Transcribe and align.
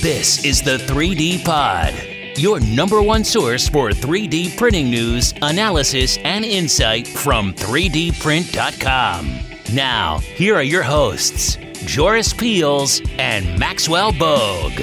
This 0.00 0.44
is 0.44 0.62
the 0.62 0.76
3D 0.76 1.44
Pod, 1.44 1.92
your 2.38 2.60
number 2.60 3.02
one 3.02 3.24
source 3.24 3.68
for 3.68 3.90
3D 3.90 4.56
printing 4.56 4.90
news, 4.90 5.34
analysis, 5.42 6.18
and 6.18 6.44
insight 6.44 7.08
from 7.08 7.52
3dprint.com. 7.54 9.40
Now, 9.74 10.18
here 10.18 10.54
are 10.54 10.62
your 10.62 10.84
hosts, 10.84 11.56
Joris 11.84 12.32
Peels 12.32 13.00
and 13.18 13.58
Maxwell 13.58 14.12
Bogue. 14.12 14.80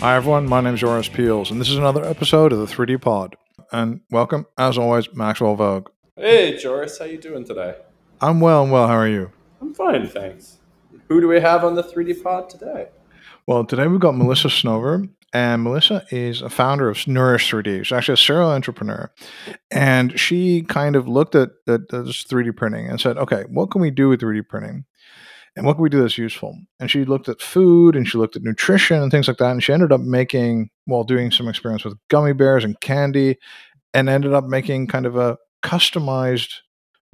Hi, 0.00 0.16
everyone. 0.16 0.46
My 0.46 0.60
name 0.60 0.74
is 0.74 0.80
Joris 0.80 1.08
Peels, 1.08 1.50
and 1.50 1.58
this 1.58 1.70
is 1.70 1.78
another 1.78 2.04
episode 2.04 2.52
of 2.52 2.58
the 2.58 2.66
3D 2.66 3.00
Pod. 3.00 3.34
And 3.72 4.02
welcome, 4.10 4.44
as 4.58 4.76
always, 4.76 5.14
Maxwell 5.14 5.56
Bogue. 5.56 5.88
Hey, 6.16 6.58
Joris, 6.58 6.98
how 6.98 7.06
you 7.06 7.16
doing 7.16 7.44
today? 7.46 7.76
I'm 8.20 8.40
well, 8.40 8.64
and 8.64 8.72
well. 8.72 8.88
How 8.88 8.96
are 8.96 9.08
you? 9.08 9.32
I'm 9.62 9.72
fine, 9.72 10.06
thanks. 10.06 10.58
Who 11.08 11.22
do 11.22 11.28
we 11.28 11.40
have 11.40 11.64
on 11.64 11.76
the 11.76 11.82
3D 11.82 12.22
Pod 12.22 12.50
today? 12.50 12.88
Well, 13.48 13.64
today 13.64 13.86
we've 13.86 13.98
got 13.98 14.14
Melissa 14.14 14.48
Snover, 14.48 15.08
and 15.32 15.62
Melissa 15.62 16.04
is 16.10 16.42
a 16.42 16.50
founder 16.50 16.90
of 16.90 17.08
Nourish 17.08 17.50
3D. 17.50 17.82
She's 17.82 17.96
actually 17.96 18.12
a 18.12 18.18
serial 18.18 18.50
entrepreneur, 18.50 19.10
and 19.70 20.20
she 20.20 20.64
kind 20.64 20.94
of 20.94 21.08
looked 21.08 21.34
at, 21.34 21.52
at 21.66 21.88
this 21.88 22.24
3D 22.24 22.54
printing 22.54 22.90
and 22.90 23.00
said, 23.00 23.16
"Okay, 23.16 23.44
what 23.48 23.70
can 23.70 23.80
we 23.80 23.90
do 23.90 24.10
with 24.10 24.20
3D 24.20 24.46
printing?" 24.46 24.84
and 25.56 25.64
what 25.64 25.76
can 25.76 25.82
we 25.82 25.88
do 25.88 26.02
that's 26.02 26.18
useful? 26.18 26.58
And 26.78 26.90
she 26.90 27.06
looked 27.06 27.26
at 27.30 27.40
food 27.40 27.96
and 27.96 28.06
she 28.06 28.18
looked 28.18 28.36
at 28.36 28.42
nutrition 28.42 29.00
and 29.00 29.10
things 29.10 29.28
like 29.28 29.38
that. 29.38 29.50
And 29.52 29.64
she 29.64 29.72
ended 29.72 29.92
up 29.92 30.02
making, 30.02 30.68
while 30.84 30.98
well, 30.98 31.04
doing 31.04 31.30
some 31.30 31.48
experience 31.48 31.86
with 31.86 31.96
gummy 32.08 32.34
bears 32.34 32.64
and 32.64 32.78
candy, 32.82 33.38
and 33.94 34.10
ended 34.10 34.34
up 34.34 34.44
making 34.44 34.88
kind 34.88 35.06
of 35.06 35.16
a 35.16 35.38
customized, 35.62 36.52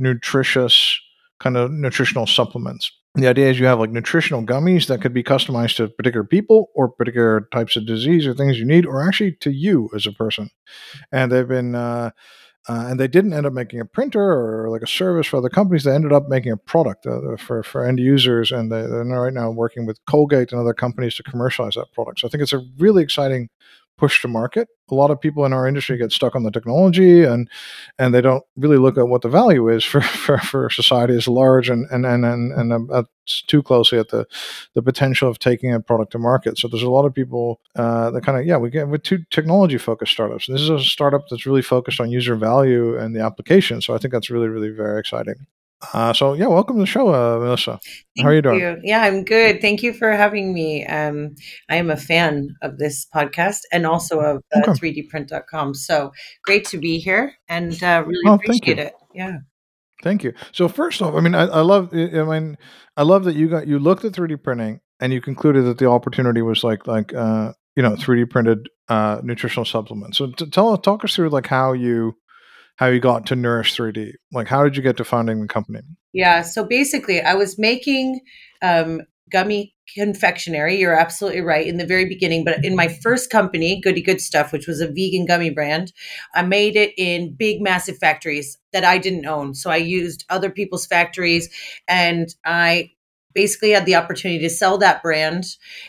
nutritious 0.01 0.99
kind 1.39 1.57
of 1.57 1.71
nutritional 1.71 2.27
supplements 2.27 2.91
the 3.15 3.29
idea 3.29 3.49
is 3.49 3.61
you 3.61 3.67
have 3.67 3.79
like 3.79 3.91
nutritional 3.91 4.45
gummies 4.45 4.89
that 4.89 5.01
could 5.01 5.15
be 5.15 5.23
customized 5.23 5.77
to 5.77 5.89
particular 5.89 6.25
people 6.25 6.71
or 6.75 6.89
particular 6.89 7.49
types 7.53 7.77
of 7.77 7.87
disease 7.87 8.27
or 8.27 8.35
things 8.35 8.59
you 8.59 8.65
need, 8.65 8.85
or 8.85 9.07
actually 9.07 9.33
to 9.33 9.51
you 9.51 9.89
as 9.95 10.07
a 10.07 10.13
person. 10.13 10.51
And 11.13 11.31
they've 11.31 11.47
been, 11.47 11.77
uh, 11.77 12.11
uh, 12.69 12.87
and 12.89 12.99
they 12.99 13.07
didn't 13.07 13.33
end 13.33 13.47
up 13.47 13.53
making 13.53 13.79
a 13.79 13.85
printer 13.85 14.21
or 14.21 14.69
like 14.69 14.83
a 14.83 14.87
service 14.87 15.29
for 15.29 15.37
other 15.37 15.49
companies. 15.49 15.85
They 15.85 15.95
ended 15.95 16.13
up 16.13 16.29
making 16.29 16.51
a 16.51 16.57
product 16.57 17.07
uh, 17.07 17.37
for, 17.37 17.63
for 17.63 17.85
end 17.85 18.01
users, 18.01 18.51
and 18.51 18.73
they, 18.73 18.81
are 18.81 19.05
right 19.05 19.33
now 19.33 19.51
working 19.51 19.87
with 19.87 20.05
Colgate 20.07 20.51
and 20.51 20.61
other 20.61 20.75
companies 20.75 21.15
to 21.17 21.23
commercialize 21.23 21.75
that 21.75 21.93
product. 21.93 22.21
So 22.21 22.27
I 22.27 22.31
think 22.31 22.43
it's 22.43 22.55
a 22.55 22.67
really 22.79 23.03
exciting 23.03 23.49
push 23.97 24.21
to 24.23 24.29
market. 24.29 24.69
A 24.91 24.95
lot 24.95 25.11
of 25.11 25.21
people 25.21 25.45
in 25.45 25.53
our 25.53 25.67
industry 25.67 25.97
get 25.97 26.13
stuck 26.13 26.35
on 26.35 26.43
the 26.43 26.51
technology 26.51 27.23
and 27.23 27.49
and 27.99 28.15
they 28.15 28.21
don't 28.21 28.45
really 28.57 28.77
look 28.77 28.99
at 28.99 29.09
what 29.09 29.23
the 29.23 29.29
value 29.29 29.69
is 29.69 29.85
for, 29.85 30.01
for, 30.25 30.39
for 30.39 30.71
society 30.71 31.15
as 31.15 31.29
large 31.29 31.69
and 31.69 31.87
and 31.91 32.05
and 32.05 32.25
and, 32.25 32.53
and 32.53 32.91
uh, 32.91 33.05
too 33.47 33.63
closely 33.63 33.99
at 33.99 34.09
the 34.09 34.27
the 34.75 34.83
potential 34.83 35.29
of 35.29 35.39
taking 35.39 35.73
a 35.73 35.81
product 35.81 36.13
to 36.13 36.19
market. 36.19 36.59
So 36.59 36.69
there's 36.69 36.83
a 36.83 36.91
lot 36.91 37.07
of 37.07 37.15
people 37.15 37.61
uh, 37.77 38.11
that 38.11 38.25
kind 38.25 38.39
of 38.39 38.47
yeah 38.47 38.57
we 38.57 38.71
get 38.71 38.89
with 38.89 39.03
two 39.03 39.25
technology 39.31 39.79
focused 39.79 40.13
startups. 40.13 40.47
This 40.47 40.61
is 40.61 40.71
a 40.71 40.81
startup 40.81 41.23
that's 41.31 41.47
really 41.47 41.63
focused 41.63 42.01
on 42.01 42.11
user 42.11 42.37
value 42.37 42.99
and 42.99 43.15
the 43.15 43.21
application. 43.21 43.81
So 43.81 43.95
I 43.95 43.99
think 43.99 44.13
that's 44.13 44.31
really 44.31 44.49
really 44.49 44.71
very 44.71 45.01
exciting. 45.01 45.47
Uh, 45.93 46.13
so 46.13 46.33
yeah, 46.35 46.47
welcome 46.47 46.77
to 46.77 46.81
the 46.81 46.87
show, 46.87 47.09
uh, 47.09 47.39
Melissa. 47.39 47.79
Thank 48.17 48.25
How 48.25 48.29
are 48.29 48.35
you 48.35 48.43
doing? 48.43 48.61
You. 48.61 48.79
Yeah, 48.83 49.03
I'm 49.03 49.25
good. 49.25 49.61
Thank 49.61 49.83
you 49.83 49.93
for 49.93 50.13
having 50.13 50.55
me. 50.55 50.87
Um, 50.87 51.35
I 51.69 51.77
am 51.77 51.91
a 51.91 51.97
fan 51.97 52.55
of 52.63 52.79
this 52.79 53.07
podcast 53.15 53.61
and 53.73 53.87
also 53.87 54.21
of 54.21 54.43
uh, 54.55 54.71
okay. 54.71 55.03
3dprint.com. 55.03 55.75
So 55.75 56.13
great 56.45 56.65
to 56.67 56.79
be 56.79 56.99
here 56.99 57.35
and 57.49 57.83
uh, 57.83 58.05
really 58.07 58.23
oh, 58.27 58.35
appreciate 58.35 58.79
it. 58.79 58.95
Yeah. 59.15 59.39
Thank 60.03 60.25
you. 60.25 60.33
So 60.53 60.69
first 60.69 61.01
off, 61.03 61.15
I 61.15 61.21
mean, 61.21 61.35
I, 61.35 61.45
I 61.45 61.61
love. 61.61 61.91
I 61.93 62.23
mean, 62.25 62.59
I 62.97 63.03
love 63.03 63.25
that 63.25 63.37
you 63.37 63.49
got 63.49 63.67
you 63.67 63.79
looked 63.79 64.05
at 64.05 64.13
3D 64.13 64.43
printing 64.43 64.81
and 65.01 65.13
you 65.13 65.21
concluded 65.21 65.65
that 65.65 65.79
the 65.79 65.87
opportunity 65.87 66.43
was 66.43 66.63
like 66.63 66.87
like 66.87 67.15
uh, 67.15 67.53
you 67.77 67.83
know 67.83 67.93
3D 67.93 68.31
printed 68.31 68.69
uh, 68.89 69.21
nutritional 69.23 69.65
supplements. 69.65 70.19
So 70.19 70.31
t- 70.33 70.51
tell 70.51 70.77
talk 70.79 71.05
us 71.05 71.15
through 71.15 71.31
like 71.31 71.47
how 71.47 71.73
you 71.73 72.17
how 72.77 72.87
you 72.87 73.01
got 73.01 73.27
to 73.27 73.37
Nourish 73.37 73.77
3D. 73.77 74.15
Like, 74.33 74.49
how 74.49 74.65
did 74.65 74.77
you 74.77 74.83
get 74.83 74.97
to 74.97 75.05
founding 75.05 75.41
the 75.41 75.49
company? 75.49 75.81
Yeah. 76.13 76.43
So 76.43 76.65
basically, 76.65 77.21
I 77.21 77.35
was 77.35 77.59
making 77.59 78.21
um, 78.63 79.03
gummy 79.31 79.75
confectionery. 79.93 80.79
You're 80.79 80.99
absolutely 80.99 81.41
right 81.41 81.67
in 81.67 81.77
the 81.77 81.87
very 81.87 82.07
beginning. 82.07 82.45
But 82.45 82.65
in 82.65 82.75
my 82.75 82.89
first 82.89 83.31
company, 83.31 83.81
Goody 83.81 84.03
Good 84.03 84.21
Stuff, 84.21 84.53
which 84.53 84.67
was 84.67 84.81
a 84.81 84.89
vegan 84.89 85.27
gummy 85.27 85.51
brand, 85.51 85.93
I 86.35 86.43
made 86.43 86.77
it 86.77 86.95
in 86.97 87.35
big, 87.35 87.61
massive 87.61 87.99
factories 87.99 88.59
that 88.73 88.85
I 88.85 88.99
didn't 88.99 89.27
own. 89.27 89.55
So 89.55 89.71
I 89.71 89.77
used 89.77 90.25
other 90.31 90.51
people's 90.51 90.87
factories 90.87 91.49
and 91.87 92.35
I 92.45 92.93
basically 93.35 93.71
had 93.71 93.85
the 93.85 93.97
opportunity 93.97 94.41
to 94.41 94.51
sell 94.51 94.79
that 94.79 95.03
brand 95.03 95.45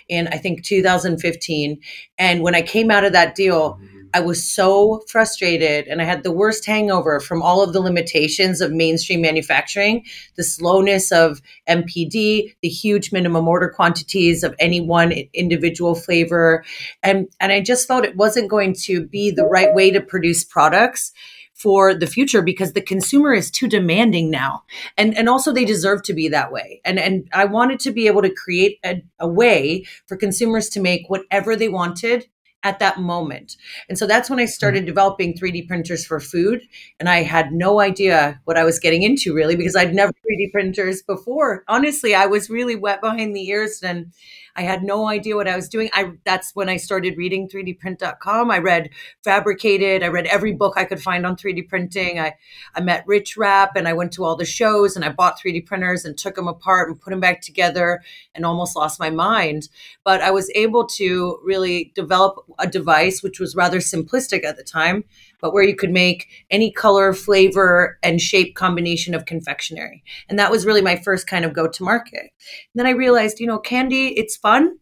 in 0.09 0.27
I 0.29 0.37
think 0.37 0.63
2015 0.63 1.79
and 2.17 2.41
when 2.41 2.55
I 2.55 2.63
came 2.63 2.89
out 2.89 3.05
of 3.05 3.13
that 3.13 3.35
deal 3.35 3.79
I 4.15 4.21
was 4.21 4.49
so 4.49 5.03
frustrated 5.09 5.87
and 5.89 6.01
I 6.01 6.05
had 6.05 6.23
the 6.23 6.31
worst 6.31 6.65
hangover 6.65 7.19
from 7.19 7.41
all 7.41 7.61
of 7.61 7.73
the 7.73 7.81
limitations 7.81 8.61
of 8.61 8.71
mainstream 8.71 9.19
manufacturing, 9.19 10.05
the 10.37 10.43
slowness 10.43 11.11
of 11.11 11.41
MPD, 11.67 12.55
the 12.61 12.69
huge 12.69 13.11
minimum 13.11 13.45
order 13.45 13.67
quantities 13.67 14.41
of 14.41 14.55
any 14.57 14.79
one 14.79 15.11
individual 15.33 15.95
flavor. 15.95 16.63
And, 17.03 17.27
and 17.41 17.51
I 17.51 17.59
just 17.59 17.89
felt 17.89 18.05
it 18.05 18.15
wasn't 18.15 18.49
going 18.49 18.73
to 18.83 19.05
be 19.05 19.31
the 19.31 19.43
right 19.43 19.73
way 19.73 19.91
to 19.91 19.99
produce 19.99 20.45
products 20.45 21.11
for 21.53 21.93
the 21.93 22.07
future 22.07 22.41
because 22.41 22.71
the 22.71 22.81
consumer 22.81 23.33
is 23.33 23.49
too 23.49 23.67
demanding 23.67 24.29
now 24.29 24.61
and 24.97 25.17
and 25.17 25.29
also 25.29 25.53
they 25.53 25.63
deserve 25.63 26.03
to 26.03 26.13
be 26.13 26.27
that 26.27 26.51
way 26.51 26.81
and 26.83 26.99
and 26.99 27.29
i 27.31 27.45
wanted 27.45 27.79
to 27.79 27.91
be 27.91 28.07
able 28.07 28.21
to 28.21 28.29
create 28.29 28.77
a, 28.83 29.01
a 29.19 29.27
way 29.27 29.85
for 30.05 30.17
consumers 30.17 30.67
to 30.67 30.81
make 30.81 31.09
whatever 31.09 31.55
they 31.55 31.69
wanted 31.69 32.27
at 32.65 32.79
that 32.79 32.99
moment. 32.99 33.55
And 33.87 33.97
so 33.97 34.07
that's 34.07 34.29
when 34.29 34.39
I 34.39 34.45
started 34.45 34.83
mm. 34.83 34.87
developing 34.87 35.37
3D 35.37 35.67
printers 35.67 36.03
for 36.03 36.19
food. 36.19 36.61
And 36.99 37.07
I 37.07 37.21
had 37.21 37.53
no 37.53 37.79
idea 37.79 38.41
what 38.45 38.57
I 38.57 38.63
was 38.63 38.79
getting 38.79 39.03
into 39.03 39.33
really 39.33 39.55
because 39.55 39.75
I'd 39.75 39.93
never 39.93 40.11
3D 40.11 40.51
printers 40.51 41.03
before. 41.03 41.63
Honestly, 41.67 42.15
I 42.15 42.25
was 42.25 42.49
really 42.49 42.75
wet 42.75 43.01
behind 43.01 43.35
the 43.35 43.47
ears 43.47 43.81
and 43.83 44.11
I 44.55 44.61
had 44.61 44.83
no 44.83 45.07
idea 45.07 45.35
what 45.35 45.47
I 45.47 45.55
was 45.55 45.67
doing. 45.67 45.89
I 45.93 46.11
that's 46.23 46.55
when 46.55 46.69
I 46.69 46.77
started 46.77 47.17
reading 47.17 47.49
3dprint.com. 47.49 48.51
I 48.51 48.59
read 48.59 48.89
Fabricated. 49.23 50.01
I 50.01 50.07
read 50.07 50.27
every 50.27 50.53
book 50.53 50.75
I 50.77 50.85
could 50.85 51.01
find 51.01 51.25
on 51.25 51.35
3D 51.35 51.67
printing. 51.67 52.19
I 52.19 52.35
I 52.73 52.81
met 52.81 53.03
Rich 53.05 53.35
Rapp 53.37 53.75
and 53.75 53.87
I 53.87 53.93
went 53.93 54.13
to 54.13 54.23
all 54.23 54.35
the 54.35 54.45
shows 54.45 54.95
and 54.95 55.03
I 55.03 55.09
bought 55.09 55.39
3D 55.39 55.65
printers 55.65 56.05
and 56.05 56.17
took 56.17 56.35
them 56.35 56.47
apart 56.47 56.89
and 56.89 56.99
put 56.99 57.09
them 57.09 57.19
back 57.19 57.41
together 57.41 58.01
and 58.33 58.45
almost 58.45 58.75
lost 58.75 58.99
my 58.99 59.09
mind. 59.09 59.67
But 60.03 60.21
I 60.21 60.31
was 60.31 60.49
able 60.55 60.85
to 60.87 61.39
really 61.43 61.91
develop 61.95 62.45
a 62.57 62.67
device 62.67 63.21
which 63.21 63.39
was 63.39 63.55
rather 63.55 63.79
simplistic 63.79 64.45
at 64.45 64.57
the 64.57 64.63
time 64.63 65.03
but 65.41 65.53
where 65.53 65.63
you 65.63 65.75
could 65.75 65.91
make 65.91 66.27
any 66.49 66.71
color, 66.71 67.13
flavor, 67.13 67.97
and 68.03 68.21
shape 68.21 68.55
combination 68.55 69.13
of 69.13 69.25
confectionery. 69.25 70.03
And 70.29 70.39
that 70.39 70.51
was 70.51 70.65
really 70.65 70.81
my 70.81 70.95
first 70.95 71.27
kind 71.27 71.45
of 71.45 71.53
go 71.53 71.67
to 71.67 71.83
market. 71.83 72.21
And 72.21 72.75
then 72.75 72.87
I 72.87 72.91
realized, 72.91 73.39
you 73.39 73.47
know, 73.47 73.59
candy, 73.59 74.07
it's 74.17 74.37
fun, 74.37 74.77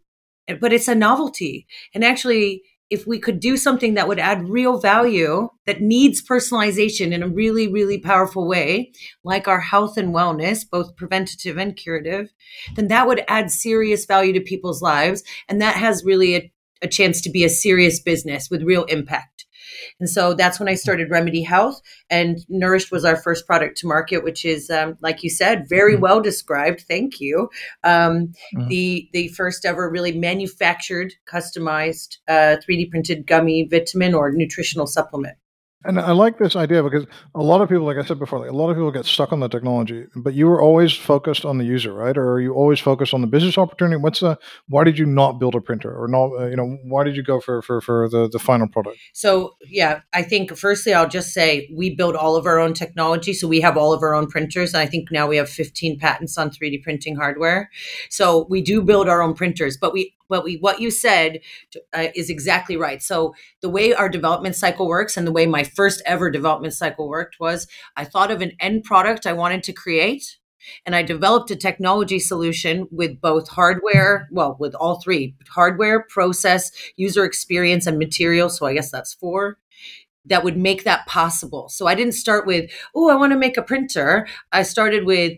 but 0.60 0.74
it's 0.74 0.88
a 0.88 0.96
novelty. 0.96 1.68
And 1.94 2.04
actually, 2.04 2.64
if 2.94 3.08
we 3.08 3.18
could 3.18 3.40
do 3.40 3.58
something 3.58 3.96
that 3.96 4.08
would 4.08 4.20
add 4.20 4.48
real 4.48 4.80
value 4.80 5.50
that 5.66 5.82
needs 5.82 6.22
personalization 6.22 7.12
in 7.12 7.24
a 7.24 7.28
really 7.28 7.68
really 7.68 7.98
powerful 7.98 8.48
way 8.48 8.92
like 9.24 9.48
our 9.48 9.62
health 9.62 9.98
and 9.98 10.14
wellness 10.14 10.64
both 10.70 10.96
preventative 10.96 11.58
and 11.58 11.76
curative 11.76 12.32
then 12.76 12.90
that 12.90 13.08
would 13.08 13.24
add 13.28 13.50
serious 13.50 14.06
value 14.06 14.32
to 14.32 14.40
people's 14.40 14.82
lives 14.82 15.24
and 15.50 15.60
that 15.60 15.76
has 15.76 16.06
really 16.06 16.36
a, 16.36 16.52
a 16.84 16.88
chance 16.88 17.20
to 17.20 17.32
be 17.32 17.44
a 17.44 17.50
serious 17.50 18.00
business 18.00 18.50
with 18.52 18.62
real 18.62 18.84
impact 18.84 19.33
and 20.00 20.10
so 20.10 20.34
that's 20.34 20.60
when 20.60 20.70
I 20.70 20.76
started 20.76 21.10
Remedy 21.10 21.44
Health, 21.44 21.82
and 22.10 22.40
Nourished 22.50 22.92
was 22.92 23.06
our 23.06 23.16
first 23.16 23.46
product 23.46 23.78
to 23.78 23.88
market, 23.88 24.24
which 24.24 24.46
is, 24.46 24.70
um, 24.70 24.98
like 25.02 25.24
you 25.24 25.30
said, 25.30 25.68
very 25.70 25.94
mm-hmm. 25.94 26.02
well 26.02 26.22
described. 26.22 26.82
Thank 26.88 27.20
you. 27.20 27.50
Um, 27.84 28.34
mm-hmm. 28.56 28.68
The 28.68 29.10
the 29.14 29.28
first 29.30 29.66
ever 29.66 29.90
really 29.90 30.18
manufactured, 30.18 31.14
customized, 31.32 32.18
uh, 32.28 32.58
3D 32.68 32.90
printed 32.90 33.28
gummy 33.28 33.68
vitamin 33.68 34.14
or 34.14 34.32
nutritional 34.32 34.88
supplement. 34.88 35.38
And 35.86 36.00
I 36.00 36.12
like 36.12 36.38
this 36.38 36.56
idea 36.56 36.82
because 36.82 37.06
a 37.36 37.42
lot 37.42 37.62
of 37.62 37.70
people, 37.70 37.86
like 37.86 37.98
I 37.98 38.06
said 38.06 38.20
before, 38.20 38.40
like 38.40 38.50
a 38.50 38.56
lot 38.56 38.70
of 38.70 38.78
people 38.78 38.92
get 38.92 39.06
stuck 39.06 39.34
on 39.34 39.40
the 39.40 39.50
technology, 39.50 40.06
but 40.16 40.34
you 40.34 40.48
were 40.48 40.62
always 40.62 40.94
focused 40.94 41.44
on 41.44 41.58
the 41.58 41.66
user, 41.66 41.94
right? 41.94 42.18
Or 42.18 42.32
are 42.32 42.40
you 42.40 42.54
always 42.54 42.80
focused 42.80 43.14
on 43.14 43.22
the 43.22 43.28
business 43.28 43.58
opportunity? 43.58 43.98
What's 43.98 44.22
the 44.22 44.38
why 44.68 44.84
did 44.84 44.98
you 44.98 45.06
not 45.06 45.40
build 45.40 45.56
a 45.56 45.62
printer, 45.62 45.94
or 45.94 46.08
not? 46.08 46.32
Uh, 46.40 46.48
you 46.48 46.56
know, 46.56 46.78
why 46.86 47.04
did 47.04 47.16
you 47.16 47.24
go 47.24 47.40
for 47.40 47.62
for 47.62 47.82
for 47.82 48.08
the 48.10 48.30
the 48.30 48.40
final 48.40 48.68
product? 48.68 48.98
So 49.14 49.56
yeah, 49.68 50.02
I 50.14 50.24
think 50.24 50.56
firstly 50.58 50.94
I'll 50.94 51.10
just 51.10 51.34
say 51.34 51.70
we 51.76 51.94
build 51.94 52.16
all 52.16 52.36
of 52.36 52.46
our 52.46 52.60
own 52.60 52.74
technology, 52.74 53.34
so 53.34 53.48
we 53.48 53.62
have 53.62 53.78
all 53.78 53.94
of 53.94 54.02
our 54.02 54.16
own 54.16 54.28
printers, 54.28 54.74
and 54.74 54.82
I 54.82 54.86
think 54.86 55.12
now 55.12 55.28
we 55.28 55.38
have 55.38 55.50
15 55.50 56.00
patents 56.00 56.38
on 56.38 56.50
3D 56.50 56.82
printing 56.84 57.16
hardware. 57.16 57.70
So 58.10 58.48
we 58.50 58.62
do 58.62 58.82
build 58.82 59.10
our 59.10 59.22
own 59.22 59.34
printers, 59.34 59.78
but 59.78 59.94
we 59.94 60.14
what 60.28 60.44
we 60.44 60.58
what 60.58 60.80
you 60.80 60.92
said 60.92 61.40
uh, 61.94 62.08
is 62.16 62.30
exactly 62.30 62.78
right. 62.78 63.02
So 63.02 63.34
the 63.62 63.70
way 63.70 63.94
our 63.94 64.10
development 64.10 64.56
cycle 64.56 64.88
works 64.88 65.18
and 65.18 65.28
the 65.28 65.32
way 65.32 65.46
my 65.46 65.64
first 65.64 66.02
ever 66.06 66.30
development 66.30 66.74
cycle 66.74 67.08
worked 67.08 67.40
was 67.40 67.68
I 67.96 68.06
thought 68.06 68.32
of 68.32 68.42
an 68.42 68.54
end 68.60 68.84
product 68.84 69.28
I 69.28 69.34
wanted 69.34 69.64
to 69.64 69.74
create 69.74 70.38
and 70.86 70.96
I 70.96 71.04
developed 71.04 71.52
a 71.52 71.56
technology 71.56 72.20
solution 72.20 72.88
with 72.92 73.20
both 73.20 73.50
hardware, 73.50 74.30
well, 74.32 74.56
with 74.60 74.76
all 74.76 75.02
three 75.02 75.36
hardware, 75.50 76.04
process, 76.04 76.72
user 76.96 77.26
experience, 77.26 77.86
and 77.86 78.00
material. 78.00 78.50
So 78.50 78.66
I 78.66 78.74
guess 78.74 78.92
that's 78.92 79.14
four 79.14 79.58
that 80.26 80.44
would 80.44 80.58
make 80.58 80.84
that 80.84 81.06
possible. 81.06 81.68
So 81.70 81.86
I 81.86 81.96
didn't 81.96 82.14
start 82.14 82.48
with, 82.48 82.72
oh, 82.96 83.10
I 83.10 83.16
want 83.16 83.34
to 83.34 83.40
make 83.40 83.58
a 83.58 83.62
printer. 83.62 84.28
I 84.52 84.64
started 84.64 85.06
with 85.06 85.38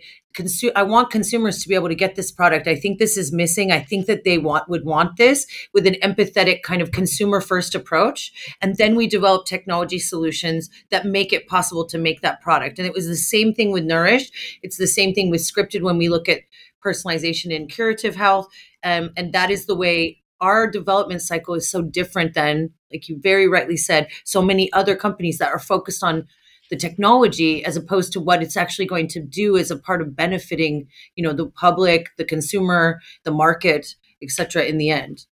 I 0.76 0.84
want 0.84 1.12
consumers 1.12 1.62
to 1.62 1.70
be 1.70 1.76
able 1.76 1.88
to 1.88 1.96
get 1.96 2.16
this 2.16 2.32
product. 2.32 2.68
I 2.68 2.76
think 2.76 3.00
this 3.00 3.18
is 3.18 3.32
missing. 3.32 3.72
I 3.72 3.80
think 3.80 4.06
that 4.08 4.24
they 4.24 4.38
want 4.38 4.68
would 4.70 4.86
want 4.86 5.18
this 5.18 5.48
with 5.74 5.88
an 5.88 5.96
empathetic 6.04 6.62
kind 6.62 6.82
of 6.82 6.92
consumer 6.92 7.42
first 7.42 7.76
approach. 7.76 8.32
And 8.62 8.76
then 8.78 8.96
we 8.96 9.08
develop 9.08 9.46
technology 9.46 10.00
solutions 10.00 10.70
that 10.90 11.06
make 11.06 11.32
it 11.32 11.48
possible 11.48 11.86
to 11.88 11.98
make 11.98 12.22
that 12.22 12.42
product. 12.42 12.80
And 12.80 12.88
it 12.88 12.94
was 12.94 13.08
the 13.08 13.16
same 13.16 13.54
thing 13.54 13.72
with 13.72 13.84
Nourish. 13.84 14.60
It's 14.62 14.78
the 14.78 14.88
same 14.88 15.14
thing 15.14 15.30
with 15.30 15.42
scripted 15.42 15.82
when 15.82 15.98
we 15.98 16.10
look 16.10 16.28
at 16.28 16.42
personalization 16.86 17.52
in 17.52 17.68
curative 17.68 18.16
health. 18.16 18.48
Um, 18.84 19.12
and 19.18 19.34
that 19.34 19.50
is 19.50 19.66
the 19.66 19.76
way 19.76 20.22
our 20.42 20.70
development 20.70 21.22
cycle 21.22 21.56
is 21.56 21.70
so 21.70 21.82
different 21.82 22.34
than, 22.34 22.72
like 22.92 23.10
you 23.10 23.18
very 23.20 23.48
rightly 23.48 23.78
said, 23.78 24.10
so 24.26 24.42
many 24.42 24.72
other 24.74 24.96
companies 24.96 25.38
that 25.38 25.52
are 25.52 25.60
focused 25.60 26.04
on 26.04 26.28
the 26.70 26.76
technology 26.76 27.64
as 27.66 27.78
opposed 27.78 28.12
to 28.14 28.20
what 28.20 28.42
it's 28.42 28.58
actually 28.58 28.86
going 28.86 29.08
to 29.08 29.22
do 29.22 29.58
as 29.58 29.72
a 29.72 29.78
part 29.78 30.02
of 30.02 30.16
benefiting 30.16 30.88
you 31.16 31.24
know 31.24 31.34
the 31.34 31.48
public 31.48 32.10
the 32.18 32.26
consumer 32.26 33.00
the 33.24 33.32
market 33.32 33.96
etc 34.22 34.64
in 34.64 34.78
the 34.78 34.90
end 34.90 35.26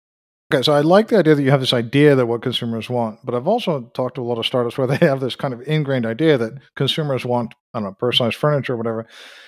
Okay, 0.53 0.61
so 0.61 0.73
I 0.73 0.81
like 0.81 1.07
the 1.07 1.17
idea 1.17 1.33
that 1.33 1.41
you 1.41 1.49
have 1.49 1.61
this 1.61 1.73
idea 1.73 2.13
that 2.15 2.27
what 2.27 2.43
consumers 2.43 2.87
want, 2.87 3.19
but 3.23 3.33
I've 3.33 3.47
also 3.47 3.89
talked 3.95 4.15
to 4.15 4.21
a 4.21 4.23
lot 4.23 4.37
of 4.37 4.45
startups 4.45 4.77
where 4.77 4.85
they 4.85 4.97
have 4.97 5.19
this 5.19 5.35
kind 5.35 5.51
of 5.53 5.61
ingrained 5.61 6.05
idea 6.05 6.37
that 6.37 6.53
consumers 6.75 7.25
want, 7.25 7.55
I 7.73 7.79
don't 7.79 7.85
know, 7.85 7.93
personalized 7.93 8.37
furniture 8.37 8.73
or 8.73 8.77
whatever, 8.77 9.07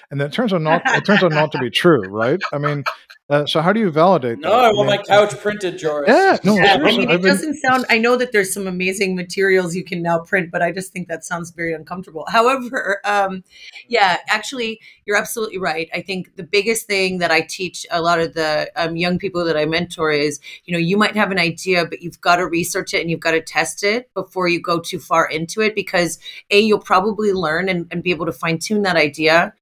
and 0.10 0.20
then 0.20 0.30
it 0.30 0.34
turns 0.34 0.52
out 0.52 0.62
not 0.62 0.82
it 0.86 1.06
turns 1.06 1.22
out 1.22 1.32
not 1.32 1.52
to 1.52 1.60
be 1.60 1.70
true, 1.70 2.02
right? 2.10 2.40
I 2.52 2.58
mean, 2.58 2.86
uh, 3.28 3.46
so 3.48 3.60
how 3.60 3.74
do 3.74 3.80
you 3.80 3.90
validate 3.90 4.38
No, 4.40 4.50
that? 4.52 4.66
I 4.66 4.68
I 4.68 4.72
want 4.74 4.90
mean, 4.90 4.98
my 4.98 5.04
couch 5.04 5.36
printed, 5.40 5.80
Joris. 5.80 6.08
Yeah, 6.08 6.38
no, 6.44 6.56
yeah, 6.56 6.76
I 6.76 6.78
mean, 6.78 7.02
it 7.02 7.08
been- 7.08 7.22
doesn't 7.22 7.56
sound. 7.56 7.86
I 7.90 7.98
know 7.98 8.16
that 8.18 8.32
there's 8.32 8.54
some 8.54 8.68
amazing 8.68 9.16
materials 9.16 9.76
you 9.76 9.84
can 9.84 10.04
now 10.04 10.20
print, 10.20 10.52
but 10.52 10.62
I 10.62 10.72
just 10.72 10.94
think 10.94 11.08
that 11.08 11.26
sounds 11.26 11.50
very 11.52 11.74
uncomfortable. 11.74 12.26
However, 12.30 13.02
um, 13.04 13.44
yeah, 13.88 14.18
actually, 14.28 14.80
you're 15.06 15.18
absolutely 15.18 15.58
right. 15.58 15.90
I 15.94 16.02
think 16.02 16.36
the 16.36 16.44
biggest 16.44 16.86
thing 16.86 17.18
that 17.18 17.32
I 17.32 17.42
teach 17.42 17.86
a 17.90 18.02
lot 18.02 18.20
of 18.20 18.36
the 18.36 18.72
um, 18.76 18.96
young 18.96 19.18
people 19.18 19.44
that 19.46 19.58
I 19.58 19.66
mentor 19.66 20.12
is, 20.12 20.40
you 20.66 20.74
know, 20.74 20.80
you 20.80 20.96
might 20.96 21.16
have 21.16 21.32
an 21.32 21.40
idea, 21.40 21.86
but 21.86 22.02
you've 22.04 22.22
got 22.22 22.36
to 22.36 22.46
research 22.48 22.94
it 22.94 23.02
and 23.02 23.10
you've 23.10 23.20
got 23.22 23.32
to 23.32 23.42
test 23.42 23.84
it 23.84 24.14
before 24.14 24.48
you 24.48 24.62
go 24.62 24.80
too 24.80 25.00
far 25.00 25.28
into 25.28 25.62
it, 25.62 25.74
because 25.74 26.20
a, 26.52 26.60
you'll 26.60 26.80
probably 26.80 27.34
learn 27.34 27.70
and, 27.70 27.88
and 27.90 28.04
be 28.04 28.12
able 28.12 28.28
to 28.28 28.32
fine 28.32 28.60
tune 28.60 28.84
that 28.84 28.96
idea. 28.98 29.54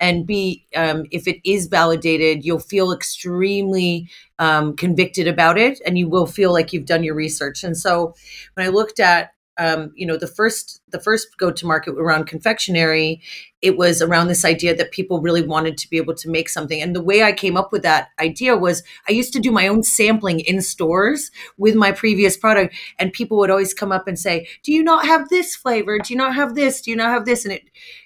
And 0.00 0.26
B, 0.26 0.66
um, 0.74 1.04
if 1.10 1.26
it 1.26 1.38
is 1.48 1.66
validated, 1.66 2.44
you'll 2.44 2.58
feel 2.58 2.92
extremely 2.92 4.08
um, 4.38 4.76
convicted 4.76 5.28
about 5.28 5.58
it 5.58 5.80
and 5.86 5.98
you 5.98 6.08
will 6.08 6.26
feel 6.26 6.52
like 6.52 6.72
you've 6.72 6.86
done 6.86 7.04
your 7.04 7.14
research. 7.14 7.64
And 7.64 7.76
so 7.76 8.14
when 8.54 8.66
i 8.66 8.70
looked 8.70 9.00
at 9.00 9.32
um, 9.58 9.92
you 9.94 10.06
know 10.06 10.16
the 10.16 10.26
first 10.26 10.80
the 10.88 11.00
first 11.00 11.36
go 11.38 11.50
to 11.50 11.66
market 11.66 11.92
around 11.92 12.26
confectionery 12.26 13.20
it 13.60 13.76
was 13.76 14.02
around 14.02 14.26
this 14.26 14.44
idea 14.44 14.74
that 14.74 14.90
people 14.90 15.20
really 15.20 15.42
wanted 15.42 15.78
to 15.78 15.88
be 15.88 15.96
able 15.96 16.14
to 16.14 16.28
make 16.28 16.48
something. 16.48 16.82
And 16.82 16.96
the 16.96 17.02
way 17.02 17.22
i 17.22 17.32
came 17.32 17.56
up 17.56 17.72
with 17.72 17.82
that 17.82 18.08
idea 18.18 18.56
was 18.56 18.82
i 19.08 19.12
used 19.12 19.32
to 19.34 19.40
do 19.40 19.50
my 19.50 19.68
own 19.68 19.82
sampling 19.82 20.40
in 20.40 20.60
stores 20.62 21.30
with 21.58 21.74
my 21.74 21.92
previous 21.92 22.36
product 22.36 22.74
and 22.98 23.12
people 23.12 23.38
would 23.38 23.50
always 23.50 23.74
come 23.74 23.92
up 23.92 24.08
and 24.08 24.18
say 24.18 24.46
do 24.62 24.72
you 24.72 24.82
not 24.82 25.06
have 25.06 25.28
this 25.28 25.54
flavor? 25.54 25.98
Do 25.98 26.12
you 26.12 26.18
not 26.18 26.34
have 26.34 26.54
this? 26.54 26.80
Do 26.80 26.90
you 26.90 26.96
not 26.96 27.10
have 27.10 27.24
this? 27.24 27.44
And 27.44 27.52
it 27.52 27.62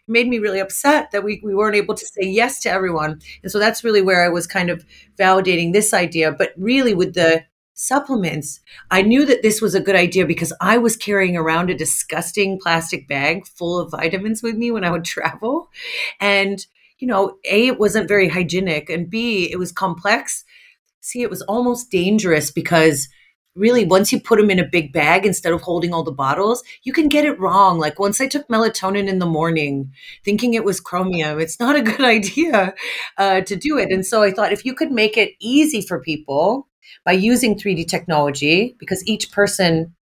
made 0.08 0.28
me 0.28 0.38
really 0.38 0.60
upset 0.60 1.10
that 1.10 1.25
we, 1.25 1.40
we 1.44 1.54
weren't 1.54 1.76
able 1.76 1.94
to 1.94 2.06
say 2.06 2.22
yes 2.22 2.60
to 2.60 2.70
everyone. 2.70 3.20
And 3.42 3.50
so 3.50 3.58
that's 3.58 3.84
really 3.84 4.02
where 4.02 4.25
i 4.25 4.28
was 4.28 4.46
kind 4.46 4.70
of 4.70 4.84
validating 5.19 5.72
this 5.72 5.92
idea. 5.94 6.32
But 6.32 6.52
really 6.56 6.94
with 6.94 7.14
the 7.14 7.44
supplements. 7.76 8.61
I 8.90 9.02
knew 9.02 9.26
that 9.26 9.43
this 9.43 9.61
was 9.61 9.75
a 9.75 9.81
good 9.81 9.94
idea 9.94 10.25
because 10.25 10.50
i 10.62 10.78
was 10.78 10.96
carrying 10.96 11.37
around 11.37 11.69
a 11.69 11.75
disgusting 11.75 12.58
plastic 12.58 13.06
bag 13.06 13.46
full 13.46 13.78
of 13.78 13.90
vitamins 13.90 14.43
with 14.43 14.56
me 14.56 14.70
when 14.70 14.82
i 14.82 14.90
would 14.90 15.05
travel. 15.17 15.69
And 16.19 16.67
you 16.99 17.06
know 17.06 17.37
a 17.44 17.67
it 17.69 17.78
wasn't 17.78 18.08
very 18.08 18.28
hygienic 18.28 18.88
and 18.88 19.11
b 19.11 19.50
it 19.52 19.58
was 19.58 19.73
complex. 19.73 20.44
See 21.00 21.20
it 21.23 21.31
was 21.31 21.43
almost 21.43 21.90
dangerous 21.90 22.50
because 22.50 23.08
really 23.55 23.84
once 23.84 24.11
you 24.11 24.20
put 24.20 24.38
them 24.38 24.50
in 24.50 24.58
a 24.58 24.67
big 24.67 24.93
bag 24.93 25.26
instead 25.26 25.52
of 25.52 25.61
holding 25.61 25.93
all 25.93 26.02
the 26.02 26.12
bottles 26.12 26.62
you 26.84 26.94
can 26.94 27.08
get 27.08 27.26
it 27.26 27.38
wrong. 27.38 27.78
Like 27.78 27.99
once 27.99 28.23
i 28.23 28.26
took 28.26 28.49
melatonin 28.49 29.06
in 29.06 29.19
the 29.19 29.26
morning 29.26 29.93
thinking 30.25 30.55
it 30.55 30.64
was 30.64 30.81
chromium 30.81 31.38
it's 31.40 31.61
not 31.61 31.76
a 31.76 31.82
good 31.90 32.00
idea 32.00 32.75
uh, 33.19 33.43
to 33.43 33.55
do 33.55 33.76
it. 33.76 33.93
And 33.93 34.06
so 34.06 34.23
i 34.23 34.31
thought 34.31 34.52
if 34.52 34.64
you 34.64 34.75
could 34.75 34.93
make 34.93 35.19
it 35.19 35.34
easy 35.40 35.82
for 35.82 36.00
people 36.00 36.69
by 37.04 37.12
using 37.12 37.54
3d 37.54 37.86
technology 37.88 38.76
because 38.78 39.06
each 39.06 39.30
person 39.32 39.94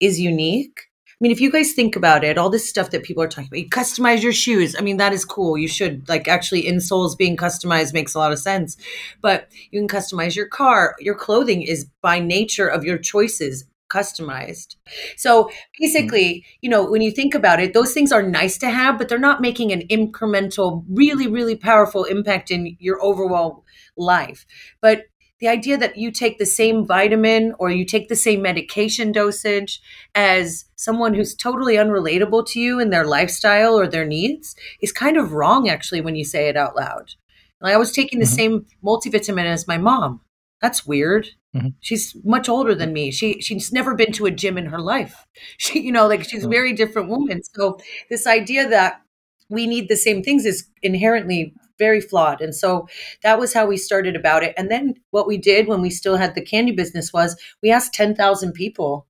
is 0.00 0.20
unique 0.20 0.86
I 1.18 1.24
mean, 1.24 1.32
if 1.32 1.40
you 1.40 1.50
guys 1.50 1.72
think 1.72 1.96
about 1.96 2.24
it, 2.24 2.36
all 2.36 2.50
this 2.50 2.68
stuff 2.68 2.90
that 2.90 3.02
people 3.02 3.22
are 3.22 3.28
talking 3.28 3.48
about, 3.48 3.58
you 3.58 3.70
customize 3.70 4.22
your 4.22 4.34
shoes. 4.34 4.76
I 4.78 4.82
mean, 4.82 4.98
that 4.98 5.14
is 5.14 5.24
cool. 5.24 5.56
You 5.56 5.66
should 5.66 6.06
like 6.10 6.28
actually 6.28 6.64
insoles 6.64 7.16
being 7.16 7.38
customized 7.38 7.94
makes 7.94 8.14
a 8.14 8.18
lot 8.18 8.32
of 8.32 8.38
sense. 8.38 8.76
But 9.22 9.48
you 9.70 9.80
can 9.80 9.88
customize 9.88 10.36
your 10.36 10.46
car. 10.46 10.94
Your 11.00 11.14
clothing 11.14 11.62
is 11.62 11.86
by 12.02 12.18
nature 12.18 12.68
of 12.68 12.84
your 12.84 12.98
choices 12.98 13.64
customized. 13.88 14.76
So 15.16 15.50
basically, 15.80 16.24
mm-hmm. 16.24 16.58
you 16.60 16.68
know, 16.68 16.84
when 16.84 17.00
you 17.00 17.10
think 17.10 17.34
about 17.34 17.60
it, 17.60 17.72
those 17.72 17.94
things 17.94 18.12
are 18.12 18.22
nice 18.22 18.58
to 18.58 18.68
have, 18.68 18.98
but 18.98 19.08
they're 19.08 19.18
not 19.18 19.40
making 19.40 19.72
an 19.72 19.88
incremental, 19.88 20.84
really, 20.90 21.28
really 21.28 21.56
powerful 21.56 22.04
impact 22.04 22.50
in 22.50 22.76
your 22.78 23.02
overall 23.02 23.64
life. 23.96 24.44
But 24.82 25.04
the 25.40 25.48
idea 25.48 25.76
that 25.76 25.96
you 25.98 26.10
take 26.10 26.38
the 26.38 26.46
same 26.46 26.86
vitamin 26.86 27.54
or 27.58 27.70
you 27.70 27.84
take 27.84 28.08
the 28.08 28.16
same 28.16 28.40
medication 28.42 29.12
dosage 29.12 29.80
as 30.14 30.64
someone 30.76 31.14
who's 31.14 31.34
totally 31.34 31.74
unrelatable 31.76 32.46
to 32.46 32.60
you 32.60 32.80
in 32.80 32.90
their 32.90 33.04
lifestyle 33.04 33.78
or 33.78 33.86
their 33.86 34.06
needs 34.06 34.56
is 34.80 34.92
kind 34.92 35.16
of 35.16 35.32
wrong 35.32 35.68
actually 35.68 36.00
when 36.00 36.16
you 36.16 36.24
say 36.24 36.48
it 36.48 36.56
out 36.56 36.74
loud. 36.76 37.12
Like 37.60 37.74
I 37.74 37.78
was 37.78 37.92
taking 37.92 38.18
the 38.18 38.24
Mhm. 38.26 38.34
same 38.34 38.66
multivitamin 38.84 39.44
as 39.44 39.66
my 39.68 39.78
mom. 39.78 40.20
That's 40.62 40.86
weird. 40.86 41.28
Mhm. 41.54 41.74
She's 41.80 42.16
much 42.24 42.48
older 42.48 42.74
than 42.74 42.92
me. 42.94 43.10
She 43.10 43.40
she's 43.42 43.72
never 43.72 43.94
been 43.94 44.12
to 44.12 44.26
a 44.26 44.30
gym 44.30 44.56
in 44.56 44.66
her 44.66 44.80
life. 44.80 45.26
She 45.58 45.80
you 45.80 45.92
know 45.92 46.06
like 46.06 46.24
she's 46.28 46.44
a 46.44 46.48
very 46.48 46.72
different 46.72 47.08
woman. 47.10 47.42
So 47.54 47.78
this 48.10 48.26
idea 48.26 48.68
that 48.68 49.02
we 49.50 49.66
need 49.66 49.88
the 49.88 49.96
same 49.96 50.22
things 50.22 50.44
is 50.46 50.66
inherently 50.82 51.54
very 51.78 52.00
flawed. 52.00 52.40
And 52.40 52.54
so 52.54 52.88
that 53.22 53.38
was 53.38 53.52
how 53.52 53.66
we 53.66 53.76
started 53.76 54.16
about 54.16 54.42
it. 54.42 54.54
And 54.56 54.70
then 54.70 54.94
what 55.10 55.26
we 55.26 55.36
did 55.38 55.68
when 55.68 55.80
we 55.80 55.90
still 55.90 56.16
had 56.16 56.34
the 56.34 56.44
candy 56.44 56.72
business 56.72 57.12
was 57.12 57.36
we 57.62 57.70
asked 57.70 57.94
10,000 57.94 58.52
people, 58.52 59.06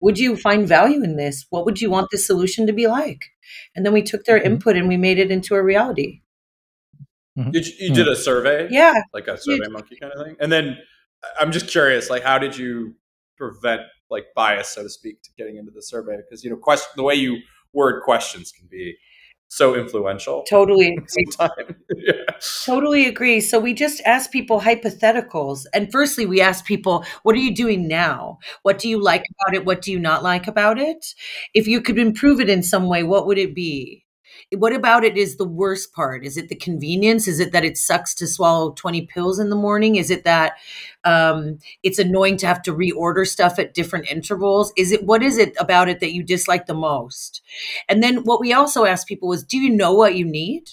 would 0.00 0.18
you 0.18 0.36
find 0.36 0.66
value 0.66 1.02
in 1.02 1.16
this? 1.16 1.46
What 1.50 1.64
would 1.66 1.80
you 1.80 1.90
want 1.90 2.08
this 2.10 2.26
solution 2.26 2.66
to 2.66 2.72
be 2.72 2.86
like? 2.86 3.26
And 3.76 3.84
then 3.84 3.92
we 3.92 4.02
took 4.02 4.24
their 4.24 4.40
Mhm. 4.40 4.46
input 4.46 4.76
and 4.76 4.88
we 4.88 4.96
made 4.96 5.18
it 5.18 5.30
into 5.30 5.54
a 5.54 5.62
reality. 5.62 6.22
You, 7.36 7.62
you 7.78 7.94
did 7.94 8.08
a 8.08 8.16
survey, 8.16 8.68
Yeah. 8.70 9.02
like 9.14 9.26
a 9.28 9.38
survey 9.38 9.68
monkey 9.68 9.96
kind 9.96 10.12
of 10.12 10.26
thing, 10.26 10.36
and 10.40 10.50
then 10.52 10.76
I'm 11.38 11.52
just 11.52 11.68
curious, 11.68 12.10
like, 12.10 12.22
how 12.22 12.38
did 12.38 12.56
you 12.58 12.96
prevent 13.36 13.82
like 14.10 14.26
bias, 14.34 14.68
so 14.68 14.82
to 14.82 14.90
speak, 14.90 15.22
to 15.22 15.30
getting 15.38 15.56
into 15.56 15.70
the 15.70 15.80
survey? 15.82 16.16
Because 16.16 16.42
you 16.44 16.50
know, 16.50 16.56
question 16.56 16.88
the 16.96 17.02
way 17.02 17.14
you 17.14 17.38
word 17.72 18.02
questions 18.02 18.52
can 18.52 18.66
be 18.70 18.96
so 19.50 19.74
influential. 19.74 20.44
Totally. 20.48 20.98
Yeah. 21.96 22.12
Totally 22.64 23.06
agree. 23.06 23.40
So 23.40 23.58
we 23.58 23.74
just 23.74 24.00
ask 24.06 24.30
people 24.30 24.60
hypotheticals. 24.60 25.66
And 25.74 25.92
firstly, 25.92 26.24
we 26.24 26.40
ask 26.40 26.64
people, 26.64 27.04
what 27.24 27.34
are 27.34 27.38
you 27.38 27.54
doing 27.54 27.88
now? 27.88 28.38
What 28.62 28.78
do 28.78 28.88
you 28.88 29.02
like 29.02 29.24
about 29.42 29.54
it? 29.54 29.66
What 29.66 29.82
do 29.82 29.92
you 29.92 29.98
not 29.98 30.22
like 30.22 30.46
about 30.46 30.78
it? 30.78 31.14
If 31.52 31.66
you 31.66 31.82
could 31.82 31.98
improve 31.98 32.40
it 32.40 32.48
in 32.48 32.62
some 32.62 32.86
way, 32.86 33.02
what 33.02 33.26
would 33.26 33.36
it 33.38 33.54
be? 33.54 34.06
What 34.56 34.72
about 34.72 35.04
it 35.04 35.16
is 35.16 35.36
the 35.36 35.44
worst 35.46 35.92
part? 35.92 36.24
Is 36.24 36.36
it 36.36 36.48
the 36.48 36.56
convenience? 36.56 37.28
Is 37.28 37.38
it 37.38 37.52
that 37.52 37.64
it 37.64 37.78
sucks 37.78 38.14
to 38.16 38.26
swallow 38.26 38.72
20 38.72 39.02
pills 39.06 39.38
in 39.38 39.48
the 39.48 39.56
morning? 39.56 39.94
Is 39.96 40.10
it 40.10 40.24
that 40.24 40.54
um, 41.04 41.58
it's 41.82 42.00
annoying 42.00 42.36
to 42.38 42.46
have 42.46 42.62
to 42.62 42.72
reorder 42.72 43.26
stuff 43.26 43.58
at 43.58 43.74
different 43.74 44.10
intervals? 44.10 44.72
Is 44.76 44.90
it 44.90 45.04
what 45.04 45.22
is 45.22 45.38
it 45.38 45.54
about 45.60 45.88
it 45.88 46.00
that 46.00 46.12
you 46.12 46.22
dislike 46.24 46.66
the 46.66 46.74
most? 46.74 47.42
And 47.88 48.02
then 48.02 48.24
what 48.24 48.40
we 48.40 48.52
also 48.52 48.84
ask 48.84 49.06
people 49.06 49.28
was, 49.28 49.44
do 49.44 49.56
you 49.58 49.70
know 49.70 49.92
what 49.92 50.16
you 50.16 50.24
need? 50.24 50.70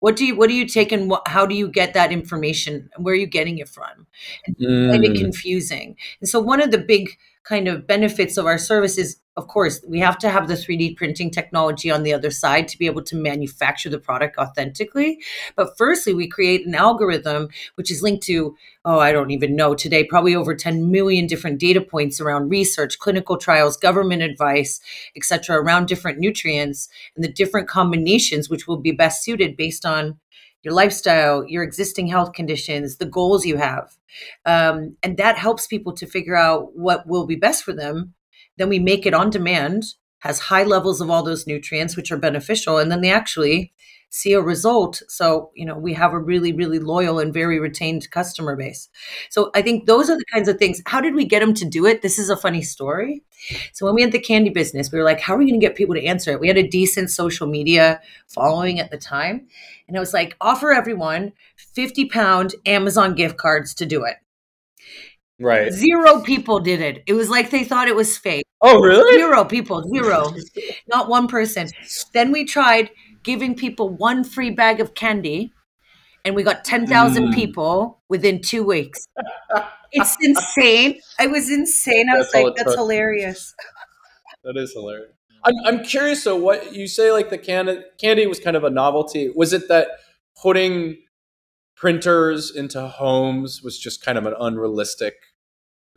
What 0.00 0.16
do 0.16 0.24
you 0.24 0.34
what 0.36 0.48
do 0.48 0.54
you 0.54 0.66
take 0.66 0.92
and 0.92 1.10
what, 1.10 1.28
how 1.28 1.44
do 1.46 1.54
you 1.54 1.68
get 1.68 1.94
that 1.94 2.12
information? 2.12 2.90
Where 2.96 3.12
are 3.12 3.16
you 3.18 3.26
getting 3.26 3.58
it 3.58 3.68
from? 3.68 4.06
And 4.46 4.56
find 4.90 5.04
it 5.04 5.14
Mm. 5.14 5.20
confusing. 5.20 5.96
And 6.20 6.28
so 6.28 6.40
one 6.40 6.62
of 6.62 6.70
the 6.70 6.78
big 6.78 7.10
kind 7.44 7.68
of 7.68 7.86
benefits 7.86 8.36
of 8.36 8.46
our 8.46 8.58
service 8.58 8.98
is 8.98 9.16
of 9.36 9.48
course 9.48 9.82
we 9.88 9.98
have 9.98 10.18
to 10.18 10.28
have 10.28 10.48
the 10.48 10.54
3D 10.54 10.96
printing 10.96 11.30
technology 11.30 11.90
on 11.90 12.02
the 12.02 12.12
other 12.12 12.30
side 12.30 12.68
to 12.68 12.78
be 12.78 12.86
able 12.86 13.02
to 13.02 13.16
manufacture 13.16 13.88
the 13.88 13.98
product 13.98 14.36
authentically. 14.36 15.18
But 15.56 15.76
firstly, 15.78 16.12
we 16.12 16.28
create 16.28 16.66
an 16.66 16.74
algorithm 16.74 17.48
which 17.76 17.90
is 17.90 18.02
linked 18.02 18.24
to 18.24 18.56
oh, 18.84 18.98
I 18.98 19.12
don't 19.12 19.30
even 19.30 19.56
know 19.56 19.74
today, 19.74 20.04
probably 20.04 20.34
over 20.34 20.54
10 20.54 20.90
million 20.90 21.26
different 21.26 21.60
data 21.60 21.82
points 21.82 22.18
around 22.18 22.48
research, 22.48 22.98
clinical 22.98 23.36
trials, 23.36 23.76
government 23.76 24.22
advice, 24.22 24.80
et 25.14 25.24
cetera, 25.24 25.60
around 25.60 25.86
different 25.86 26.18
nutrients 26.18 26.88
and 27.14 27.22
the 27.22 27.32
different 27.32 27.68
combinations 27.68 28.48
which 28.48 28.66
will 28.66 28.78
be 28.78 28.92
best 28.92 29.22
suited 29.22 29.56
based 29.56 29.84
on 29.84 30.18
your 30.62 30.74
lifestyle, 30.74 31.44
your 31.46 31.62
existing 31.62 32.08
health 32.08 32.32
conditions, 32.32 32.96
the 32.96 33.06
goals 33.06 33.46
you 33.46 33.56
have. 33.56 33.96
Um, 34.44 34.96
and 35.02 35.16
that 35.16 35.38
helps 35.38 35.66
people 35.66 35.92
to 35.94 36.06
figure 36.06 36.36
out 36.36 36.76
what 36.76 37.06
will 37.06 37.26
be 37.26 37.36
best 37.36 37.64
for 37.64 37.72
them. 37.72 38.14
Then 38.58 38.68
we 38.68 38.78
make 38.78 39.06
it 39.06 39.14
on 39.14 39.30
demand, 39.30 39.84
has 40.20 40.38
high 40.38 40.64
levels 40.64 41.00
of 41.00 41.10
all 41.10 41.22
those 41.22 41.46
nutrients, 41.46 41.96
which 41.96 42.12
are 42.12 42.18
beneficial. 42.18 42.78
And 42.78 42.90
then 42.90 43.00
they 43.00 43.10
actually 43.10 43.72
see 44.10 44.32
a 44.32 44.40
result. 44.40 45.02
So, 45.08 45.50
you 45.54 45.64
know, 45.64 45.78
we 45.78 45.94
have 45.94 46.12
a 46.12 46.18
really, 46.18 46.52
really 46.52 46.80
loyal 46.80 47.20
and 47.20 47.32
very 47.32 47.58
retained 47.60 48.10
customer 48.10 48.56
base. 48.56 48.88
So 49.30 49.50
I 49.54 49.62
think 49.62 49.86
those 49.86 50.10
are 50.10 50.16
the 50.16 50.24
kinds 50.32 50.48
of 50.48 50.58
things. 50.58 50.82
How 50.86 51.00
did 51.00 51.14
we 51.14 51.24
get 51.24 51.40
them 51.40 51.54
to 51.54 51.64
do 51.64 51.86
it? 51.86 52.02
This 52.02 52.18
is 52.18 52.28
a 52.28 52.36
funny 52.36 52.62
story. 52.62 53.22
So 53.72 53.86
when 53.86 53.94
we 53.94 54.02
had 54.02 54.12
the 54.12 54.18
candy 54.18 54.50
business, 54.50 54.92
we 54.92 54.98
were 54.98 55.04
like, 55.04 55.20
how 55.20 55.34
are 55.34 55.38
we 55.38 55.48
going 55.48 55.60
to 55.60 55.66
get 55.66 55.76
people 55.76 55.94
to 55.94 56.04
answer 56.04 56.32
it? 56.32 56.40
We 56.40 56.48
had 56.48 56.58
a 56.58 56.68
decent 56.68 57.10
social 57.10 57.46
media 57.46 58.00
following 58.26 58.80
at 58.80 58.90
the 58.90 58.98
time. 58.98 59.46
And 59.86 59.96
I 59.96 60.00
was 60.00 60.12
like, 60.12 60.36
offer 60.40 60.72
everyone 60.72 61.32
50 61.56 62.06
pound 62.06 62.54
Amazon 62.66 63.14
gift 63.14 63.38
cards 63.38 63.74
to 63.74 63.86
do 63.86 64.04
it. 64.04 64.16
Right. 65.38 65.72
Zero 65.72 66.20
people 66.20 66.60
did 66.60 66.82
it. 66.82 67.02
It 67.06 67.14
was 67.14 67.30
like 67.30 67.50
they 67.50 67.64
thought 67.64 67.88
it 67.88 67.96
was 67.96 68.18
fake. 68.18 68.44
Oh, 68.60 68.80
really? 68.80 69.18
Zero 69.18 69.44
people, 69.44 69.82
zero. 69.94 70.34
Not 70.86 71.08
one 71.08 71.28
person. 71.28 71.68
Then 72.12 72.30
we 72.30 72.44
tried 72.44 72.90
giving 73.22 73.54
people 73.54 73.88
one 73.88 74.24
free 74.24 74.50
bag 74.50 74.80
of 74.80 74.94
candy, 74.94 75.52
and 76.24 76.34
we 76.34 76.42
got 76.42 76.64
10,000 76.64 77.28
Mm. 77.28 77.34
people 77.34 78.00
within 78.08 78.40
two 78.42 78.62
weeks. 78.64 79.06
It's 79.92 80.16
insane. 80.20 81.00
I 81.18 81.26
was 81.26 81.50
insane. 81.50 82.08
I 82.08 82.16
was 82.18 82.30
That's 82.30 82.44
like, 82.44 82.56
that's 82.56 82.68
took. 82.70 82.76
hilarious. 82.78 83.54
That 84.42 84.56
is 84.56 84.72
hilarious. 84.72 85.12
I'm, 85.44 85.54
I'm 85.66 85.84
curious. 85.84 86.22
So, 86.22 86.34
what 86.34 86.72
you 86.74 86.86
say, 86.88 87.12
like 87.12 87.28
the 87.28 87.36
can- 87.36 87.84
candy 88.00 88.26
was 88.26 88.40
kind 88.40 88.56
of 88.56 88.64
a 88.64 88.70
novelty. 88.70 89.30
Was 89.36 89.52
it 89.52 89.68
that 89.68 89.88
putting 90.40 90.96
printers 91.76 92.50
into 92.54 92.86
homes 92.88 93.62
was 93.62 93.78
just 93.78 94.02
kind 94.02 94.16
of 94.16 94.24
an 94.24 94.34
unrealistic 94.40 95.14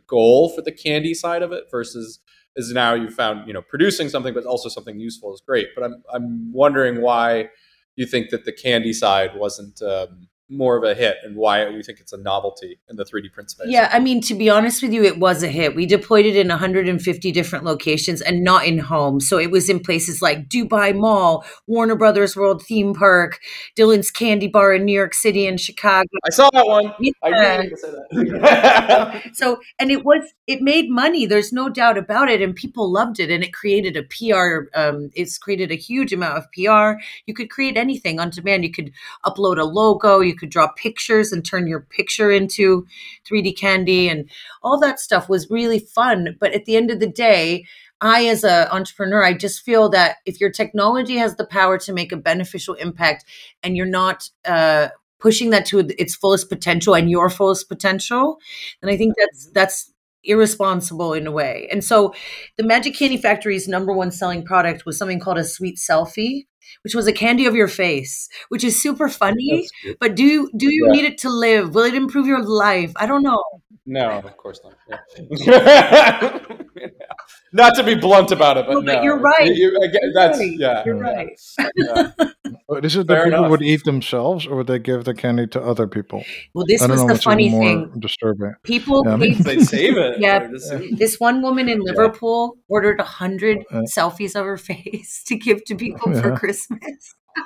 goal 0.06 0.50
for 0.50 0.60
the 0.60 0.72
candy 0.72 1.14
side 1.14 1.42
of 1.42 1.52
it 1.52 1.64
versus 1.70 2.20
is 2.56 2.72
now 2.72 2.94
you 2.94 3.10
found 3.10 3.46
you 3.46 3.52
know 3.52 3.62
producing 3.62 4.08
something 4.08 4.34
but 4.34 4.44
also 4.44 4.68
something 4.68 4.98
useful 4.98 5.34
is 5.34 5.42
great. 5.46 5.68
But 5.74 5.84
I'm 5.84 6.02
I'm 6.12 6.52
wondering 6.52 7.00
why 7.00 7.50
you 7.96 8.06
think 8.06 8.30
that 8.30 8.44
the 8.44 8.52
candy 8.52 8.92
side 8.92 9.36
wasn't 9.36 9.80
um, 9.82 10.28
more 10.56 10.76
of 10.76 10.84
a 10.84 10.94
hit 10.94 11.16
and 11.22 11.36
why 11.36 11.68
you 11.68 11.82
think 11.82 12.00
it's 12.00 12.12
a 12.12 12.16
novelty 12.16 12.78
in 12.88 12.96
the 12.96 13.04
3D 13.04 13.32
print 13.32 13.50
space. 13.50 13.66
Yeah, 13.68 13.88
I 13.92 13.98
mean, 13.98 14.20
to 14.22 14.34
be 14.34 14.48
honest 14.48 14.82
with 14.82 14.92
you, 14.92 15.04
it 15.04 15.18
was 15.18 15.42
a 15.42 15.48
hit. 15.48 15.74
We 15.74 15.86
deployed 15.86 16.26
it 16.26 16.36
in 16.36 16.48
150 16.48 17.32
different 17.32 17.64
locations 17.64 18.20
and 18.20 18.42
not 18.42 18.66
in 18.66 18.78
homes. 18.78 19.28
So 19.28 19.38
it 19.38 19.50
was 19.50 19.68
in 19.68 19.80
places 19.80 20.22
like 20.22 20.48
Dubai 20.48 20.94
Mall, 20.96 21.44
Warner 21.66 21.96
Brothers 21.96 22.36
World 22.36 22.62
Theme 22.62 22.94
Park, 22.94 23.40
Dylan's 23.76 24.10
Candy 24.10 24.48
Bar 24.48 24.74
in 24.74 24.84
New 24.84 24.92
York 24.94 25.14
City 25.14 25.46
and 25.46 25.60
Chicago. 25.60 26.08
I 26.24 26.30
saw 26.30 26.50
that 26.52 26.66
one. 26.66 26.94
I 27.22 27.28
Yeah. 27.30 27.62
you 27.62 27.70
were 27.70 27.70
to 27.70 27.76
say 27.76 27.90
that. 27.90 29.22
So, 29.34 29.60
and 29.78 29.90
it 29.90 30.04
was, 30.04 30.22
it 30.46 30.60
made 30.62 30.90
money. 30.90 31.26
There's 31.26 31.52
no 31.52 31.68
doubt 31.68 31.98
about 31.98 32.28
it. 32.30 32.40
And 32.42 32.54
people 32.54 32.90
loved 32.90 33.18
it. 33.20 33.30
And 33.30 33.42
it 33.42 33.52
created 33.52 33.96
a 33.96 34.02
PR, 34.02 34.68
um, 34.74 35.10
it's 35.14 35.38
created 35.38 35.70
a 35.70 35.76
huge 35.76 36.12
amount 36.12 36.38
of 36.38 36.44
PR. 36.52 37.00
You 37.26 37.34
could 37.34 37.50
create 37.50 37.76
anything 37.76 38.20
on 38.20 38.30
demand. 38.30 38.64
You 38.64 38.70
could 38.72 38.92
upload 39.24 39.58
a 39.58 39.64
logo, 39.64 40.20
you 40.20 40.34
could 40.36 40.43
draw 40.46 40.68
pictures 40.72 41.32
and 41.32 41.44
turn 41.44 41.66
your 41.66 41.80
picture 41.80 42.30
into 42.30 42.86
3D 43.28 43.58
candy. 43.58 44.08
And 44.08 44.28
all 44.62 44.78
that 44.80 45.00
stuff 45.00 45.28
was 45.28 45.50
really 45.50 45.78
fun. 45.78 46.36
But 46.40 46.52
at 46.52 46.64
the 46.64 46.76
end 46.76 46.90
of 46.90 47.00
the 47.00 47.10
day, 47.10 47.64
I, 48.00 48.26
as 48.26 48.44
an 48.44 48.68
entrepreneur, 48.70 49.24
I 49.24 49.34
just 49.34 49.62
feel 49.62 49.88
that 49.90 50.16
if 50.26 50.40
your 50.40 50.50
technology 50.50 51.16
has 51.16 51.36
the 51.36 51.46
power 51.46 51.78
to 51.78 51.92
make 51.92 52.12
a 52.12 52.16
beneficial 52.16 52.74
impact 52.74 53.24
and 53.62 53.76
you're 53.76 53.86
not, 53.86 54.28
uh, 54.44 54.88
pushing 55.24 55.48
that 55.48 55.64
to 55.64 55.78
its 55.98 56.14
fullest 56.14 56.50
potential 56.50 56.94
and 56.94 57.10
your 57.10 57.30
fullest 57.30 57.66
potential 57.66 58.38
and 58.82 58.90
i 58.90 58.96
think 58.96 59.14
that's 59.16 59.50
that's 59.52 59.92
irresponsible 60.22 61.14
in 61.14 61.26
a 61.26 61.32
way 61.32 61.66
and 61.72 61.82
so 61.82 62.14
the 62.58 62.62
magic 62.62 62.94
candy 62.94 63.16
factory's 63.16 63.66
number 63.66 63.92
one 63.92 64.10
selling 64.10 64.44
product 64.44 64.84
was 64.84 64.98
something 64.98 65.18
called 65.18 65.38
a 65.38 65.44
sweet 65.44 65.76
selfie 65.76 66.46
which 66.82 66.94
was 66.94 67.06
a 67.06 67.12
candy 67.12 67.46
of 67.46 67.54
your 67.54 67.68
face 67.68 68.28
which 68.48 68.64
is 68.64 68.80
super 68.80 69.08
funny 69.08 69.68
but 70.00 70.14
do 70.14 70.24
you 70.24 70.50
do 70.56 70.66
you 70.72 70.86
Yeah. 70.86 70.92
need 70.92 71.04
it 71.04 71.18
to 71.18 71.30
live 71.30 71.74
will 71.74 71.84
it 71.84 71.94
improve 71.94 72.26
your 72.26 72.42
life 72.42 72.92
i 72.96 73.06
don't 73.06 73.22
know 73.22 73.42
No, 73.86 74.06
of 74.24 74.36
course 74.38 74.60
not. 74.64 74.74
Yeah. 74.88 76.38
not 77.52 77.74
to 77.76 77.82
be 77.84 77.94
blunt 77.94 78.30
about 78.32 78.56
it, 78.56 78.66
but 78.66 78.74
No, 78.74 78.80
no. 78.94 79.02
you're 79.02 79.18
right. 79.18 79.54
You- 79.54 79.76
again, 79.76 80.00
You're 80.02 80.12
that's 80.14 80.38
right. 80.38 80.52
yeah. 80.58 80.82
You're 80.86 80.96
right. 80.96 81.38
yeah. 81.76 82.10
But 82.66 82.86
is 82.86 82.96
it 82.96 83.06
Fair 83.06 83.16
that 83.18 83.24
people 83.24 83.38
enough. 83.40 83.50
would 83.50 83.62
eat 83.62 83.84
themselves, 83.84 84.46
or 84.46 84.56
would 84.56 84.66
they 84.68 84.78
give 84.78 85.04
the 85.04 85.12
candy 85.12 85.46
to 85.48 85.60
other 85.60 85.86
people? 85.86 86.24
well 86.54 86.64
this 86.66 86.80
I 86.80 86.86
don't 86.86 86.96
was 86.96 87.04
know 87.04 87.14
the 87.14 87.20
funny 87.20 87.50
thing 87.50 87.92
disturbing. 87.98 88.54
people 88.62 89.02
Yeah. 89.06 89.18
gave 89.18 89.44
They 89.44 89.58
save 89.60 89.96
it. 89.98 90.18
Yeah. 90.26 90.38
for 90.48 90.48
the- 90.78 90.96
this 90.96 91.20
one 91.20 91.42
woman 91.42 91.68
in 91.68 91.80
Liverpool 91.80 92.56
ordered 92.68 93.00
a 93.00 93.08
hundred 93.20 93.58
Uh. 93.70 93.82
selfies 93.96 94.34
of 94.34 94.46
her 94.46 94.56
face 94.56 95.22
to 95.28 95.36
give 95.36 95.62
to 95.68 95.74
people 95.76 96.08
for 96.22 96.30
Yeah. 96.30 96.38
Christmas. 96.54 97.14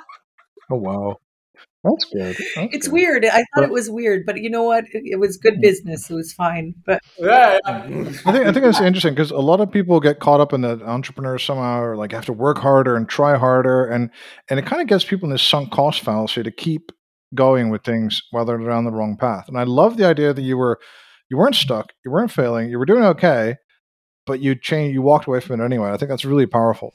Oh 0.71 0.75
wow, 0.75 1.15
that's 1.83 2.05
good. 2.13 2.35
That's 2.55 2.75
It's 2.75 2.87
good. 2.87 2.93
weird. 2.93 3.25
I 3.25 3.37
thought 3.39 3.45
But- 3.55 3.63
it 3.63 3.71
was 3.71 3.89
weird, 3.89 4.23
but 4.23 4.37
you 4.37 4.51
know 4.51 4.61
what? 4.61 4.83
It, 4.93 5.01
it 5.03 5.19
was 5.19 5.35
good 5.35 5.55
hmm. 5.55 5.61
business. 5.61 6.07
It 6.11 6.13
was 6.13 6.31
fine. 6.31 6.75
But 6.85 7.01
Yeah, 7.17 7.57
yeah. 7.65 7.83
I 7.83 8.31
think 8.31 8.45
I 8.45 8.51
think 8.51 8.65
that's 8.65 8.79
interesting 8.79 9.15
because 9.15 9.31
a 9.31 9.39
lot 9.39 9.61
of 9.61 9.71
people 9.71 9.99
get 9.99 10.19
caught 10.19 10.39
up 10.39 10.53
in 10.53 10.61
the 10.61 10.79
entrepreneur 10.85 11.39
somehow 11.39 11.81
or 11.81 11.97
like 11.97 12.11
have 12.11 12.25
to 12.25 12.33
work 12.33 12.59
harder 12.59 12.95
and 12.95 13.09
try 13.09 13.35
harder 13.35 13.83
and 13.83 14.11
and 14.47 14.59
it 14.59 14.67
kind 14.67 14.79
of 14.79 14.87
gets 14.87 15.03
people 15.03 15.25
in 15.25 15.31
this 15.31 15.41
sunk 15.41 15.71
cost 15.71 16.01
fallacy 16.01 16.43
to 16.43 16.51
keep 16.51 16.91
going 17.33 17.71
with 17.71 17.83
things 17.83 18.21
while 18.29 18.45
they're 18.45 18.59
down 18.59 18.85
the 18.85 18.91
wrong 18.91 19.17
path. 19.17 19.45
And 19.47 19.57
I 19.57 19.63
love 19.63 19.97
the 19.97 20.05
idea 20.05 20.35
that 20.35 20.43
you 20.43 20.55
were 20.55 20.77
you 21.31 21.37
weren't 21.37 21.55
stuck, 21.55 21.93
you 22.05 22.11
weren't 22.11 22.31
failing, 22.31 22.69
you 22.69 22.77
were 22.77 22.85
doing 22.85 23.03
okay, 23.05 23.55
but 24.25 24.39
you 24.39 24.53
changed, 24.53 24.93
you 24.93 25.01
walked 25.01 25.25
away 25.25 25.39
from 25.39 25.59
it 25.59 25.63
anyway. 25.65 25.89
I 25.89 25.97
think 25.97 26.09
that's 26.09 26.23
really 26.25 26.45
powerful. 26.45 26.93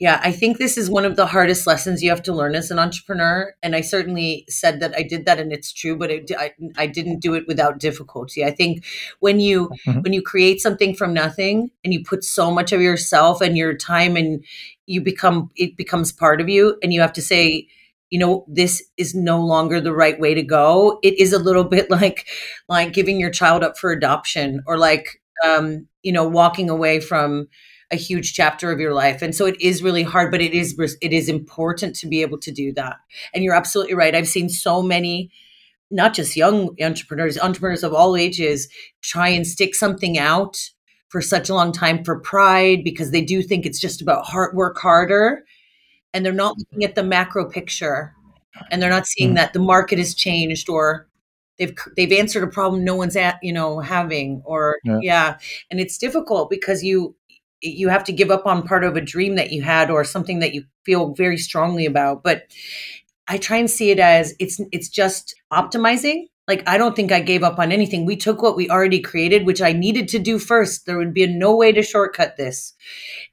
yeah, 0.00 0.20
I 0.24 0.32
think 0.32 0.58
this 0.58 0.76
is 0.76 0.90
one 0.90 1.04
of 1.04 1.14
the 1.16 1.26
hardest 1.26 1.66
lessons 1.66 2.02
you 2.02 2.10
have 2.10 2.22
to 2.24 2.32
learn 2.32 2.54
as 2.56 2.70
an 2.72 2.78
entrepreneur. 2.80 3.54
And 3.62 3.76
I 3.76 3.82
certainly 3.82 4.44
said 4.48 4.80
that 4.80 4.92
I 4.96 5.02
did 5.02 5.24
that, 5.26 5.38
and 5.38 5.52
it's 5.52 5.72
true. 5.72 5.96
But 5.96 6.10
it, 6.10 6.30
I, 6.36 6.52
I 6.76 6.86
didn't 6.86 7.20
do 7.20 7.34
it 7.34 7.46
without 7.46 7.78
difficulty. 7.78 8.44
I 8.44 8.50
think 8.50 8.84
when 9.20 9.38
you 9.38 9.70
Mhm. 9.86 10.02
when 10.02 10.12
you 10.12 10.22
create 10.22 10.60
something 10.60 10.94
from 10.94 11.14
nothing 11.14 11.70
and 11.84 11.92
you 11.94 12.02
put 12.02 12.24
so 12.24 12.50
much 12.50 12.72
of 12.72 12.80
yourself 12.80 13.40
and 13.40 13.56
your 13.56 13.74
time 13.74 14.16
and 14.16 14.44
you 14.86 15.00
become 15.00 15.50
it 15.56 15.76
becomes 15.76 16.10
part 16.12 16.40
of 16.40 16.48
you, 16.48 16.78
and 16.82 16.92
you 16.92 17.00
have 17.00 17.12
to 17.14 17.22
say. 17.22 17.68
You 18.14 18.18
know, 18.18 18.44
this 18.46 18.82
is 18.98 19.14
no 19.14 19.40
longer 19.40 19.80
the 19.80 19.94
right 19.94 20.20
way 20.20 20.34
to 20.34 20.42
go. 20.42 20.98
It 21.02 21.18
is 21.18 21.32
a 21.32 21.38
little 21.38 21.64
bit 21.76 21.90
like, 21.90 22.26
like 22.68 22.92
giving 22.92 23.18
your 23.18 23.30
child 23.30 23.64
up 23.64 23.78
for 23.78 23.90
adoption, 23.90 24.62
or 24.66 24.76
like, 24.76 25.21
um, 25.44 25.86
you 26.02 26.12
know, 26.12 26.26
walking 26.26 26.70
away 26.70 27.00
from 27.00 27.48
a 27.90 27.96
huge 27.96 28.32
chapter 28.34 28.72
of 28.72 28.80
your 28.80 28.94
life. 28.94 29.20
And 29.22 29.34
so 29.34 29.44
it 29.46 29.60
is 29.60 29.82
really 29.82 30.02
hard 30.02 30.30
but 30.30 30.40
it 30.40 30.54
is 30.54 30.74
it 31.02 31.12
is 31.12 31.28
important 31.28 31.94
to 31.96 32.06
be 32.08 32.22
able 32.22 32.38
to 32.38 32.50
do 32.50 32.72
that. 32.74 32.96
And 33.34 33.44
you're 33.44 33.54
absolutely 33.54 33.94
right. 33.94 34.14
I've 34.14 34.28
seen 34.28 34.48
so 34.48 34.82
many 34.82 35.30
not 35.90 36.14
just 36.14 36.36
young 36.36 36.76
entrepreneurs 36.82 37.38
entrepreneurs 37.38 37.84
of 37.84 37.92
all 37.94 38.16
ages 38.16 38.68
try 39.02 39.28
and 39.28 39.46
stick 39.46 39.74
something 39.74 40.18
out 40.18 40.58
for 41.08 41.20
such 41.20 41.50
a 41.50 41.54
long 41.54 41.72
time 41.72 42.02
for 42.04 42.18
pride 42.20 42.82
because 42.84 43.10
they 43.10 43.22
do 43.22 43.42
think 43.42 43.66
it's 43.66 43.80
just 43.80 44.00
about 44.02 44.24
hard 44.26 44.56
work 44.56 44.78
harder. 44.78 45.44
And 46.14 46.24
they're 46.24 46.32
not 46.32 46.56
looking 46.58 46.84
at 46.84 46.94
the 46.96 47.02
macro 47.04 47.48
picture. 47.48 48.14
And 48.70 48.82
they're 48.82 48.90
not 48.90 49.06
seeing 49.06 49.32
Mhm. 49.32 49.36
that 49.36 49.52
the 49.54 49.58
market 49.60 49.98
has 49.98 50.14
changed 50.14 50.68
or 50.68 51.08
they've 51.58 51.74
they've 51.96 52.12
answered 52.12 52.42
a 52.42 52.48
problem 52.48 52.84
no 52.84 52.94
one's 52.94 53.16
at 53.16 53.38
you 53.42 53.52
know 53.52 53.80
having 53.80 54.42
or 54.44 54.78
Yeah. 54.84 54.98
yeah 55.02 55.38
and 55.70 55.80
it's 55.80 55.98
difficult 55.98 56.50
because 56.50 56.82
you 56.82 57.16
you 57.60 57.88
have 57.88 58.04
to 58.04 58.12
give 58.12 58.30
up 58.30 58.46
on 58.46 58.66
part 58.66 58.84
of 58.84 58.96
a 58.96 59.00
dream 59.00 59.36
that 59.36 59.52
you 59.52 59.62
had 59.62 59.90
or 59.90 60.04
something 60.04 60.40
that 60.40 60.52
you 60.52 60.64
feel 60.84 61.14
very 61.14 61.38
strongly 61.38 61.86
about 61.86 62.22
but 62.22 62.44
i 63.28 63.36
try 63.36 63.56
and 63.56 63.70
see 63.70 63.90
it 63.90 64.00
as 64.00 64.34
it's 64.38 64.60
it's 64.72 64.88
just 64.88 65.34
optimizing 65.52 66.24
like 66.48 66.66
i 66.68 66.76
don't 66.76 66.96
think 66.96 67.12
i 67.12 67.20
gave 67.20 67.42
up 67.44 67.58
on 67.58 67.70
anything. 67.70 68.04
We 68.04 68.16
took 68.16 68.42
what 68.42 68.56
we 68.56 68.68
already 68.68 69.00
created 69.00 69.46
which 69.46 69.62
i 69.62 69.72
needed 69.72 70.08
to 70.08 70.18
do 70.18 70.38
first. 70.38 70.86
There 70.86 70.98
would 70.98 71.14
be 71.14 71.26
no 71.26 71.54
way 71.54 71.72
to 71.72 71.82
shortcut 71.82 72.36
this 72.36 72.74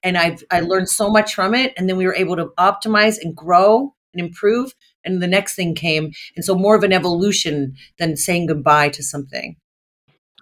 and 0.04 0.18
i've 0.18 0.44
i 0.52 0.62
mm. 0.62 0.68
learned 0.68 0.90
so 0.90 1.10
much 1.10 1.34
from 1.34 1.56
it 1.56 1.74
and 1.76 1.90
then 1.90 1.98
we 1.98 2.06
were 2.06 2.16
able 2.16 2.36
to 2.36 2.52
optimize 2.60 3.18
and 3.22 3.36
grow 3.36 3.96
and 4.14 4.26
improve 4.26 4.74
and 5.06 5.22
the 5.22 5.28
next 5.28 5.56
thing 5.56 5.76
came 5.76 6.12
and 6.36 6.46
so 6.46 6.56
more 6.56 6.76
of 6.76 6.84
an 6.84 6.94
evolution 6.94 7.74
than 7.98 8.16
saying 8.16 8.48
goodbye 8.48 8.90
to 8.90 9.04
something 9.04 9.56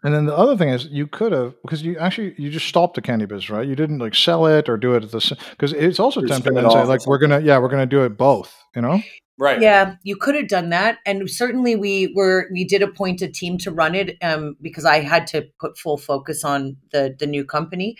And 0.03 0.13
then 0.13 0.25
the 0.25 0.37
other 0.37 0.55
thing 0.55 0.69
is, 0.69 0.85
you 0.85 1.07
could 1.07 1.31
have 1.31 1.55
because 1.63 1.81
you 1.81 1.97
actually 1.97 2.35
you 2.37 2.49
just 2.51 2.67
stopped 2.67 2.95
the 2.95 3.01
candy 3.01 3.25
business, 3.25 3.49
right? 3.49 3.67
You 3.67 3.75
didn't 3.75 3.97
like 3.97 4.13
sell 4.13 4.45
it 4.45 4.69
or 4.69 4.77
do 4.77 4.93
it 4.95 5.03
at 5.03 5.11
the 5.11 5.19
same 5.19 5.39
because 5.51 5.73
it's 5.73 5.99
also 5.99 6.21
Or 6.21 6.27
tempting 6.27 6.53
to 6.53 6.69
say 6.69 6.83
like 6.83 7.05
we're 7.07 7.17
gonna 7.17 7.39
yeah 7.39 7.57
we're 7.57 7.69
gonna 7.69 7.87
do 7.87 8.03
it 8.03 8.15
both, 8.17 8.55
you 8.75 8.81
know? 8.81 9.01
Right. 9.39 9.61
Yeah, 9.61 9.95
you 10.03 10.15
could 10.15 10.33
have 10.33 10.47
done 10.47 10.69
that, 10.69 10.97
and 11.05 11.29
certainly 11.29 11.75
we 11.75 12.11
were 12.15 12.47
we 12.51 12.63
did 12.63 12.81
appoint 12.81 13.21
a 13.21 13.27
team 13.27 13.59
to 13.59 13.71
run 13.71 13.93
it 13.93 14.17
um, 14.23 14.55
because 14.61 14.83
I 14.83 15.01
had 15.01 15.27
to 15.27 15.45
put 15.59 15.77
full 15.77 15.97
focus 15.97 16.43
on 16.43 16.77
the 16.91 17.15
the 17.19 17.27
new 17.27 17.45
company. 17.45 17.97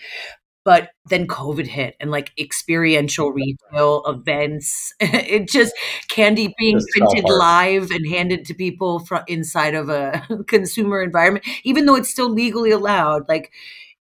But 0.64 0.90
then 1.06 1.26
COVID 1.26 1.66
hit 1.66 1.96
and 2.00 2.10
like 2.10 2.32
experiential 2.38 3.32
retail 3.32 4.02
events, 4.06 4.92
it 5.00 5.48
just 5.48 5.74
candy 6.08 6.54
being 6.58 6.76
Just 6.78 6.88
printed 6.90 7.24
live 7.28 7.90
and 7.90 8.06
handed 8.08 8.44
to 8.46 8.54
people 8.54 9.00
from 9.00 9.22
inside 9.28 9.74
of 9.74 9.88
a 9.88 10.26
consumer 10.46 11.02
environment, 11.02 11.46
even 11.64 11.86
though 11.86 11.94
it's 11.94 12.10
still 12.10 12.30
legally 12.30 12.70
allowed. 12.70 13.28
Like 13.28 13.50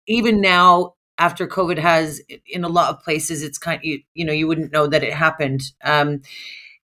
even 0.07 0.41
now, 0.41 0.93
after 1.19 1.47
COVID 1.47 1.77
has 1.79 2.21
in 2.47 2.63
a 2.63 2.69
lot 2.69 2.89
of 2.93 3.03
places, 3.03 3.43
it's 3.43 3.57
kind 3.57 3.79
you, 3.83 3.99
you 4.13 4.25
know 4.25 4.33
you 4.33 4.47
wouldn't 4.47 4.71
know 4.73 4.87
that 4.87 5.03
it 5.03 5.13
happened. 5.13 5.61
Um, 5.83 6.21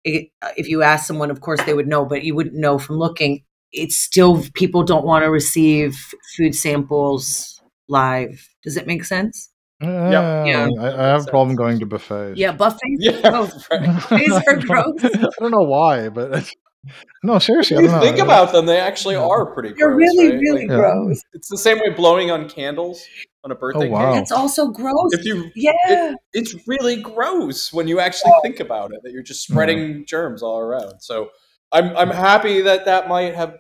it, 0.05 0.31
if 0.57 0.69
you 0.69 0.83
ask 0.83 1.07
someone, 1.07 1.31
of 1.31 1.41
course 1.41 1.63
they 1.65 1.75
would 1.75 1.89
know, 1.89 2.05
but 2.05 2.25
you 2.25 2.35
wouldn't 2.35 2.55
know 2.57 2.79
from 2.79 2.97
looking. 2.97 3.43
It's 3.73 3.97
still 3.97 4.43
people 4.55 4.83
don't 4.83 5.05
want 5.05 5.25
to 5.25 5.31
receive 5.31 5.97
food 6.37 6.55
samples 6.55 7.61
live. 7.89 8.49
Does 8.63 8.77
it 8.77 8.87
make 8.87 9.05
sense? 9.05 9.51
Yeah, 9.81 10.45
Yeah. 10.45 10.63
Um, 10.65 10.71
I, 10.81 10.89
I 10.93 11.07
have 11.09 11.27
a 11.27 11.31
problem 11.31 11.57
going 11.57 11.79
to 11.81 11.87
buffets. 11.87 12.39
Yeah, 12.39 12.53
buffets. 12.53 12.81
Yeah, 12.99 13.21
Oh, 13.25 13.51
right. 13.71 14.09
These 14.19 14.33
are 14.33 14.43
I 14.49 14.55
don't- 14.55 14.67
gross. 14.67 15.05
I 15.05 15.29
don't 15.41 15.51
know 15.51 15.63
why, 15.63 16.09
but 16.09 16.53
no, 17.23 17.39
seriously, 17.39 17.77
If 17.77 17.83
you 17.83 17.89
don't 17.89 17.97
know. 18.01 18.03
think 18.07 18.19
about 18.19 18.53
them, 18.53 18.67
they 18.67 18.79
actually 18.81 19.15
Yeah. 19.15 19.27
are 19.27 19.47
pretty 19.55 19.71
gross. 19.71 19.79
They're 19.79 19.95
gross. 19.97 20.01
really, 20.17 20.31
right? 20.33 20.41
really 20.41 20.61
Like, 20.67 20.71
Yeah. 20.71 20.77
gross. 20.77 21.23
it's 21.33 21.49
the 21.49 21.59
same 21.59 21.79
way 21.79 21.91
blowing 21.91 22.31
on 22.31 22.49
candles 22.49 23.05
on 23.45 23.53
a 23.53 23.55
oh, 23.55 23.59
birthday 23.59 23.89
Oh, 23.89 23.93
wow. 23.93 24.13
cake. 24.15 24.23
It's 24.23 24.33
also 24.33 24.69
gross. 24.69 25.13
If 25.13 25.25
you 25.25 25.51
yeah. 25.55 25.73
it, 25.89 26.19
it's 26.33 26.55
really 26.67 26.97
gross 27.01 27.73
when 27.73 27.87
you 27.89 28.01
actually 28.01 28.33
think 28.43 28.59
about 28.61 28.93
it 28.93 29.01
that 29.05 29.13
you're 29.13 29.23
just 29.23 29.43
spreading 29.43 30.05
germs 30.07 30.43
all 30.43 30.59
around. 30.59 31.01
So 31.01 31.31
I'm 31.71 31.97
I'm 31.97 32.11
happy 32.11 32.63
that 32.63 32.85
that 32.87 33.09
might 33.09 33.35
have 33.37 33.59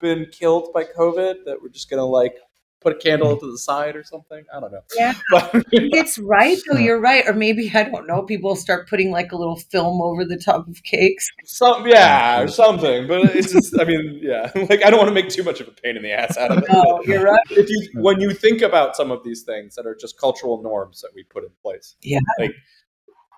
been 0.00 0.26
killed 0.32 0.72
by 0.74 0.82
COVID. 0.84 1.44
That 1.44 1.58
we're 1.62 1.68
just 1.68 1.88
gonna 1.90 2.04
like 2.06 2.34
put 2.80 2.94
a 2.94 2.96
candle 2.96 3.28
mm-hmm. 3.28 3.46
to 3.46 3.52
the 3.52 3.58
side 3.58 3.96
or 3.96 4.04
something. 4.04 4.44
I 4.54 4.60
don't 4.60 4.72
know. 4.72 4.82
Yeah. 4.96 5.14
But 5.30 5.66
it's 5.72 6.18
right 6.18 6.58
though. 6.70 6.78
You're 6.78 7.00
right. 7.00 7.24
Or 7.26 7.32
maybe 7.32 7.70
I 7.74 7.84
don't 7.84 8.06
know. 8.06 8.22
People 8.22 8.56
start 8.56 8.88
putting 8.88 9.10
like 9.10 9.32
a 9.32 9.36
little 9.36 9.56
film 9.56 10.00
over 10.00 10.24
the 10.24 10.36
top 10.36 10.66
of 10.66 10.82
cakes. 10.82 11.28
some 11.44 11.86
yeah 11.86 12.40
or 12.40 12.48
something. 12.48 13.06
But 13.06 13.36
it's 13.36 13.52
just 13.52 13.78
I 13.78 13.84
mean 13.84 14.20
yeah. 14.22 14.50
Like 14.70 14.84
I 14.84 14.90
don't 14.90 14.98
want 14.98 15.08
to 15.08 15.14
make 15.14 15.28
too 15.28 15.42
much 15.42 15.60
of 15.60 15.68
a 15.68 15.72
pain 15.72 15.96
in 15.96 16.02
the 16.02 16.12
ass 16.12 16.36
out 16.36 16.50
of 16.50 16.58
it. 16.58 16.72
No, 16.72 17.02
you're 17.04 17.24
right. 17.24 17.40
if 17.50 17.68
you 17.68 18.02
when 18.02 18.20
you 18.20 18.32
think 18.32 18.62
about 18.62 18.96
some 18.96 19.10
of 19.10 19.22
these 19.24 19.42
things 19.42 19.74
that 19.76 19.86
are 19.86 19.94
just 19.94 20.18
cultural 20.18 20.62
norms 20.62 21.00
that 21.02 21.10
we 21.14 21.22
put 21.24 21.44
in 21.44 21.50
place. 21.62 21.96
Yeah. 22.02 22.20
Like 22.38 22.54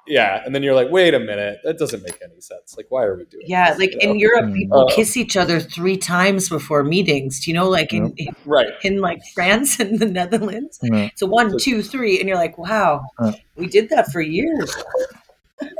yeah, 0.06 0.42
and 0.44 0.54
then 0.54 0.62
you're 0.62 0.74
like, 0.74 0.90
wait 0.90 1.14
a 1.14 1.20
minute, 1.20 1.58
that 1.64 1.78
doesn't 1.78 2.02
make 2.02 2.18
any 2.22 2.40
sense. 2.40 2.74
Like, 2.76 2.86
why 2.88 3.04
are 3.04 3.16
we 3.16 3.24
doing? 3.26 3.44
Yeah, 3.46 3.70
this? 3.70 3.78
like 3.78 3.92
You 3.92 3.98
in 4.00 4.08
know? 4.10 4.14
Europe, 4.16 4.44
Mm. 4.46 4.54
people 4.54 4.80
Uh, 4.80 4.94
kiss 4.94 5.16
each 5.16 5.36
other 5.36 5.60
three 5.60 5.96
times 5.96 6.48
before 6.48 6.82
meetings. 6.84 7.44
Do 7.44 7.50
you 7.50 7.56
know, 7.56 7.68
like 7.68 7.92
in, 7.92 8.14
right. 8.44 8.72
in 8.82 8.98
like 9.00 9.20
France 9.34 9.78
and 9.80 9.98
the 9.98 10.06
Netherlands? 10.06 10.78
Yeah. 10.82 11.10
So 11.14 11.26
one, 11.26 11.56
two, 11.58 11.82
three, 11.82 12.18
and 12.18 12.28
you're 12.28 12.38
like, 12.38 12.58
wow, 12.58 13.02
Uh. 13.18 13.32
we 13.56 13.66
did 13.66 13.88
that 13.90 14.10
for 14.10 14.20
years. 14.20 14.74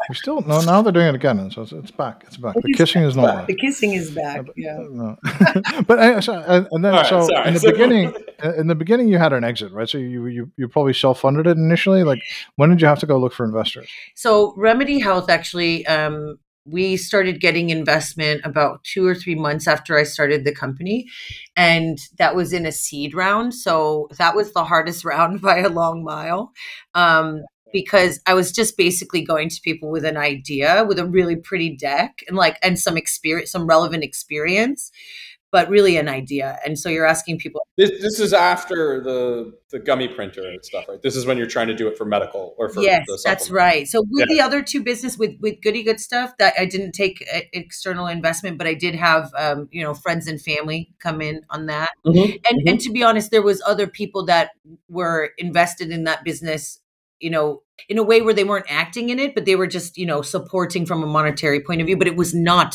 We 0.09 0.15
still 0.15 0.41
no. 0.43 0.61
Now 0.63 0.83
they're 0.83 0.93
doing 0.93 1.07
it 1.09 1.15
again, 1.15 1.51
so 1.51 1.63
it's, 1.63 1.73
it's 1.73 1.91
back. 1.91 2.25
It's 2.27 2.37
back. 2.37 2.55
The 2.55 2.63
It's 2.67 2.77
kissing 2.79 3.03
is 3.03 3.17
not 3.17 3.27
back. 3.27 3.37
back. 3.39 3.47
The 3.49 3.55
kissing 3.57 3.93
is 3.95 4.11
back. 4.11 4.47
Yeah. 4.57 4.79
No. 4.91 5.17
but 5.87 5.99
I, 5.99 6.21
so, 6.21 6.35
and 6.35 6.67
and 6.71 6.85
then 6.85 6.93
All 6.95 7.01
right, 7.01 7.09
so 7.09 7.27
sorry. 7.27 7.49
in 7.49 7.55
the 7.55 7.61
So- 7.61 7.71
beginning, 7.71 8.15
in 8.59 8.67
the 8.67 8.75
beginning, 8.75 9.09
you 9.09 9.19
had 9.19 9.33
an 9.33 9.45
exit, 9.45 9.73
right? 9.73 9.89
So 9.89 9.99
you 9.99 10.27
you 10.27 10.51
you 10.57 10.69
probably 10.69 10.93
self 10.95 11.21
funded 11.21 11.47
it 11.47 11.57
initially. 11.57 12.05
Like 12.05 12.23
when 12.57 12.71
did 12.71 12.81
you 12.81 12.87
have 12.89 12.99
to 13.01 13.07
go 13.07 13.19
look 13.19 13.33
for 13.33 13.45
investors? 13.45 13.89
So 14.15 14.55
Remedy 14.57 14.99
Health 14.99 15.31
actually, 15.31 15.87
um, 15.87 16.39
we 16.65 16.97
started 16.97 17.41
getting 17.41 17.71
investment 17.71 18.41
about 18.45 18.85
two 18.85 19.05
or 19.05 19.17
three 19.17 19.35
months 19.35 19.67
after 19.67 19.99
I 19.99 20.05
started 20.05 20.45
the 20.45 20.55
company, 20.55 21.07
and 21.57 21.99
that 22.19 22.37
was 22.37 22.53
in 22.53 22.67
a 22.67 22.73
seed 22.73 23.15
round. 23.15 23.53
So 23.55 24.09
that 24.19 24.37
was 24.37 24.53
the 24.53 24.63
hardest 24.65 25.05
round 25.13 25.41
by 25.41 25.59
a 25.59 25.69
long 25.69 26.05
mile. 26.05 26.53
Um, 26.95 27.43
because 27.73 28.21
I 28.27 28.35
was 28.35 28.53
just 28.53 28.77
basically 28.77 29.23
going 29.23 29.49
to 29.49 29.61
people 29.63 29.91
with 29.91 30.05
an 30.05 30.17
idea, 30.17 30.85
with 30.87 30.99
a 30.99 31.07
really 31.07 31.37
pretty 31.37 31.77
deck, 31.77 32.23
and 32.29 32.37
like 32.37 32.59
and 32.63 32.79
some 32.79 32.97
experience, 32.97 33.51
some 33.51 33.67
relevant 33.67 34.05
experience, 34.05 34.91
but 35.51 35.69
really 35.69 35.97
an 35.99 36.09
idea. 36.09 36.59
And 36.65 36.79
so 36.79 36.89
you're 36.89 37.07
asking 37.07 37.39
people, 37.39 37.61
This, 37.77 37.91
this 38.01 38.19
is 38.21 38.33
after 38.33 39.01
the 39.03 39.53
the 39.71 39.79
gummy 39.79 40.09
printer 40.09 40.43
and 40.43 40.63
stuff, 40.65 40.87
right? 40.89 41.01
This 41.03 41.17
is 41.17 41.25
when 41.25 41.39
you're 41.39 41.47
trying 41.47 41.69
to 41.69 41.75
do 41.75 41.89
it 41.89 41.97
for 41.97 42.05
medical 42.05 42.55
or 42.59 42.69
for 42.69 42.83
yes, 42.83 43.07
that's 43.25 43.51
right. 43.51 43.89
So 43.89 44.03
with 44.11 44.29
Yeah. 44.29 44.35
the 44.35 44.41
other 44.43 44.63
two 44.63 44.83
business 44.83 45.17
with 45.19 45.33
with 45.41 45.61
Goody 45.63 45.83
Good 45.83 46.01
stuff, 46.01 46.37
that 46.39 46.55
I 46.59 46.65
didn't 46.67 46.93
take 46.93 47.25
uh, 47.35 47.41
external 47.53 48.07
investment, 48.07 48.59
but 48.59 48.67
I 48.67 48.75
did 48.75 48.95
have 48.95 49.31
um, 49.37 49.69
you 49.71 49.83
know 49.83 49.95
friends 49.95 50.27
and 50.27 50.41
family 50.41 50.91
come 50.99 51.21
in 51.23 51.43
on 51.51 51.67
that. 51.67 51.91
Mhm, 52.05 52.41
And 52.51 52.61
mhm. 52.61 52.71
and 52.71 52.81
to 52.81 52.91
be 52.91 53.03
honest, 53.03 53.31
there 53.31 53.43
was 53.43 53.63
other 53.67 53.87
people 53.87 54.25
that 54.27 54.51
were 54.89 55.31
invested 55.39 55.91
in 55.91 56.05
that 56.05 56.25
business. 56.25 56.79
You 57.23 57.31
know, 57.31 57.63
in 57.89 57.99
a 57.99 58.03
way 58.03 58.21
where 58.21 58.35
they 58.35 58.45
weren't 58.45 58.67
acting 58.69 59.09
in 59.09 59.19
it, 59.19 59.35
but 59.35 59.45
they 59.45 59.57
were 59.57 59.67
just 59.67 59.97
you 59.97 60.07
know 60.07 60.23
supporting 60.23 60.87
from 60.87 61.03
a 61.03 61.07
monetary 61.07 61.61
point 61.61 61.81
of 61.81 61.87
view. 61.87 61.97
But 61.97 62.09
it 62.09 62.17
was 62.17 62.35
not 62.35 62.75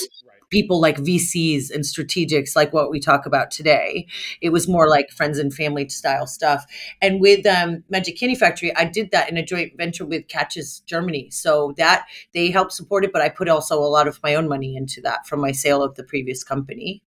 people 0.49 0.79
like 0.79 0.97
VCs 0.97 1.71
and 1.71 1.83
strategics 1.83 2.55
like 2.55 2.73
what 2.73 2.89
we 2.89 2.99
talk 2.99 3.25
about 3.25 3.51
today. 3.51 4.07
It 4.41 4.49
was 4.49 4.67
more 4.67 4.89
like 4.89 5.09
friends 5.11 5.37
and 5.37 5.53
family 5.53 5.89
style 5.89 6.27
stuff. 6.27 6.65
And 7.01 7.19
with 7.19 7.45
um, 7.45 7.83
Magic 7.89 8.17
Candy 8.17 8.35
Factory, 8.35 8.75
I 8.75 8.85
did 8.85 9.11
that 9.11 9.29
in 9.29 9.37
a 9.37 9.45
joint 9.45 9.73
venture 9.77 10.05
with 10.05 10.27
Katjes 10.27 10.83
Germany. 10.85 11.29
So 11.31 11.73
that 11.77 12.05
they 12.33 12.49
helped 12.49 12.73
support 12.73 13.03
it, 13.03 13.11
but 13.11 13.21
I 13.21 13.29
put 13.29 13.49
also 13.49 13.79
a 13.79 13.85
lot 13.85 14.07
of 14.07 14.21
my 14.23 14.35
own 14.35 14.47
money 14.47 14.75
into 14.75 15.01
that 15.01 15.27
from 15.27 15.41
my 15.41 15.51
sale 15.51 15.83
of 15.83 15.95
the 15.95 16.03
previous 16.03 16.43
company. 16.43 17.03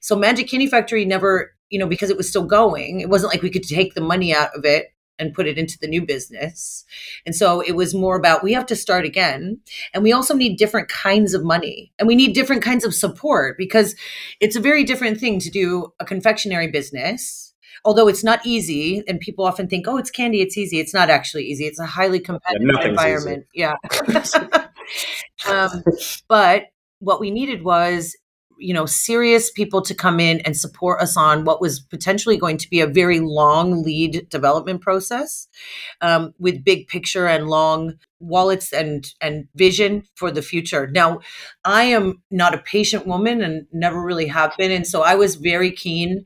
So 0.00 0.16
Magic 0.16 0.48
Candy 0.48 0.66
Factory 0.66 1.04
never, 1.04 1.54
you 1.70 1.78
know, 1.78 1.86
because 1.86 2.10
it 2.10 2.16
was 2.16 2.28
still 2.28 2.44
going, 2.44 3.00
it 3.00 3.08
wasn't 3.08 3.32
like 3.32 3.42
we 3.42 3.50
could 3.50 3.64
take 3.64 3.94
the 3.94 4.00
money 4.00 4.34
out 4.34 4.50
of 4.54 4.64
it 4.64 4.92
and 5.18 5.34
put 5.34 5.46
it 5.46 5.58
into 5.58 5.78
the 5.78 5.86
new 5.86 6.04
business. 6.04 6.84
And 7.24 7.34
so 7.34 7.60
it 7.60 7.72
was 7.72 7.94
more 7.94 8.16
about 8.16 8.42
we 8.42 8.52
have 8.52 8.66
to 8.66 8.76
start 8.76 9.04
again. 9.04 9.60
And 9.94 10.02
we 10.02 10.12
also 10.12 10.34
need 10.34 10.56
different 10.56 10.88
kinds 10.88 11.34
of 11.34 11.44
money 11.44 11.92
and 11.98 12.06
we 12.06 12.14
need 12.14 12.34
different 12.34 12.62
kinds 12.62 12.84
of 12.84 12.94
support 12.94 13.56
because 13.58 13.94
it's 14.40 14.56
a 14.56 14.60
very 14.60 14.84
different 14.84 15.18
thing 15.18 15.38
to 15.40 15.50
do 15.50 15.92
a 16.00 16.04
confectionery 16.04 16.68
business. 16.68 17.54
Although 17.84 18.08
it's 18.08 18.24
not 18.24 18.44
easy, 18.44 19.04
and 19.06 19.20
people 19.20 19.44
often 19.44 19.68
think, 19.68 19.86
"Oh, 19.86 19.96
it's 19.96 20.10
candy; 20.10 20.40
it's 20.40 20.56
easy." 20.56 20.80
It's 20.80 20.92
not 20.92 21.08
actually 21.08 21.44
easy. 21.44 21.66
It's 21.66 21.78
a 21.78 21.86
highly 21.86 22.18
competitive 22.18 22.66
nothing's 22.66 22.88
environment. 22.88 23.46
Yeah. 23.54 23.74
um, 25.48 25.84
but 26.26 26.64
what 26.98 27.20
we 27.20 27.30
needed 27.30 27.62
was 27.62 28.16
you 28.58 28.74
know 28.74 28.86
serious 28.86 29.50
people 29.50 29.82
to 29.82 29.94
come 29.94 30.20
in 30.20 30.40
and 30.40 30.56
support 30.56 31.00
us 31.00 31.16
on 31.16 31.44
what 31.44 31.60
was 31.60 31.80
potentially 31.80 32.36
going 32.36 32.56
to 32.58 32.70
be 32.70 32.80
a 32.80 32.86
very 32.86 33.20
long 33.20 33.82
lead 33.82 34.28
development 34.30 34.80
process 34.80 35.48
um, 36.00 36.34
with 36.38 36.64
big 36.64 36.88
picture 36.88 37.26
and 37.26 37.48
long 37.48 37.94
wallets 38.20 38.72
and 38.72 39.12
and 39.20 39.46
vision 39.54 40.02
for 40.14 40.30
the 40.30 40.42
future. 40.42 40.86
Now 40.86 41.20
i 41.64 41.84
am 41.84 42.22
not 42.30 42.54
a 42.54 42.58
patient 42.58 43.06
woman 43.06 43.42
and 43.42 43.66
never 43.72 44.02
really 44.02 44.26
have 44.26 44.56
been 44.56 44.70
and 44.70 44.86
so 44.86 45.02
i 45.02 45.14
was 45.14 45.36
very 45.36 45.70
keen 45.70 46.24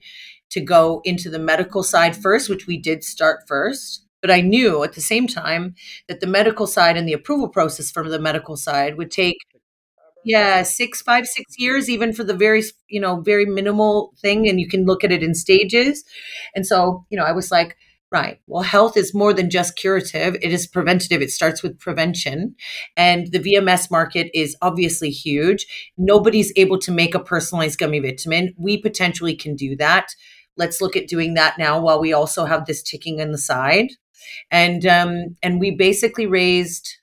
to 0.50 0.60
go 0.60 1.00
into 1.04 1.30
the 1.30 1.38
medical 1.38 1.82
side 1.82 2.16
first 2.16 2.48
which 2.48 2.66
we 2.66 2.76
did 2.76 3.04
start 3.04 3.40
first 3.46 4.06
but 4.20 4.30
i 4.30 4.40
knew 4.40 4.82
at 4.84 4.92
the 4.94 5.00
same 5.00 5.26
time 5.26 5.74
that 6.08 6.20
the 6.20 6.26
medical 6.26 6.66
side 6.66 6.96
and 6.96 7.08
the 7.08 7.12
approval 7.12 7.48
process 7.48 7.90
from 7.90 8.08
the 8.08 8.18
medical 8.18 8.56
side 8.56 8.96
would 8.96 9.10
take 9.10 9.38
yeah 10.24 10.62
six 10.62 11.00
five 11.02 11.26
six 11.26 11.54
years 11.58 11.88
even 11.88 12.12
for 12.12 12.24
the 12.24 12.34
very 12.34 12.62
you 12.88 13.00
know 13.00 13.20
very 13.20 13.46
minimal 13.46 14.12
thing 14.20 14.48
and 14.48 14.60
you 14.60 14.68
can 14.68 14.84
look 14.84 15.02
at 15.04 15.12
it 15.12 15.22
in 15.22 15.34
stages. 15.34 16.04
And 16.54 16.66
so 16.66 17.04
you 17.10 17.16
know 17.18 17.24
i 17.24 17.32
was 17.32 17.50
like 17.50 17.76
right 18.12 18.40
well 18.48 18.62
health 18.62 18.96
is 18.96 19.14
more 19.14 19.32
than 19.32 19.48
just 19.48 19.76
curative 19.76 20.34
it 20.42 20.52
is 20.52 20.66
preventative 20.66 21.22
it 21.22 21.30
starts 21.30 21.62
with 21.62 21.78
prevention. 21.78 22.54
And 22.96 23.28
the 23.32 23.38
vms 23.38 23.90
market 23.90 24.30
is 24.34 24.56
obviously 24.62 25.10
huge. 25.10 25.66
Nobody's 25.96 26.52
able 26.56 26.78
to 26.80 26.92
make 26.92 27.14
a 27.14 27.20
personalized 27.20 27.78
gummy 27.78 28.00
vitamin. 28.00 28.54
We 28.58 28.78
potentially 28.82 29.34
can 29.36 29.56
do 29.56 29.76
that. 29.76 30.08
Let's 30.56 30.80
look 30.80 30.96
at 30.96 31.08
doing 31.08 31.34
that 31.34 31.58
now 31.58 31.80
while 31.80 32.00
we 32.00 32.12
also 32.12 32.44
have 32.44 32.66
this 32.66 32.82
ticking 32.82 33.20
on 33.20 33.30
the 33.30 33.38
side. 33.38 33.88
And 34.50 34.84
um 34.86 35.36
and 35.42 35.60
we 35.60 35.70
basically 35.70 36.26
raised 36.26 36.99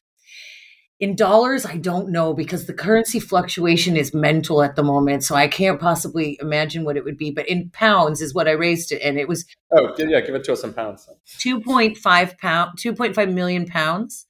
in 1.00 1.16
dollars, 1.16 1.64
I 1.66 1.78
don't 1.78 2.10
know 2.10 2.34
because 2.34 2.66
the 2.66 2.74
currency 2.74 3.20
fluctuation 3.20 3.96
is 3.96 4.14
mental 4.16 4.64
at 4.64 4.76
the 4.76 4.84
moment. 4.84 5.24
So 5.24 5.36
I 5.36 5.48
can't 5.48 5.80
possibly 5.80 6.38
imagine 6.42 6.84
what 6.86 6.98
it 6.98 7.04
would 7.04 7.18
be. 7.18 7.30
But 7.30 7.48
in 7.48 7.70
pounds 7.70 8.20
is 8.22 8.34
what 8.34 8.48
I 8.48 8.52
raised 8.54 8.92
it. 8.92 9.02
And 9.04 9.20
it 9.20 9.28
was 9.28 9.46
Oh, 9.72 9.94
yeah, 9.98 10.22
give 10.22 10.34
it 10.34 10.44
to 10.46 10.54
us 10.54 10.64
in 10.64 10.74
pounds. 10.74 11.08
2.5 11.40 12.38
pound, 12.38 12.78
2.5 12.80 13.34
million 13.34 13.66
pounds. 13.66 14.26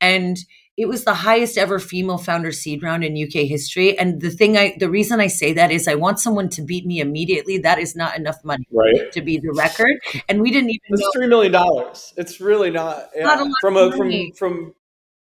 And 0.00 0.38
it 0.76 0.86
was 0.88 1.04
the 1.04 1.14
highest 1.14 1.58
ever 1.58 1.78
female 1.80 2.18
founder 2.18 2.52
seed 2.52 2.82
round 2.84 3.02
in 3.04 3.16
UK 3.20 3.46
history. 3.48 3.98
And 3.98 4.20
the 4.20 4.30
thing 4.30 4.56
I, 4.56 4.76
the 4.78 4.88
reason 4.88 5.20
I 5.20 5.26
say 5.26 5.52
that 5.54 5.70
is 5.72 5.88
I 5.88 5.96
want 5.96 6.20
someone 6.20 6.48
to 6.50 6.62
beat 6.62 6.86
me 6.86 7.00
immediately. 7.00 7.58
That 7.58 7.78
is 7.80 7.96
not 7.96 8.16
enough 8.16 8.36
money 8.44 8.64
Right. 8.72 9.10
to 9.12 9.20
be 9.20 9.38
the 9.38 9.52
record. 9.56 9.90
And 10.28 10.40
we 10.40 10.50
didn't 10.52 10.70
even 10.70 10.80
It's 10.90 11.02
know. 11.02 11.10
three 11.12 11.26
million 11.26 11.52
dollars. 11.52 12.14
It's 12.16 12.40
really 12.40 12.70
not, 12.70 13.10
yeah, 13.14 13.24
Not 13.24 13.40
a 13.40 13.44
lot 13.44 13.52
from 13.60 13.76
of 13.76 13.94
a 13.94 13.96
money. 13.96 14.32
from 14.36 14.56
from 14.66 14.74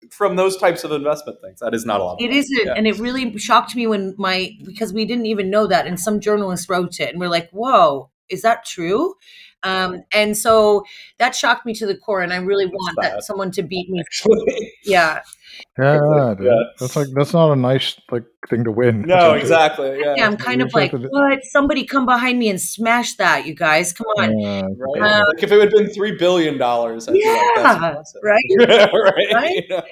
from 0.10 0.36
those 0.36 0.58
types 0.58 0.84
of 0.84 0.92
investment 0.92 1.38
things. 1.42 1.60
That 1.60 1.74
is 1.74 1.86
not 1.86 2.02
a 2.02 2.04
lot. 2.04 2.14
Of 2.14 2.20
It 2.22 2.28
money. 2.28 2.40
isn't, 2.40 2.66
Yeah. 2.66 2.74
and 2.76 2.88
it 2.88 2.98
really 3.00 3.38
shocked 3.38 3.76
me 3.76 3.88
when 3.88 4.16
my 4.18 4.52
because 4.66 4.94
we 4.94 5.06
didn't 5.06 5.28
even 5.28 5.50
know 5.50 5.68
that, 5.68 5.86
and 5.88 6.00
some 6.00 6.20
journalists 6.20 6.70
wrote 6.70 7.00
it, 7.00 7.10
and 7.12 7.20
we're 7.20 7.30
like, 7.30 7.50
"Whoa, 7.52 8.10
is 8.30 8.42
that 8.42 8.66
true?" 8.66 9.14
Um, 9.64 10.02
and 10.12 10.36
so 10.36 10.84
that 11.20 11.36
shocked 11.36 11.66
me 11.68 11.74
to 11.76 11.86
the 11.86 11.96
core, 11.96 12.22
and 12.22 12.34
I 12.34 12.38
really 12.38 12.66
That's 12.66 12.74
want 12.74 12.98
bad. 13.02 13.14
that 13.14 13.24
someone 13.24 13.52
to 13.52 13.62
beat 13.64 13.90
me. 13.90 14.00
Actually. 14.06 14.74
Yeah, 14.84 15.20
Yeah. 15.78 16.36
Yeah. 16.42 16.52
That's 16.80 16.96
like 16.96 17.08
that's 17.14 17.34
not 17.34 17.52
a 17.52 17.56
nice 17.56 17.96
like 18.12 18.24
thing 18.50 18.64
to 18.64 18.72
win. 18.72 19.02
no, 19.04 19.34
exactly. 19.36 20.00
Yeah. 20.00 20.16
yeah. 20.18 20.26
I'm 20.28 20.38
kind 20.38 20.60
you 20.62 20.66
of 20.66 20.74
like, 20.74 20.92
have 20.92 21.04
what? 21.10 21.44
Somebody 21.46 21.86
come 21.86 22.06
behind 22.06 22.40
me 22.40 22.50
and 22.50 22.60
smash 22.60 23.16
that, 23.16 23.46
you 23.46 23.54
guys! 23.54 23.94
Come 23.94 24.08
on, 24.18 24.38
Yeah, 24.40 24.62
Right? 24.78 25.02
Uh, 25.02 25.24
like 25.34 25.44
if 25.44 25.52
it 25.52 25.60
had 25.60 25.70
been 25.70 25.88
three 25.90 26.18
billion 26.18 26.58
dollars, 26.58 27.08
I'd 27.08 27.14
be 27.14 27.24
like, 27.26 27.64
that's 27.84 28.14
Yeah, 28.16 28.22
right? 28.24 28.42
right? 28.94 29.34
Right? 29.34 29.52
You 29.56 29.68
know? 29.70 29.84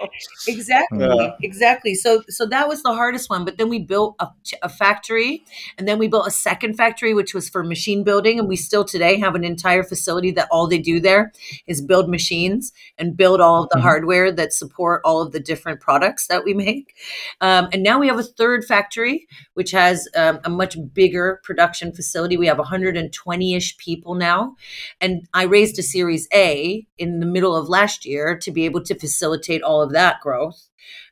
exactly 0.48 1.00
Yeah. 1.00 1.32
exactly 1.42 1.96
so 1.96 2.24
so 2.30 2.46
that 2.48 2.68
was 2.68 2.82
the 2.84 2.94
hardest 2.94 3.30
one 3.30 3.46
but 3.46 3.58
then 3.58 3.70
we 3.70 3.80
built 3.80 4.16
a, 4.20 4.28
a 4.64 4.70
factory 4.70 5.44
and 5.78 5.88
then 5.88 6.00
we 6.00 6.08
built 6.08 6.28
a 6.28 6.32
second 6.32 6.76
factory 6.76 7.14
which 7.14 7.34
was 7.34 7.50
for 7.50 7.64
machine 7.64 8.04
building 8.04 8.40
and 8.40 8.48
we 8.48 8.56
still 8.56 8.84
today 8.84 9.18
have 9.20 9.36
an 9.36 9.44
entire 9.44 9.84
facility 9.84 10.32
that 10.32 10.48
all 10.52 10.68
they 10.68 10.80
do 10.80 11.00
there 11.00 11.32
is 11.68 11.82
build 11.82 12.10
machines 12.10 12.72
and 12.98 13.16
build 13.18 13.42
all 13.42 13.64
of 13.64 13.70
the 13.70 13.78
Mhm. 13.78 13.82
hardware 13.82 14.32
that 14.32 14.54
support 14.54 15.02
all 15.06 15.22
of 15.22 15.32
the 15.32 15.40
different 15.40 15.80
products 15.82 16.28
that 16.28 16.44
we 16.44 16.54
make 16.54 16.96
um, 17.42 17.70
and 17.74 17.84
now 17.84 18.00
we 18.00 18.08
have 18.08 18.20
a 18.20 18.24
third 18.40 18.66
factory 18.66 19.28
which 19.54 19.72
has 19.72 20.08
um, 20.16 20.40
a 20.46 20.50
much 20.50 20.78
bigger 20.94 21.40
production 21.44 21.92
facility 21.92 22.38
we 22.38 22.48
have 22.48 22.58
120ish 22.58 23.78
people 23.78 24.16
now 24.16 24.56
and 25.02 25.28
I 25.34 25.44
raised 25.44 25.78
a 25.80 25.84
Series 25.84 26.28
A 26.34 26.88
in 26.98 27.20
the 27.20 27.26
middle 27.26 27.56
of 27.56 27.70
last 27.70 28.06
year 28.06 28.38
to 28.38 28.52
be 28.52 28.66
able 28.66 28.84
to 28.84 28.98
facilitate 28.98 29.62
all 29.62 29.82
of 29.82 29.92
that 29.92 30.22
growth. 30.22 30.68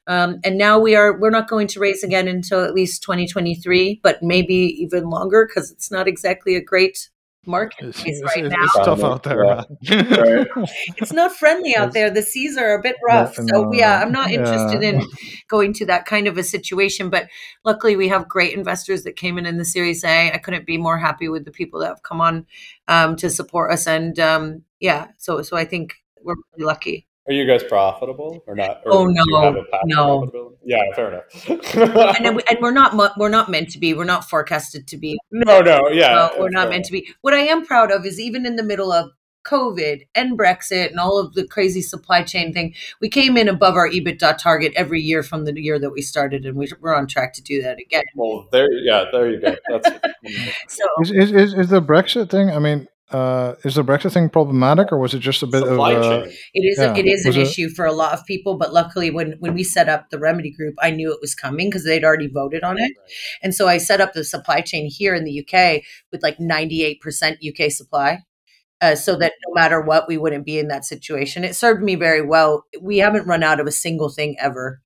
Um, 0.08 0.40
and 0.44 0.58
now 0.58 0.80
we 0.80 0.96
are 0.96 1.20
we're 1.20 1.30
not 1.30 1.50
going 1.50 1.68
to 1.68 1.80
raise 1.80 2.04
again 2.04 2.28
until 2.28 2.64
at 2.64 2.74
least 2.74 3.04
2023, 3.04 4.00
but 4.02 4.24
maybe 4.24 4.56
even 4.56 5.10
longer 5.10 5.46
because 5.46 5.70
it's 5.70 5.92
not 5.92 6.08
exactly 6.08 6.56
a 6.56 6.64
great 6.64 7.10
marketplace 7.48 8.06
it's- 8.06 8.22
right 8.24 8.46
it's- 8.46 8.52
now. 8.52 8.64
it's 8.66 8.76
tough 8.86 9.04
out 9.04 9.24
there. 9.24 9.44
Yeah. 9.46 9.64
Right. 9.82 10.48
It's 10.98 11.14
not 11.14 11.32
friendly 11.36 11.76
out 11.76 11.90
It's- 11.90 11.94
there. 11.94 12.10
The 12.10 12.22
seas 12.22 12.58
are 12.58 12.74
a 12.78 12.82
bit 12.82 12.96
rough. 13.08 13.38
No, 13.40 13.46
so 13.48 13.74
yeah, 13.74 14.02
I'm 14.02 14.12
not 14.12 14.30
yeah. 14.30 14.40
interested 14.40 14.84
in 14.84 15.02
going 15.48 15.74
to 15.74 15.86
that 15.86 16.06
kind 16.06 16.28
of 16.28 16.38
a 16.38 16.44
situation. 16.44 17.10
But 17.10 17.28
luckily, 17.66 17.96
we 17.96 18.08
have 18.10 18.28
great 18.28 18.54
investors 18.54 19.04
that 19.04 19.16
came 19.16 19.38
in 19.38 19.46
in 19.46 19.58
the 19.58 19.66
Series 19.66 20.04
A. 20.04 20.32
I 20.32 20.38
couldn't 20.38 20.66
be 20.66 20.78
more 20.78 20.98
happy 20.98 21.30
with 21.30 21.46
the 21.46 21.52
people 21.52 21.80
that 21.80 21.88
have 21.88 22.04
come 22.04 22.22
on 22.22 22.46
um, 22.88 23.16
to 23.18 23.30
support 23.30 23.72
us. 23.72 23.88
And 23.88 24.20
um, 24.20 24.64
yeah, 24.80 25.08
so 25.18 25.42
so 25.42 25.56
I 25.58 25.66
think 25.66 25.96
we're 26.24 26.36
really 26.54 26.66
lucky. 26.66 27.07
Are 27.28 27.34
you 27.34 27.46
guys 27.46 27.64
profitable 27.64 28.42
or 28.48 28.56
not? 28.56 28.82
Or 28.86 28.94
Oh, 28.94 29.06
do 29.08 29.14
you 29.14 29.24
no, 29.28 29.42
have 29.42 29.56
a 29.56 29.64
no. 29.86 30.54
Yeah, 30.64 30.82
fair 30.96 31.10
enough. 31.12 31.50
and, 32.16 32.26
then 32.26 32.36
we- 32.36 32.44
and 32.50 32.58
we're 32.62 32.72
not 32.72 33.18
we're 33.18 33.30
not 33.30 33.50
meant 33.50 33.70
to 33.72 33.80
be. 33.80 33.94
We're 33.94 34.06
not 34.06 34.30
forecasted 34.30 34.88
to 34.88 34.98
be. 34.98 35.18
no, 35.32 35.60
no, 35.62 35.90
yeah, 35.90 36.16
Uh, 36.18 36.30
we're 36.40 36.50
not 36.50 36.64
fair 36.64 36.70
meant 36.72 36.86
to 36.86 36.92
be. 36.92 37.08
What 37.22 37.34
I 37.34 37.40
am 37.40 37.66
proud 37.66 37.92
of 37.92 38.06
is 38.06 38.20
even 38.20 38.46
in 38.46 38.56
the 38.56 38.64
middle 38.64 38.92
of 38.92 39.12
COVID 39.46 40.02
and 40.14 40.38
Brexit 40.38 40.90
and 40.90 41.00
all 41.00 41.18
of 41.18 41.34
the 41.34 41.48
crazy 41.48 41.82
supply 41.82 42.22
chain 42.24 42.52
thing, 42.54 42.74
we 43.00 43.08
came 43.10 43.38
in 43.38 43.48
above 43.48 43.76
our 43.76 43.90
EBITDA 43.90 44.38
target 44.38 44.74
every 44.76 45.02
year 45.02 45.24
from 45.24 45.46
the 45.46 45.54
year 45.62 45.80
that 45.80 45.90
we 45.92 46.02
started, 46.02 46.46
and 46.46 46.58
we- 46.58 46.70
we're 46.82 46.94
on 46.94 47.08
track 47.08 47.34
to 47.34 47.42
do 47.42 47.62
that 47.62 47.78
again. 47.80 48.04
Well, 48.16 48.48
there, 48.52 48.68
yeah, 48.72 49.06
there 49.12 49.30
you 49.32 49.40
go. 49.40 49.56
That's 49.70 49.90
So 50.68 50.84
Is, 51.02 51.12
is, 51.12 51.32
is, 51.32 51.54
is 51.54 51.70
the 51.70 51.82
Brexit 51.82 52.30
thing? 52.30 52.50
I 52.52 52.60
mean, 52.60 52.88
uh, 53.12 53.56
is 53.64 53.76
the 53.76 53.84
Brexit 53.84 54.12
thing 54.14 54.30
problematic, 54.30 54.92
or 54.92 54.98
was 55.00 55.14
it 55.14 55.20
just 55.20 55.42
a 55.44 55.48
bit 55.48 55.64
supply 55.64 55.94
of 55.94 56.04
uh, 56.04 56.26
it 56.54 56.62
is 56.62 56.78
Yeah, 56.78 56.96
it 56.96 57.06
is 57.06 57.26
an 57.26 57.34
it- 57.34 57.38
issue 57.38 57.70
for 57.70 57.86
a 57.86 57.94
lot 57.94 58.14
of 58.14 58.26
people, 58.26 58.58
but 58.58 58.74
luckily 58.74 59.10
when 59.12 59.36
when 59.40 59.54
we 59.54 59.64
set 59.64 59.88
up 59.88 60.10
the 60.10 60.20
remedy 60.20 60.52
group, 60.52 60.76
I 60.82 60.92
knew 60.92 61.12
it 61.14 61.20
was 61.22 61.34
coming 61.34 61.70
because 61.70 61.86
they'd 61.86 62.04
already 62.04 62.28
voted 62.28 62.64
on 62.64 62.78
it. 62.80 62.92
And 63.42 63.56
so 63.56 63.68
I 63.68 63.78
set 63.78 64.02
up 64.02 64.14
the 64.14 64.24
supply 64.24 64.62
chain 64.62 64.90
here 64.90 65.16
in 65.16 65.24
the 65.24 65.40
UK 65.42 65.84
with 66.12 66.22
like 66.22 66.38
98% 66.38 66.98
UK 67.48 67.72
supply. 67.72 68.24
Uh, 68.80 68.94
so 68.94 69.16
that 69.18 69.34
no 69.48 69.54
matter 69.56 69.82
what, 69.82 70.08
we 70.08 70.18
wouldn't 70.18 70.46
be 70.46 70.60
in 70.60 70.68
that 70.68 70.86
situation. 70.86 71.44
It 71.44 71.56
served 71.56 71.82
me 71.82 71.96
very 71.96 72.22
well. 72.22 72.64
We 72.80 73.00
haven't 73.00 73.26
run 73.26 73.42
out 73.42 73.60
of 73.60 73.66
a 73.66 73.72
single 73.72 74.10
thing 74.10 74.36
ever. 74.40 74.82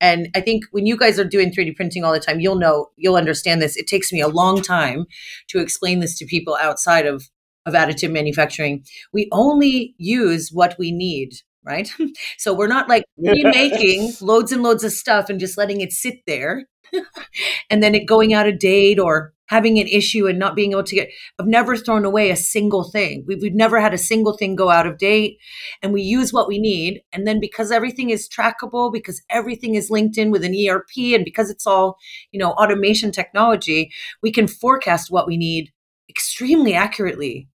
And 0.00 0.28
I 0.34 0.40
think 0.40 0.64
when 0.70 0.86
you 0.86 0.96
guys 0.96 1.18
are 1.18 1.24
doing 1.24 1.50
3D 1.50 1.76
printing 1.76 2.04
all 2.04 2.12
the 2.14 2.20
time, 2.20 2.40
you'll 2.40 2.54
know, 2.54 2.86
you'll 2.96 3.16
understand 3.16 3.60
this. 3.60 3.76
It 3.76 3.86
takes 3.86 4.12
me 4.14 4.22
a 4.22 4.28
long 4.28 4.62
time 4.62 5.04
to 5.48 5.58
explain 5.58 6.00
this 6.00 6.16
to 6.20 6.24
people 6.24 6.56
outside 6.58 7.04
of, 7.04 7.28
of 7.66 7.74
additive 7.74 8.10
manufacturing. 8.10 8.84
We 9.12 9.28
only 9.32 9.94
use 9.98 10.50
what 10.52 10.76
we 10.78 10.92
need, 10.92 11.34
right? 11.64 11.90
so 12.38 12.54
we're 12.54 12.66
not 12.66 12.88
like 12.88 13.04
remaking 13.16 14.12
loads 14.20 14.52
and 14.52 14.62
loads 14.62 14.84
of 14.84 14.92
stuff 14.92 15.28
and 15.28 15.40
just 15.40 15.58
letting 15.58 15.80
it 15.80 15.92
sit 15.92 16.20
there 16.26 16.66
and 17.70 17.82
then 17.82 17.94
it 17.94 18.06
going 18.06 18.34
out 18.34 18.48
of 18.48 18.58
date 18.58 18.98
or 18.98 19.32
having 19.46 19.78
an 19.78 19.86
issue 19.86 20.26
and 20.26 20.38
not 20.38 20.56
being 20.56 20.72
able 20.72 20.82
to 20.82 20.94
get 20.94 21.10
i've 21.38 21.46
never 21.46 21.76
thrown 21.76 22.04
away 22.04 22.30
a 22.30 22.36
single 22.36 22.90
thing 22.90 23.24
we've, 23.26 23.42
we've 23.42 23.54
never 23.54 23.80
had 23.80 23.92
a 23.92 23.98
single 23.98 24.36
thing 24.36 24.56
go 24.56 24.70
out 24.70 24.86
of 24.86 24.98
date 24.98 25.38
and 25.82 25.92
we 25.92 26.02
use 26.02 26.32
what 26.32 26.48
we 26.48 26.58
need 26.58 27.02
and 27.12 27.26
then 27.26 27.40
because 27.40 27.70
everything 27.70 28.10
is 28.10 28.28
trackable 28.28 28.92
because 28.92 29.22
everything 29.30 29.74
is 29.74 29.90
linked 29.90 30.16
in 30.16 30.30
with 30.30 30.44
an 30.44 30.54
erp 30.68 30.88
and 30.96 31.24
because 31.24 31.50
it's 31.50 31.66
all 31.66 31.96
you 32.32 32.38
know 32.38 32.52
automation 32.52 33.12
technology 33.12 33.90
we 34.22 34.32
can 34.32 34.46
forecast 34.46 35.10
what 35.10 35.26
we 35.26 35.36
need 35.36 35.70
extremely 36.08 36.74
accurately 36.74 37.48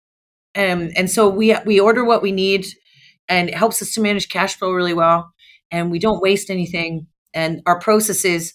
um, 0.55 0.89
and 0.95 1.09
so 1.09 1.29
we 1.29 1.55
we 1.65 1.79
order 1.79 2.03
what 2.03 2.21
we 2.21 2.31
need 2.31 2.65
and 3.27 3.49
it 3.49 3.55
helps 3.55 3.81
us 3.81 3.93
to 3.93 4.01
manage 4.01 4.29
cash 4.29 4.55
flow 4.55 4.71
really 4.71 4.93
well 4.93 5.31
and 5.71 5.91
we 5.91 5.99
don't 5.99 6.21
waste 6.21 6.49
anything 6.49 7.07
and 7.33 7.61
our 7.65 7.79
processes 7.79 8.53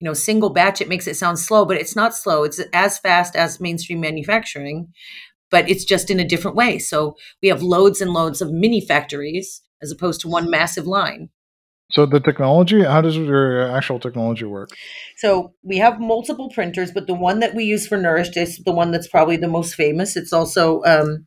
you 0.00 0.04
know 0.04 0.14
single 0.14 0.50
batch 0.50 0.80
it 0.80 0.88
makes 0.88 1.06
it 1.06 1.16
sound 1.16 1.38
slow 1.38 1.64
but 1.64 1.76
it's 1.76 1.96
not 1.96 2.14
slow 2.14 2.44
it's 2.44 2.60
as 2.72 2.98
fast 2.98 3.36
as 3.36 3.60
mainstream 3.60 4.00
manufacturing 4.00 4.88
but 5.50 5.68
it's 5.70 5.84
just 5.84 6.10
in 6.10 6.20
a 6.20 6.26
different 6.26 6.56
way 6.56 6.78
so 6.78 7.14
we 7.42 7.48
have 7.48 7.62
loads 7.62 8.00
and 8.00 8.12
loads 8.12 8.42
of 8.42 8.52
mini 8.52 8.80
factories 8.80 9.62
as 9.82 9.90
opposed 9.90 10.20
to 10.20 10.28
one 10.28 10.50
massive 10.50 10.86
line 10.86 11.28
so 11.92 12.04
the 12.04 12.18
technology? 12.18 12.82
How 12.82 13.00
does 13.00 13.16
your 13.16 13.70
actual 13.70 14.00
technology 14.00 14.44
work? 14.44 14.70
so 15.16 15.54
we 15.62 15.78
have 15.78 16.00
multiple 16.00 16.50
printers 16.50 16.90
but 16.90 17.06
the 17.06 17.14
one 17.14 17.40
that 17.40 17.54
we 17.54 17.64
use 17.64 17.86
for 17.86 17.96
nourished 17.96 18.36
is 18.36 18.58
the 18.64 18.72
one 18.72 18.90
that's 18.90 19.08
probably 19.08 19.36
the 19.36 19.48
most 19.48 19.74
famous 19.74 20.16
it's 20.16 20.32
also 20.32 20.82
um, 20.82 21.26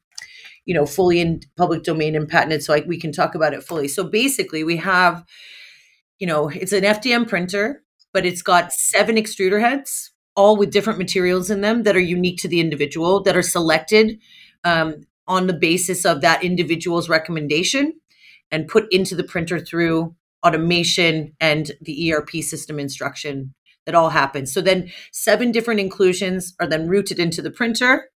you 0.66 0.74
know 0.74 0.86
fully 0.86 1.20
in 1.20 1.42
public 1.58 1.84
domain 1.84 2.16
and 2.16 2.28
patented 2.30 2.64
so 2.64 2.80
we 2.86 3.00
can 3.00 3.12
talk 3.12 3.36
about 3.36 3.54
it 3.54 3.64
fully. 3.64 3.88
So 3.88 4.04
basically 4.04 4.64
we 4.64 4.78
have 4.78 5.26
you 6.20 6.28
know 6.28 6.50
it's 6.50 6.74
an 6.74 6.84
fdm 6.84 7.28
printer 7.28 7.82
but 8.14 8.26
it's 8.26 8.42
got 8.42 8.74
seven 8.74 9.16
extruder 9.16 9.62
heads 9.62 10.12
all 10.36 10.56
with 10.56 10.72
different 10.72 11.00
materials 11.00 11.50
in 11.50 11.62
them 11.62 11.84
that 11.84 11.96
are 11.96 12.00
unique 12.00 12.40
to 12.40 12.48
the 12.48 12.60
individual 12.60 13.22
that 13.24 13.36
are 13.36 13.42
selected 13.42 14.20
um, 14.64 15.02
on 15.28 15.48
the 15.48 15.54
basis 15.54 16.06
of 16.06 16.22
that 16.22 16.44
individual's 16.44 17.10
recommendation 17.10 17.94
and 18.52 18.68
put 18.68 18.92
into 18.92 19.16
the 19.16 19.24
printer 19.24 19.60
through 19.60 20.16
automation 20.46 21.34
and 21.42 21.72
the 21.82 22.14
erp 22.14 22.30
system 22.42 22.80
instruction. 22.80 23.54
That 23.86 23.96
all 23.96 24.10
happens. 24.12 24.54
So 24.54 24.62
then 24.62 24.92
seven 25.12 25.52
different 25.52 25.80
inclusions 25.80 26.54
are 26.60 26.68
then 26.68 26.88
routed 26.88 27.18
into 27.18 27.42
the 27.42 27.50
printer 27.50 28.12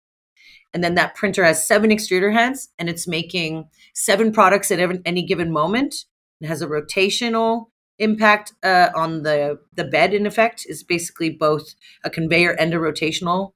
and 0.74 0.84
then 0.84 0.96
that 0.96 1.16
printer 1.16 1.44
has 1.44 1.68
seven 1.68 1.90
extruder 1.90 2.34
heads 2.34 2.70
and 2.80 2.90
it's 2.90 3.08
making 3.08 3.66
seven 3.94 4.32
products 4.32 4.72
at 4.72 4.80
every, 4.80 5.00
any 5.06 5.24
given 5.24 5.52
moment. 5.52 5.96
It 6.40 6.48
has 6.48 6.62
a 6.62 6.68
rotational 6.68 7.68
impact 8.00 8.54
uh, 8.64 8.90
on 8.96 9.24
the 9.24 9.60
the 9.74 9.84
bed 9.84 10.14
in 10.14 10.26
effect 10.26 10.66
is 10.68 10.84
basically 10.84 11.30
both 11.30 11.76
a 12.04 12.10
conveyor 12.10 12.52
and 12.52 12.74
a 12.74 12.78
rotational 12.78 13.52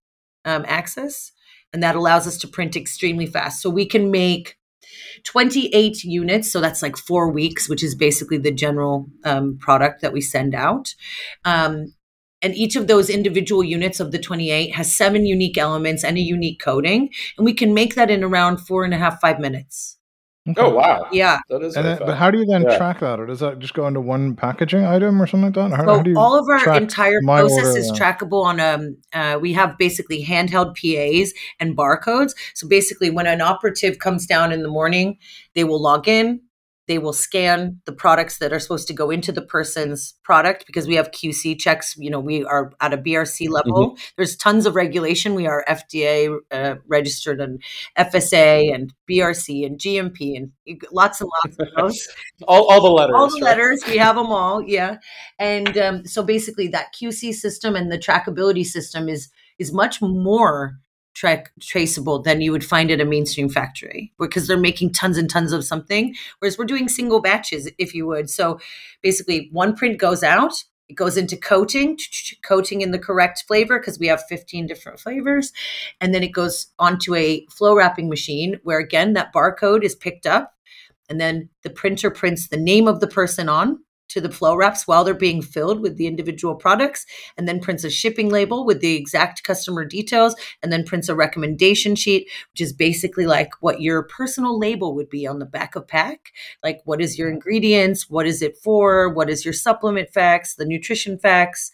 um, 0.45 0.63
axis 0.67 1.31
and 1.73 1.81
that 1.81 1.95
allows 1.95 2.27
us 2.27 2.37
to 2.37 2.47
print 2.47 2.75
extremely 2.75 3.25
fast. 3.25 3.61
So 3.61 3.69
we 3.69 3.85
can 3.85 4.11
make 4.11 4.57
28 5.23 6.03
units 6.03 6.51
so 6.51 6.61
that's 6.61 6.83
like 6.83 6.95
four 6.95 7.31
weeks 7.31 7.67
which 7.67 7.83
is 7.83 7.95
basically 7.95 8.37
the 8.37 8.51
general 8.51 9.07
um, 9.23 9.57
product 9.59 10.01
that 10.01 10.13
we 10.13 10.21
send 10.21 10.53
out. 10.53 10.93
Um, 11.43 11.95
and 12.41 12.55
each 12.55 12.75
of 12.75 12.87
those 12.87 13.09
individual 13.09 13.63
units 13.63 13.99
of 13.99 14.11
the 14.11 14.19
28 14.19 14.75
has 14.75 14.95
seven 14.95 15.25
unique 15.25 15.57
elements 15.57 16.03
and 16.03 16.17
a 16.17 16.21
unique 16.21 16.59
coding 16.59 17.09
and 17.37 17.45
we 17.45 17.53
can 17.53 17.73
make 17.73 17.95
that 17.95 18.11
in 18.11 18.23
around 18.23 18.57
four 18.57 18.83
and 18.83 18.93
a 18.93 18.97
half 18.97 19.19
five 19.21 19.39
minutes 19.39 19.97
Oh 20.57 20.69
wow, 20.75 21.07
yeah 21.11 21.39
that 21.49 21.63
is. 21.63 21.75
And 21.75 21.87
then, 21.87 21.97
but 22.05 22.17
how 22.17 22.29
do 22.29 22.37
you 22.37 22.45
then 22.45 22.61
Yeah. 22.61 22.77
track 22.77 22.99
that? 22.99 23.19
Or 23.19 23.25
does 23.25 23.39
that 23.39 23.57
just 23.57 23.73
go 23.73 23.87
into 23.87 23.99
one 23.99 24.35
packaging 24.35 24.85
item 24.85 25.19
or 25.19 25.25
something 25.25 25.51
like 25.51 25.55
that? 25.55 25.75
How, 25.75 25.85
So 25.85 25.97
how 25.97 26.03
do 26.03 26.11
you 26.11 26.17
all 26.17 26.37
of 26.37 26.47
our 26.47 26.77
entire 26.77 27.19
my 27.23 27.39
process 27.39 27.65
order, 27.65 27.79
is 27.79 27.91
yeah. 27.91 27.97
trackable 27.97 28.43
on 28.43 28.59
um 28.59 28.97
uh, 29.11 29.39
we 29.41 29.53
have 29.53 29.75
basically 29.79 30.23
handheld 30.23 30.75
PAs 30.75 31.33
and 31.59 31.75
barcodes. 31.75 32.35
So 32.53 32.67
basically 32.67 33.09
when 33.09 33.25
an 33.25 33.41
operative 33.41 33.97
comes 33.97 34.27
down 34.27 34.51
in 34.51 34.61
the 34.61 34.69
morning, 34.69 35.17
they 35.55 35.63
will 35.63 35.81
log 35.81 36.07
in, 36.07 36.41
they 36.87 36.97
will 36.97 37.13
scan 37.13 37.81
the 37.85 37.91
products 37.91 38.37
that 38.39 38.53
are 38.53 38.59
supposed 38.59 38.87
to 38.87 38.93
go 38.93 39.09
into 39.09 39.31
the 39.31 39.41
person's 39.41 40.15
product 40.23 40.65
because 40.67 40.87
we 40.87 40.95
have 40.95 41.11
QC 41.11 41.59
checks, 41.59 41.95
you 41.97 42.09
know, 42.09 42.19
we 42.19 42.43
are 42.43 42.71
at 42.79 42.93
a 42.93 42.97
BRC 42.97 43.49
level. 43.49 43.97
There's 44.17 44.35
tons 44.35 44.65
of 44.65 44.75
regulation. 44.75 45.33
We 45.33 45.47
are 45.47 45.65
FDA 45.67 46.37
uh, 46.51 46.75
registered 46.87 47.41
and 47.41 47.61
FSA 47.97 48.73
and 48.73 48.93
BRC 49.09 49.65
and 49.65 49.79
GMP 49.79 50.35
and 50.37 50.51
lots 50.91 51.21
and 51.21 51.29
lots 51.43 51.57
of 51.59 51.67
those 51.77 52.07
all, 52.47 52.69
all 52.71 52.81
the 52.81 52.89
letters. 52.89 53.15
all 53.15 53.27
the 53.29 53.35
right? 53.35 53.43
letters 53.43 53.83
we 53.87 53.97
have 53.97 54.15
them 54.15 54.27
all 54.27 54.63
yeah 54.65 54.97
and 55.39 55.77
um, 55.77 56.05
so 56.05 56.23
basically 56.23 56.67
that 56.67 56.87
qc 56.93 57.33
system 57.33 57.75
and 57.75 57.91
the 57.91 57.97
trackability 57.97 58.65
system 58.65 59.07
is 59.07 59.29
is 59.59 59.71
much 59.71 60.01
more 60.01 60.73
track 61.15 61.51
traceable 61.61 62.21
then 62.21 62.41
you 62.41 62.51
would 62.51 62.65
find 62.65 62.91
it 62.91 63.01
a 63.01 63.05
mainstream 63.05 63.49
factory 63.49 64.13
because 64.19 64.47
they're 64.47 64.57
making 64.57 64.91
tons 64.91 65.17
and 65.17 65.29
tons 65.29 65.51
of 65.51 65.65
something 65.65 66.13
whereas 66.39 66.57
we're 66.57 66.65
doing 66.65 66.87
single 66.87 67.21
batches 67.21 67.71
if 67.77 67.95
you 67.95 68.05
would. 68.05 68.29
So 68.29 68.59
basically 69.01 69.49
one 69.51 69.75
print 69.75 69.97
goes 69.97 70.23
out 70.23 70.63
it 70.87 70.95
goes 70.95 71.17
into 71.17 71.37
coating 71.37 71.97
coating 72.45 72.81
in 72.81 72.91
the 72.91 72.99
correct 72.99 73.45
flavor 73.47 73.79
because 73.79 73.97
we 73.97 74.07
have 74.07 74.23
15 74.27 74.67
different 74.67 74.99
flavors 74.99 75.51
and 76.01 76.13
then 76.13 76.23
it 76.23 76.31
goes 76.31 76.67
onto 76.77 77.15
a 77.15 77.45
flow 77.49 77.75
wrapping 77.75 78.09
machine 78.09 78.59
where 78.63 78.79
again 78.79 79.13
that 79.13 79.33
barcode 79.33 79.83
is 79.83 79.95
picked 79.95 80.27
up 80.27 80.53
and 81.09 81.21
then 81.21 81.49
the 81.63 81.69
printer 81.69 82.11
prints 82.11 82.47
the 82.47 82.57
name 82.57 82.87
of 82.87 82.99
the 82.99 83.07
person 83.07 83.47
on 83.47 83.79
to 84.09 84.21
the 84.21 84.31
flow 84.31 84.55
wraps 84.55 84.87
while 84.87 85.03
they're 85.03 85.13
being 85.13 85.41
filled 85.41 85.81
with 85.81 85.97
the 85.97 86.07
individual 86.07 86.55
products 86.55 87.05
and 87.37 87.47
then 87.47 87.59
prints 87.59 87.83
a 87.83 87.89
shipping 87.89 88.29
label 88.29 88.65
with 88.65 88.79
the 88.81 88.95
exact 88.95 89.43
customer 89.43 89.85
details 89.85 90.35
and 90.61 90.71
then 90.71 90.83
prints 90.83 91.09
a 91.09 91.15
recommendation 91.15 91.95
sheet 91.95 92.29
which 92.51 92.61
is 92.61 92.73
basically 92.73 93.25
like 93.25 93.51
what 93.61 93.81
your 93.81 94.03
personal 94.03 94.57
label 94.57 94.95
would 94.95 95.09
be 95.09 95.25
on 95.27 95.39
the 95.39 95.45
back 95.45 95.75
of 95.75 95.87
pack. 95.87 96.31
Like 96.63 96.81
what 96.85 97.01
is 97.01 97.17
your 97.17 97.29
ingredients? 97.29 98.09
What 98.09 98.27
is 98.27 98.41
it 98.41 98.57
for? 98.57 99.09
What 99.09 99.29
is 99.29 99.43
your 99.43 99.53
supplement 99.53 100.09
facts 100.09 100.55
the 100.55 100.65
nutrition 100.65 101.17
facts 101.17 101.71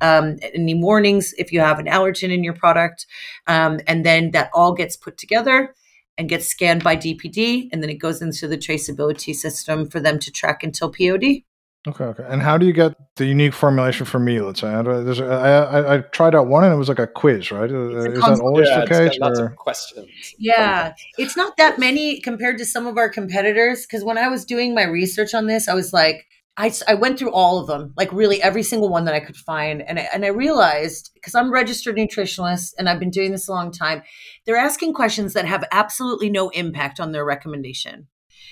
um, 0.00 0.38
any 0.42 0.74
warnings 0.74 1.32
if 1.38 1.52
you 1.52 1.60
have 1.60 1.78
an 1.78 1.86
allergen 1.86 2.32
in 2.32 2.44
your 2.44 2.54
product? 2.54 3.06
Um, 3.46 3.80
and 3.86 4.04
then 4.04 4.32
that 4.32 4.50
all 4.52 4.74
gets 4.74 4.96
put 4.96 5.16
together 5.16 5.74
and 6.18 6.28
gets 6.28 6.46
scanned 6.46 6.84
by 6.84 6.96
DPD, 6.96 7.70
and 7.72 7.82
then 7.82 7.88
it 7.88 7.94
goes 7.94 8.20
into 8.20 8.46
the 8.46 8.58
traceability 8.58 9.34
system 9.34 9.88
for 9.88 10.00
them 10.00 10.18
to 10.18 10.30
track 10.30 10.62
until 10.62 10.92
POD. 10.92 11.42
Okay, 11.88 12.04
okay. 12.04 12.24
And 12.28 12.40
how 12.42 12.58
do 12.58 12.64
you 12.64 12.72
get 12.72 12.94
the 13.16 13.26
unique 13.26 13.52
formulation 13.52 14.06
for 14.06 14.20
me? 14.20 14.40
Let's 14.40 14.60
say 14.60 14.68
I, 14.68 14.78
I, 14.78 15.94
I 15.96 15.98
tried 15.98 16.32
out 16.34 16.46
one 16.46 16.62
and 16.62 16.72
it 16.72 16.76
was 16.76 16.88
like 16.88 17.00
a 17.00 17.08
quiz, 17.08 17.50
right? 17.50 17.70
Uh, 17.70 18.12
is 18.12 18.20
that 18.20 18.40
always 18.40 18.68
yeah, 18.68 18.80
the 18.80 18.86
case? 18.86 19.18
lots 19.18 19.40
or? 19.40 19.46
of 19.46 19.56
questions. 19.56 20.08
Yeah, 20.38 20.94
it's 21.18 21.36
not 21.36 21.56
that 21.56 21.80
many 21.80 22.20
compared 22.20 22.58
to 22.58 22.64
some 22.64 22.86
of 22.86 22.98
our 22.98 23.08
competitors. 23.08 23.84
Because 23.84 24.04
when 24.04 24.16
I 24.16 24.28
was 24.28 24.44
doing 24.44 24.76
my 24.76 24.84
research 24.84 25.34
on 25.34 25.48
this, 25.48 25.66
I 25.66 25.74
was 25.74 25.92
like, 25.92 26.24
I, 26.56 26.72
I 26.86 26.94
went 26.94 27.18
through 27.18 27.32
all 27.32 27.58
of 27.58 27.66
them, 27.66 27.94
like 27.96 28.12
really 28.12 28.40
every 28.40 28.62
single 28.62 28.88
one 28.88 29.04
that 29.06 29.14
I 29.14 29.20
could 29.20 29.36
find. 29.36 29.82
And 29.82 29.98
I, 29.98 30.08
and 30.14 30.24
I 30.24 30.28
realized, 30.28 31.10
because 31.14 31.34
I'm 31.34 31.52
registered 31.52 31.96
nutritionist 31.96 32.74
and 32.78 32.88
I've 32.88 33.00
been 33.00 33.10
doing 33.10 33.32
this 33.32 33.48
a 33.48 33.52
long 33.52 33.72
time, 33.72 34.02
they're 34.46 34.56
asking 34.56 34.92
questions 34.92 35.32
that 35.32 35.46
have 35.46 35.64
absolutely 35.72 36.30
no 36.30 36.50
impact 36.50 37.00
on 37.00 37.10
their 37.10 37.24
recommendation. 37.24 38.06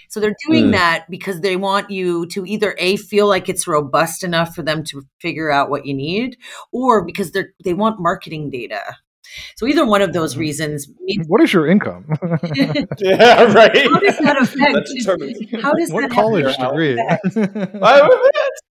So 0.09 0.21
they're 0.21 0.37
doing 0.47 0.67
mm. 0.67 0.73
that 0.73 1.07
because 1.11 1.41
they 1.41 1.57
want 1.57 1.91
you 1.91 2.27
to 2.29 2.45
either 2.47 2.75
a 2.79 2.97
feel 2.97 3.29
like 3.29 3.49
it's 3.49 3.67
robust 3.67 4.25
enough 4.25 4.55
for 4.55 4.63
them 4.63 4.85
to 4.85 5.03
figure 5.21 5.51
out 5.51 5.71
what 5.71 5.87
you 5.87 5.95
need, 5.95 6.37
or 6.73 7.05
because 7.05 7.33
they're 7.33 7.53
they 7.65 7.75
want 7.75 8.01
marketing 8.01 8.51
data. 8.51 8.97
So 9.57 9.67
either 9.67 9.87
one 9.87 10.03
of 10.03 10.13
those 10.13 10.33
mm-hmm. 10.33 10.41
reasons. 10.41 10.89
Means- 11.01 11.27
what 11.29 11.43
is 11.43 11.53
your 11.53 11.67
income? 11.67 12.05
yeah, 12.99 13.53
right. 13.53 13.77
How 13.77 14.01
does 14.01 14.19
that 14.19 14.37
affect? 14.41 15.63
How 15.63 15.73
does 15.73 15.93
what 15.93 16.03
that 16.03 16.11
college 16.11 16.57
degree? 16.57 16.97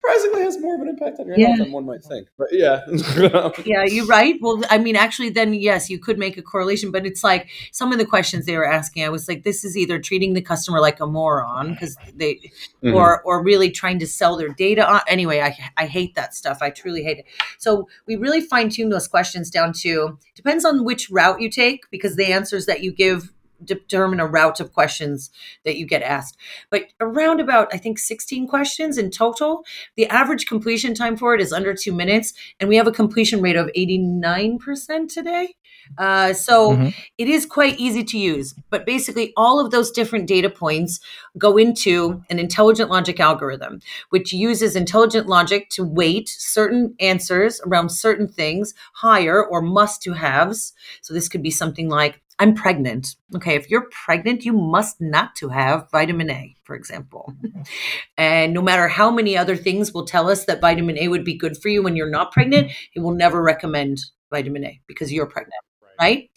Surprisingly 0.07 0.41
has 0.41 0.59
more 0.59 0.75
of 0.75 0.81
an 0.81 0.87
impact 0.87 1.19
on 1.19 1.27
your 1.27 1.37
yeah. 1.37 1.47
health 1.47 1.59
than 1.59 1.71
one 1.71 1.85
might 1.85 2.03
think. 2.03 2.27
But 2.37 2.47
yeah, 2.51 2.81
yeah, 3.65 3.83
you're 3.85 4.05
right. 4.05 4.35
Well, 4.41 4.63
I 4.69 4.77
mean, 4.77 4.95
actually, 4.95 5.29
then 5.29 5.53
yes, 5.53 5.89
you 5.89 5.99
could 5.99 6.17
make 6.17 6.37
a 6.37 6.41
correlation. 6.41 6.91
But 6.91 7.05
it's 7.05 7.23
like 7.23 7.49
some 7.71 7.91
of 7.91 7.97
the 7.97 8.05
questions 8.05 8.45
they 8.45 8.57
were 8.57 8.67
asking. 8.67 9.03
I 9.03 9.09
was 9.09 9.27
like, 9.27 9.43
this 9.43 9.63
is 9.63 9.77
either 9.77 9.99
treating 9.99 10.33
the 10.33 10.41
customer 10.41 10.79
like 10.79 10.99
a 10.99 11.07
moron 11.07 11.73
because 11.73 11.97
they, 12.15 12.35
mm-hmm. 12.83 12.93
or 12.93 13.21
or 13.23 13.43
really 13.43 13.71
trying 13.71 13.99
to 13.99 14.07
sell 14.07 14.37
their 14.37 14.49
data. 14.49 14.87
On. 14.87 15.01
Anyway, 15.07 15.41
I 15.41 15.57
I 15.77 15.85
hate 15.85 16.15
that 16.15 16.33
stuff. 16.33 16.59
I 16.61 16.69
truly 16.69 17.03
hate 17.03 17.19
it. 17.19 17.25
So 17.57 17.87
we 18.05 18.15
really 18.15 18.41
fine 18.41 18.69
tune 18.69 18.89
those 18.89 19.07
questions 19.07 19.49
down 19.49 19.73
to 19.81 20.17
depends 20.35 20.65
on 20.65 20.83
which 20.83 21.09
route 21.09 21.41
you 21.41 21.49
take 21.49 21.89
because 21.91 22.15
the 22.15 22.31
answers 22.31 22.65
that 22.65 22.81
you 22.83 22.91
give 22.91 23.31
determine 23.63 24.19
a 24.19 24.27
route 24.27 24.59
of 24.59 24.73
questions 24.73 25.29
that 25.65 25.77
you 25.77 25.85
get 25.85 26.01
asked. 26.01 26.37
But 26.69 26.83
around 26.99 27.39
about, 27.39 27.73
I 27.73 27.77
think, 27.77 27.99
16 27.99 28.47
questions 28.47 28.97
in 28.97 29.11
total. 29.11 29.63
The 29.95 30.07
average 30.07 30.45
completion 30.45 30.93
time 30.93 31.17
for 31.17 31.33
it 31.33 31.41
is 31.41 31.53
under 31.53 31.73
two 31.73 31.93
minutes, 31.93 32.33
and 32.59 32.69
we 32.69 32.77
have 32.77 32.87
a 32.87 32.91
completion 32.91 33.41
rate 33.41 33.55
of 33.55 33.69
89% 33.75 35.11
today. 35.11 35.55
Uh, 35.97 36.33
so 36.33 36.71
mm-hmm. 36.71 36.89
it 37.17 37.27
is 37.27 37.45
quite 37.45 37.79
easy 37.79 38.03
to 38.03 38.17
use. 38.17 38.53
But 38.69 38.85
basically, 38.85 39.33
all 39.37 39.59
of 39.63 39.71
those 39.71 39.91
different 39.91 40.27
data 40.27 40.49
points 40.49 40.99
go 41.37 41.57
into 41.57 42.23
an 42.29 42.39
intelligent 42.39 42.89
logic 42.89 43.19
algorithm, 43.19 43.79
which 44.09 44.33
uses 44.33 44.75
intelligent 44.75 45.27
logic 45.27 45.69
to 45.71 45.83
weight 45.83 46.29
certain 46.29 46.95
answers 46.99 47.61
around 47.65 47.89
certain 47.89 48.27
things 48.27 48.73
higher 48.93 49.43
or 49.43 49.61
must 49.61 50.01
to 50.03 50.13
haves. 50.13 50.73
So 51.01 51.13
this 51.13 51.29
could 51.29 51.43
be 51.43 51.51
something 51.51 51.89
like 51.89 52.21
I'm 52.39 52.53
pregnant. 52.53 53.15
Okay, 53.35 53.55
if 53.55 53.69
you're 53.69 53.89
pregnant, 53.89 54.45
you 54.45 54.53
must 54.53 55.01
not 55.01 55.35
to 55.37 55.49
have 55.49 55.89
vitamin 55.91 56.29
A, 56.29 56.55
for 56.63 56.75
example. 56.75 57.33
and 58.17 58.53
no 58.53 58.61
matter 58.61 58.87
how 58.87 59.09
many 59.09 59.35
other 59.35 59.55
things 59.55 59.93
will 59.93 60.05
tell 60.05 60.29
us 60.29 60.45
that 60.45 60.61
vitamin 60.61 60.97
A 60.99 61.07
would 61.07 61.25
be 61.25 61.35
good 61.35 61.57
for 61.57 61.69
you 61.69 61.81
when 61.81 61.95
you're 61.95 62.09
not 62.09 62.31
pregnant, 62.31 62.71
it 62.93 62.99
will 62.99 63.13
never 63.13 63.41
recommend 63.41 63.99
vitamin 64.29 64.65
A 64.65 64.79
because 64.87 65.11
you're 65.11 65.25
pregnant. 65.25 65.53
Right. 65.99 66.29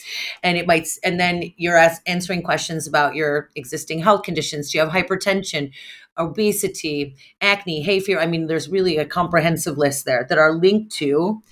And 0.43 0.57
it 0.57 0.67
might, 0.67 0.89
and 1.05 1.21
then 1.21 1.53
you're 1.59 1.77
as, 1.77 2.01
answering 2.07 2.43
questions 2.43 2.87
about 2.87 3.15
your 3.15 3.51
existing 3.57 3.99
health 3.99 4.23
conditions. 4.23 4.71
Do 4.71 4.79
you 4.79 4.85
have 4.87 4.93
hypertension, 4.93 5.73
obesity, 6.17 7.15
acne, 7.43 7.83
hay 7.83 8.01
fever? 8.01 8.21
I 8.21 8.27
mean, 8.27 8.47
there's 8.47 8.71
really 8.71 8.97
a 8.97 9.05
comprehensive 9.05 9.77
list 9.77 10.07
there 10.07 10.25
that 10.31 10.39
are 10.39 10.55
linked 10.55 10.93
to 10.97 11.43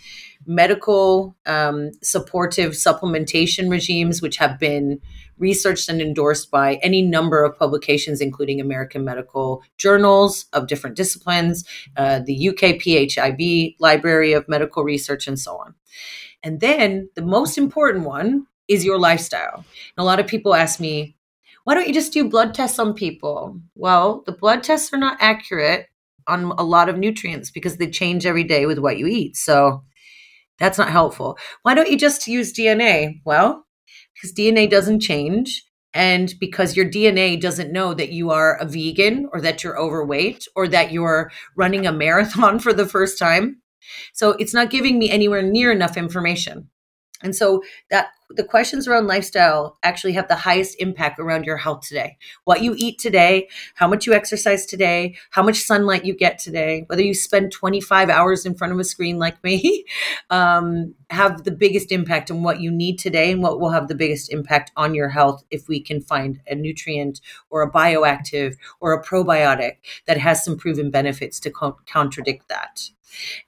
medical 0.48 1.37
um, 1.46 1.90
supportive 2.02 2.72
supplementation 2.72 3.70
regimes, 3.70 4.22
which 4.22 4.38
have 4.38 4.58
been 4.58 4.98
researched 5.37 5.88
and 5.88 6.00
endorsed 6.00 6.50
by 6.50 6.76
any 6.76 7.02
number 7.02 7.44
of 7.44 7.56
publications, 7.56 8.20
including 8.20 8.61
American 8.61 9.04
medical 9.04 9.62
journals 9.76 10.46
of 10.54 10.66
different 10.66 10.96
disciplines, 10.96 11.64
uh, 11.96 12.20
the 12.20 12.48
UK 12.48 12.80
PHIB 12.80 13.76
Library 13.78 14.32
of 14.32 14.48
Medical 14.48 14.82
Research, 14.82 15.28
and 15.28 15.38
so 15.38 15.58
on. 15.58 15.74
And 16.42 16.61
then 16.61 17.11
the 17.14 17.22
most 17.22 17.58
important 17.58 18.04
one 18.04 18.46
is 18.68 18.84
your 18.84 18.98
lifestyle. 18.98 19.56
And 19.56 19.98
a 19.98 20.04
lot 20.04 20.18
of 20.18 20.26
people 20.26 20.54
ask 20.54 20.80
me, 20.80 21.14
why 21.64 21.74
don't 21.74 21.87
you 21.87 21.94
just 21.94 22.12
do 22.12 22.28
blood 22.28 22.54
tests 22.54 22.78
on 22.78 22.94
people? 22.94 23.61
Well, 23.74 24.22
the 24.24 24.32
blood 24.32 24.62
tests 24.62 24.92
are 24.94 24.98
not 24.98 25.18
accurate 25.20 25.88
on 26.26 26.44
a 26.56 26.62
lot 26.62 26.88
of 26.88 26.98
nutrients 26.98 27.50
because 27.50 27.76
they 27.76 27.90
change 27.90 28.24
every 28.24 28.44
day 28.44 28.66
with 28.66 28.78
what 28.78 28.98
you 28.98 29.06
eat. 29.06 29.37
So 29.37 29.82
that's 30.59 30.79
not 30.79 30.90
helpful. 30.90 31.38
Why 31.62 31.75
don't 31.75 31.90
you 31.90 31.97
just 31.97 32.27
use 32.27 32.53
DNA? 32.53 33.21
Well, 33.25 33.66
because 34.14 34.35
DNA 34.35 34.68
doesn't 34.68 35.01
change. 35.01 35.64
And 35.94 36.35
because 36.38 36.77
your 36.77 36.88
DNA 36.88 37.40
doesn't 37.40 37.73
know 37.73 37.94
that 37.94 38.12
you 38.12 38.31
are 38.31 38.57
a 38.57 38.66
vegan 38.66 39.29
or 39.33 39.40
that 39.40 39.64
you're 39.64 39.79
overweight 39.79 40.47
or 40.55 40.68
that 40.68 40.92
you're 40.92 41.33
running 41.57 41.87
a 41.87 41.92
marathon 41.92 42.59
for 42.61 42.73
the 42.73 42.87
first 42.87 43.18
time. 43.18 43.62
So 44.12 44.33
it's 44.33 44.53
not 44.53 44.71
giving 44.71 44.99
me 44.99 45.11
anywhere 45.11 45.42
near 45.42 45.73
enough 45.73 45.97
information. 45.97 46.68
And 47.22 47.35
so 47.35 47.62
that 47.90 48.11
the 48.31 48.44
questions 48.44 48.87
around 48.87 49.07
lifestyle 49.07 49.78
actually 49.83 50.12
have 50.12 50.28
the 50.28 50.37
highest 50.37 50.76
impact 50.78 51.18
around 51.18 51.44
your 51.44 51.57
health 51.57 51.87
today. 51.87 52.18
What 52.44 52.62
you 52.62 52.74
eat 52.76 52.98
today, 52.98 53.48
how 53.74 53.88
much 53.88 54.07
you 54.07 54.12
exercise 54.12 54.66
today, 54.66 55.16
how 55.31 55.42
much 55.42 55.61
sunlight 55.61 56.04
you 56.04 56.14
get 56.14 56.38
today, 56.38 56.85
whether 56.88 57.02
you 57.02 57.14
spend 57.14 57.52
25 57.52 58.11
hours 58.11 58.44
in 58.44 58.54
front 58.54 58.72
of 58.72 58.78
a 58.78 58.85
screen 58.85 59.18
like 59.18 59.42
me, 59.42 59.85
um, 60.31 60.94
have 61.11 61.44
the 61.44 61.50
biggest 61.50 61.90
impact 61.90 62.31
on 62.31 62.42
what 62.42 62.61
you 62.61 62.70
need 62.70 62.98
today 62.98 63.33
and 63.33 63.42
what 63.42 63.59
will 63.59 63.70
have 63.70 63.88
the 63.88 63.94
biggest 63.94 64.31
impact 64.31 64.70
on 64.76 64.94
your 64.94 65.09
health 65.09 65.42
if 65.50 65.66
we 65.66 65.81
can 65.81 66.00
find 66.00 66.40
a 66.46 66.54
nutrient 66.54 67.20
or 67.50 67.62
a 67.62 67.70
bioactive 67.70 68.57
or 68.81 68.92
a 68.92 69.02
probiotic 69.02 69.76
that 70.07 70.18
has 70.18 70.44
some 70.44 70.57
proven 70.57 70.90
benefits 70.90 71.40
to 71.40 71.50
co- 71.50 71.78
contradict 71.87 72.48
that. 72.48 72.90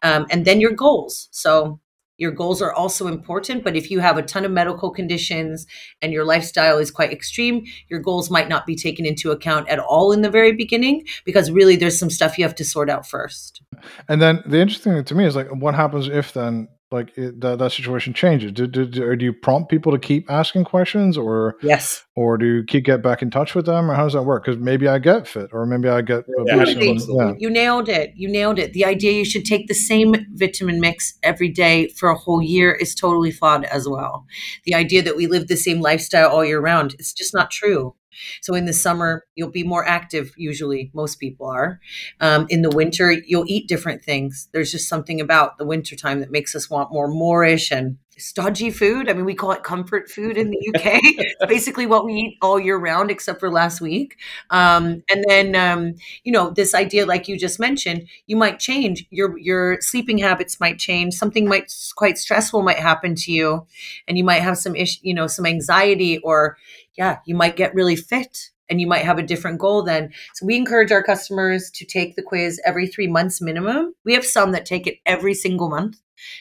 Um, 0.03 0.27
and 0.31 0.47
then 0.47 0.61
your 0.61 0.73
goals. 0.73 1.29
So 1.31 1.81
your 2.21 2.31
goals 2.31 2.61
are 2.61 2.73
also 2.73 3.07
important, 3.07 3.65
but 3.65 3.75
if 3.75 3.91
you 3.91 3.99
have 4.01 4.19
a 4.19 4.23
ton 4.23 4.45
of 4.45 4.53
medical 4.53 4.91
conditions 4.91 5.67
and 6.03 6.13
your 6.13 6.25
lifestyle 6.25 6.77
is 6.77 6.91
quite 6.91 7.11
extreme, 7.11 7.65
your 7.89 7.99
goals 7.99 8.31
might 8.31 8.47
not 8.47 8.67
be 8.67 8.77
taken 8.77 9.07
into 9.07 9.31
account 9.31 9.67
at 9.71 9.79
all 9.79 10.13
in 10.13 10.21
the 10.21 10.29
very 10.29 10.53
beginning 10.53 11.03
because 11.25 11.51
really 11.51 11.77
there's 11.77 11.99
some 11.99 12.11
stuff 12.11 12.39
you 12.39 12.45
have 12.45 12.55
to 12.55 12.65
sort 12.65 12.91
out 12.91 13.09
first. 13.09 13.63
And 14.07 14.21
then 14.21 14.43
the 14.45 14.59
interesting 14.59 14.93
thing 14.93 15.05
to 15.05 15.15
me 15.15 15.25
is 15.25 15.35
like, 15.35 15.49
what 15.49 15.75
happens 15.75 16.09
if 16.09 16.35
then 16.35 16.69
like 16.93 17.17
it, 17.17 17.41
that, 17.41 17.59
that 17.59 17.73
situation 17.73 18.13
changes. 18.13 18.53
Do, 18.53 18.67
do, 18.67 18.85
do, 18.85 19.05
or 19.05 19.15
do 19.15 19.25
you 19.25 19.33
prompt 19.33 19.71
people 19.71 19.93
to 19.93 19.99
keep 19.99 20.31
asking 20.31 20.65
questions 20.65 21.17
or 21.17 21.57
yes. 21.63 22.05
or 22.17 22.37
do 22.37 22.47
you 22.47 22.65
keep 22.65 22.85
get 22.85 23.03
back 23.03 23.23
in 23.23 23.31
touch 23.31 23.55
with 23.55 23.67
them 23.67 23.91
or 23.91 23.95
how 23.95 24.05
does 24.05 24.15
that 24.15 24.23
work? 24.23 24.45
Because 24.45 24.61
maybe 24.61 24.89
i 24.89 24.99
get 24.99 25.29
fit 25.29 25.51
or 25.53 25.67
maybe 25.67 25.89
i 25.89 26.01
get 26.01 26.25
yeah, 26.47 26.65
yeah. 26.65 27.33
you 27.39 27.51
nailed 27.51 27.89
it. 27.89 28.13
You 28.17 28.29
nailed 28.29 28.59
it. 28.59 28.73
The 28.73 28.85
idea 28.85 29.13
you 29.13 29.25
should 29.25 29.45
take 29.45 29.69
the 29.69 29.75
same 29.75 30.15
vitamin 30.35 30.81
mix 30.81 31.15
every 31.23 31.49
day 31.49 31.89
for 31.89 32.09
a 32.09 32.17
whole 32.17 32.43
year 32.43 32.73
is 32.73 32.95
totally 32.95 33.31
flawed 33.31 33.65
as 33.65 33.89
well. 33.89 34.27
The 34.65 34.75
idea 34.75 35.03
that 35.03 35.17
we 35.17 35.27
live 35.27 35.49
the 35.49 35.57
same 35.57 35.81
lifestyle 35.81 36.31
all 36.31 36.45
year 36.45 36.61
round 36.61 36.95
it's 36.99 37.13
just 37.13 37.35
not 37.35 37.51
true 37.51 37.95
so 38.41 38.55
in 38.55 38.65
the 38.65 38.73
summer, 38.73 39.25
you'll 39.35 39.51
be 39.51 39.65
more 39.65 39.87
active, 39.87 40.33
usually, 40.37 40.91
most 40.95 41.17
people 41.17 41.47
are. 41.47 41.81
Um, 42.21 42.47
in 42.49 42.63
the 42.63 42.71
winter, 42.71 43.13
you'll 43.13 43.45
eat 43.47 43.69
different 43.69 44.05
things. 44.05 44.49
There's 44.53 44.71
just 44.71 44.89
something 44.89 45.21
about 45.21 45.59
the 45.59 45.65
wintertime 45.65 46.21
that 46.21 46.31
makes 46.31 46.55
us 46.55 46.71
want 46.71 46.93
more 46.93 47.11
moreish 47.11 47.71
and 47.71 47.99
stodgy 48.21 48.71
food. 48.71 49.09
I 49.09 49.13
mean, 49.13 49.25
we 49.25 49.35
call 49.35 49.53
it 49.53 49.63
comfort 49.63 50.11
food 50.11 50.37
in 50.37 50.51
the 50.51 50.59
UK. 50.75 51.01
it's 51.03 51.47
basically 51.47 51.87
what 51.87 52.05
we 52.05 52.15
eat 52.15 52.39
all 52.43 52.59
year 52.59 52.77
round, 52.77 53.11
except 53.11 53.41
for 53.41 53.51
last 53.51 53.81
week. 53.81 54.17
Um, 54.51 55.03
and 55.11 55.25
then, 55.29 55.55
um, 55.55 55.95
you 56.25 56.33
know, 56.33 56.51
this 56.51 56.75
idea, 56.75 57.07
like 57.07 57.29
you 57.29 57.39
just 57.39 57.59
mentioned, 57.59 58.07
you 58.27 58.37
might 58.37 58.59
change 58.59 59.07
your 59.11 59.39
your 59.39 59.79
sleeping 59.81 60.19
habits 60.19 60.61
might 60.61 60.79
change. 60.79 61.15
Something 61.15 61.49
might 61.49 61.73
quite 61.97 62.19
stressful 62.19 62.63
might 62.63 62.79
happen 62.79 63.15
to 63.17 63.33
you, 63.33 63.67
and 64.07 64.17
you 64.17 64.25
might 64.25 64.43
have 64.43 64.59
some 64.59 64.77
issue, 64.77 65.01
you 65.03 65.15
know, 65.15 65.27
some 65.27 65.47
anxiety, 65.47 66.19
or 66.19 66.57
yeah, 66.95 67.19
you 67.27 67.35
might 67.35 67.57
get 67.57 67.75
really 67.75 67.97
fit 67.97 68.51
and 68.71 68.81
you 68.81 68.87
might 68.87 69.05
have 69.05 69.19
a 69.19 69.23
different 69.23 69.59
goal 69.59 69.83
then. 69.83 70.13
So 70.35 70.47
we 70.47 70.57
encourage 70.57 70.93
our 70.93 71.03
customers 71.03 71.71
to 71.73 71.85
take 71.85 72.15
the 72.15 72.23
quiz 72.23 72.61
every 72.65 72.87
three 72.87 73.09
months 73.09 73.41
minimum. 73.41 73.95
We 74.05 74.15
have 74.15 74.25
some 74.25 74.53
that 74.53 74.65
take 74.65 74.87
it 74.87 74.99
every 75.05 75.35
single 75.35 75.69
month. 75.69 75.97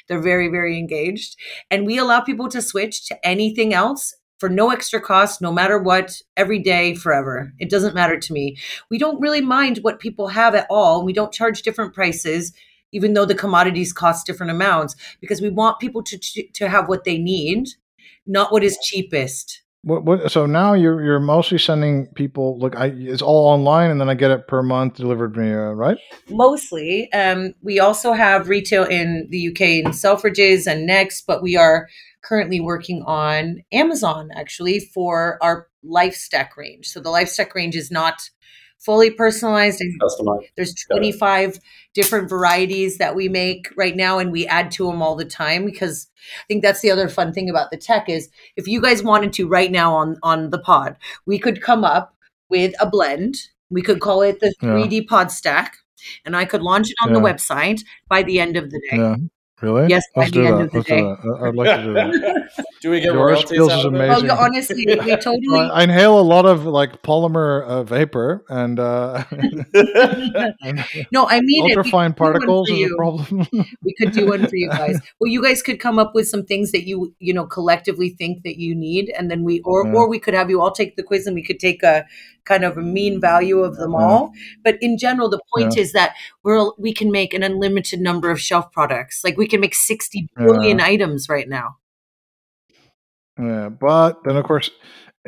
They're 0.08 0.22
very, 0.22 0.48
very 0.48 0.78
engaged. 0.78 1.36
And 1.70 1.86
we 1.86 1.98
allow 1.98 2.22
people 2.22 2.50
to 2.50 2.62
switch 2.62 3.08
to 3.08 3.28
anything 3.28 3.74
else 3.74 4.16
for 4.40 4.50
no 4.50 4.70
extra 4.70 5.02
cost, 5.02 5.42
no 5.42 5.52
matter 5.52 5.78
what, 5.78 6.22
every 6.38 6.60
day, 6.60 6.96
forever. 6.96 7.54
It 7.60 7.70
doesn't 7.70 7.96
matter 7.96 8.18
to 8.18 8.34
me. 8.34 8.58
We 8.90 8.98
don't 8.98 9.20
really 9.20 9.42
mind 9.42 9.80
what 9.82 10.00
people 10.00 10.30
have 10.30 10.56
at 10.56 10.68
all. 10.70 11.04
We 11.04 11.14
don't 11.14 11.34
charge 11.34 11.62
different 11.62 11.94
prices, 11.94 12.54
even 12.92 13.14
though 13.14 13.26
the 13.26 13.36
commodities 13.36 13.92
cost 13.92 14.26
different 14.26 14.52
amounts, 14.52 14.96
because 15.20 15.42
we 15.42 15.50
want 15.50 15.80
people 15.80 16.02
to, 16.04 16.18
to 16.54 16.70
have 16.70 16.88
what 16.88 17.04
they 17.04 17.18
need, 17.18 17.68
not 18.26 18.52
what 18.52 18.64
is 18.64 18.78
cheapest. 18.82 19.62
What, 19.84 20.04
what, 20.04 20.32
so 20.32 20.46
now 20.46 20.74
you're 20.74 21.02
you're 21.02 21.22
mostly 21.22 21.58
sending 21.58 22.08
people 22.08 22.60
look 22.60 22.76
I 22.76 22.88
it's 22.88 23.22
all 23.22 23.48
online 23.48 23.90
and 23.92 24.02
then 24.02 24.10
I 24.10 24.14
get 24.14 24.30
it 24.30 24.46
per 24.46 24.62
month 24.62 24.96
delivered 24.96 25.34
to 25.36 25.40
me 25.40 25.54
uh, 25.54 25.72
right? 25.72 25.98
Mostly. 26.30 27.12
Um, 27.14 27.54
we 27.62 27.80
also 27.80 28.12
have 28.12 28.50
retail 28.50 28.84
in 28.84 29.28
the 29.30 29.48
UK 29.48 29.62
in 29.62 29.86
Selfridges 29.92 30.68
and 30.68 30.86
Next 30.86 31.26
but 31.26 31.42
we 31.42 31.56
are 31.56 31.88
currently 32.22 32.60
working 32.60 33.04
on 33.08 33.64
Amazon 33.72 34.30
actually 34.36 34.80
for 34.80 35.38
our 35.42 35.68
life 35.82 36.14
stack 36.14 36.58
range. 36.58 36.88
So 36.88 37.00
the 37.00 37.10
life 37.10 37.30
stack 37.30 37.56
range 37.56 37.78
is 37.78 37.90
not 37.90 38.30
fully 38.80 39.12
personalized 39.12 39.82
and 39.82 40.00
customized. 40.02 40.48
There's 40.56 40.74
25 40.92 41.60
different 41.94 42.30
varieties 42.30 42.98
that 42.98 43.16
we 43.16 43.28
make 43.28 43.68
right 43.76 43.96
now 43.96 44.20
and 44.20 44.32
we 44.32 44.48
add 44.48 44.72
to 44.72 44.86
them 44.86 45.02
all 45.02 45.16
the 45.16 45.26
time 45.26 45.66
because 45.66 46.08
I 46.42 46.46
think 46.48 46.62
that's 46.62 46.82
the 46.82 46.92
other 46.92 47.10
fun 47.10 47.34
thing 47.34 47.50
about 47.50 47.72
the 47.72 47.78
tech 47.78 48.10
is 48.10 48.30
if 48.56 48.68
you 48.68 48.82
guys 48.82 49.04
wanted 49.04 49.34
to 49.34 49.48
right 49.48 49.72
now 49.72 49.94
on 49.94 50.18
on 50.24 50.50
the 50.50 50.60
pod, 50.60 50.96
we 51.26 51.40
could 51.40 51.62
come 51.62 51.84
up 51.84 52.16
with 52.50 52.74
a 52.80 52.90
blend. 52.90 53.36
We 53.70 53.82
could 53.82 54.00
call 54.00 54.22
it 54.22 54.40
the 54.40 54.54
3D 54.62 54.92
yeah. 54.92 55.02
pod 55.08 55.32
stack 55.32 55.78
and 56.26 56.36
I 56.36 56.46
could 56.46 56.62
launch 56.62 56.90
it 56.90 56.96
on 57.04 57.10
yeah. 57.10 57.16
the 57.16 57.22
website 57.22 57.82
by 58.08 58.24
the 58.24 58.40
end 58.40 58.58
of 58.58 58.72
the 58.72 58.82
day. 58.90 58.98
Yeah. 58.98 59.16
Really? 59.62 59.90
Yes, 59.90 60.04
Let's 60.16 60.32
by 60.32 60.40
the 60.40 60.48
end 60.48 60.58
that. 60.58 60.64
of 60.64 60.72
the 60.72 60.78
Let's 60.78 60.90
day. 60.90 61.46
I'd 61.46 61.56
like 61.56 61.80
to 61.80 61.84
do 61.84 61.94
that. 61.94 62.66
do 62.82 62.92
we 62.92 63.00
get 63.02 63.14
Your 63.14 63.26
royalties 63.26 63.60
out 63.60 63.80
is 63.80 63.86
amazing. 63.86 64.32
Oh, 64.32 64.36
honestly, 64.36 64.86
we 64.88 64.96
totally. 65.18 65.60
I 65.60 65.84
inhale 65.84 66.18
a 66.18 66.22
lot 66.22 66.46
of 66.46 66.66
like 66.66 67.02
polymer 67.04 67.66
uh, 67.66 67.84
vapor 67.84 68.46
and. 68.48 68.80
Uh, 68.80 69.26
no, 71.12 71.28
I 71.28 71.42
mean 71.42 71.76
ultrafine 71.76 72.16
particles 72.16 72.70
is 72.70 72.90
a 72.90 72.96
problem. 72.96 73.48
we 73.84 73.94
could 73.96 74.14
do 74.14 74.28
one 74.28 74.48
for 74.48 74.56
you 74.56 74.70
guys. 74.70 75.00
Well, 75.20 75.30
you 75.30 75.44
guys 75.44 75.62
could 75.62 75.80
come 75.80 76.00
up 76.00 76.16
with 76.16 76.30
some 76.30 76.46
things 76.46 76.72
that 76.72 76.88
you 76.88 77.14
you 77.20 77.34
know 77.34 77.46
collectively 77.46 78.12
think 78.12 78.44
that 78.44 78.58
you 78.58 78.74
need, 78.74 79.10
and 79.18 79.30
then 79.30 79.44
we 79.44 79.60
or 79.62 79.86
yeah. 79.86 79.94
or 79.94 80.08
we 80.08 80.20
could 80.20 80.34
have 80.34 80.50
you 80.50 80.62
all 80.62 80.72
take 80.72 80.96
the 80.96 81.04
quiz, 81.04 81.28
and 81.28 81.36
we 81.36 81.44
could 81.44 81.60
take 81.60 81.84
a 81.84 82.06
kind 82.50 82.66
of 82.66 82.78
a 82.78 82.82
mean 82.82 83.22
value 83.22 83.60
of 83.60 83.78
them 83.78 83.96
all. 83.96 84.34
But 84.64 84.78
in 84.82 84.98
general, 84.98 85.30
the 85.30 85.40
point 85.56 85.76
yeah. 85.76 85.84
is 85.84 85.94
that 85.94 86.16
we're 86.44 86.72
we 86.78 86.94
can 86.94 87.12
make 87.12 87.34
an 87.34 87.44
unlimited 87.44 88.02
number 88.02 88.30
of 88.32 88.42
shelf 88.42 88.72
products. 88.74 89.24
Like 89.24 89.38
we 89.38 89.48
can 89.48 89.62
make 89.62 89.76
sixty 89.76 90.28
billion 90.36 90.80
yeah. 90.80 90.86
items 90.86 91.30
right 91.30 91.48
now. 91.48 91.78
Yeah, 93.40 93.70
but 93.70 94.24
then 94.26 94.36
of 94.36 94.44
course, 94.44 94.72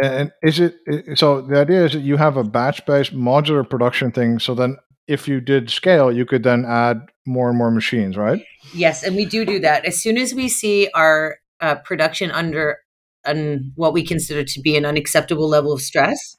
and 0.02 0.32
is 0.42 0.60
it 0.60 0.76
so? 1.16 1.42
The 1.42 1.62
idea 1.62 1.86
is 1.86 1.94
that 1.94 2.02
you 2.02 2.18
have 2.18 2.36
a 2.36 2.44
batch-based 2.44 3.16
modular 3.16 3.70
production 3.70 4.12
thing. 4.12 4.40
So 4.40 4.56
then, 4.56 4.78
if 5.08 5.28
you 5.28 5.40
did 5.40 5.70
scale, 5.70 6.12
you 6.12 6.26
could 6.26 6.44
then 6.44 6.66
add 6.66 6.98
more 7.26 7.50
and 7.50 7.58
more 7.58 7.72
machines, 7.72 8.18
right? 8.18 8.44
Yes, 8.74 9.04
and 9.04 9.16
we 9.16 9.26
do 9.26 9.46
do 9.46 9.60
that 9.60 9.86
as 9.86 10.02
soon 10.02 10.18
as 10.18 10.34
we 10.34 10.50
see 10.50 10.90
our 10.94 11.38
uh, 11.62 11.76
production 11.76 12.32
under 12.32 12.80
an 13.24 13.72
what 13.76 13.94
we 13.94 14.04
consider 14.04 14.44
to 14.44 14.60
be 14.60 14.76
an 14.76 14.86
unacceptable 14.86 15.48
level 15.48 15.72
of 15.72 15.82
stress 15.82 16.38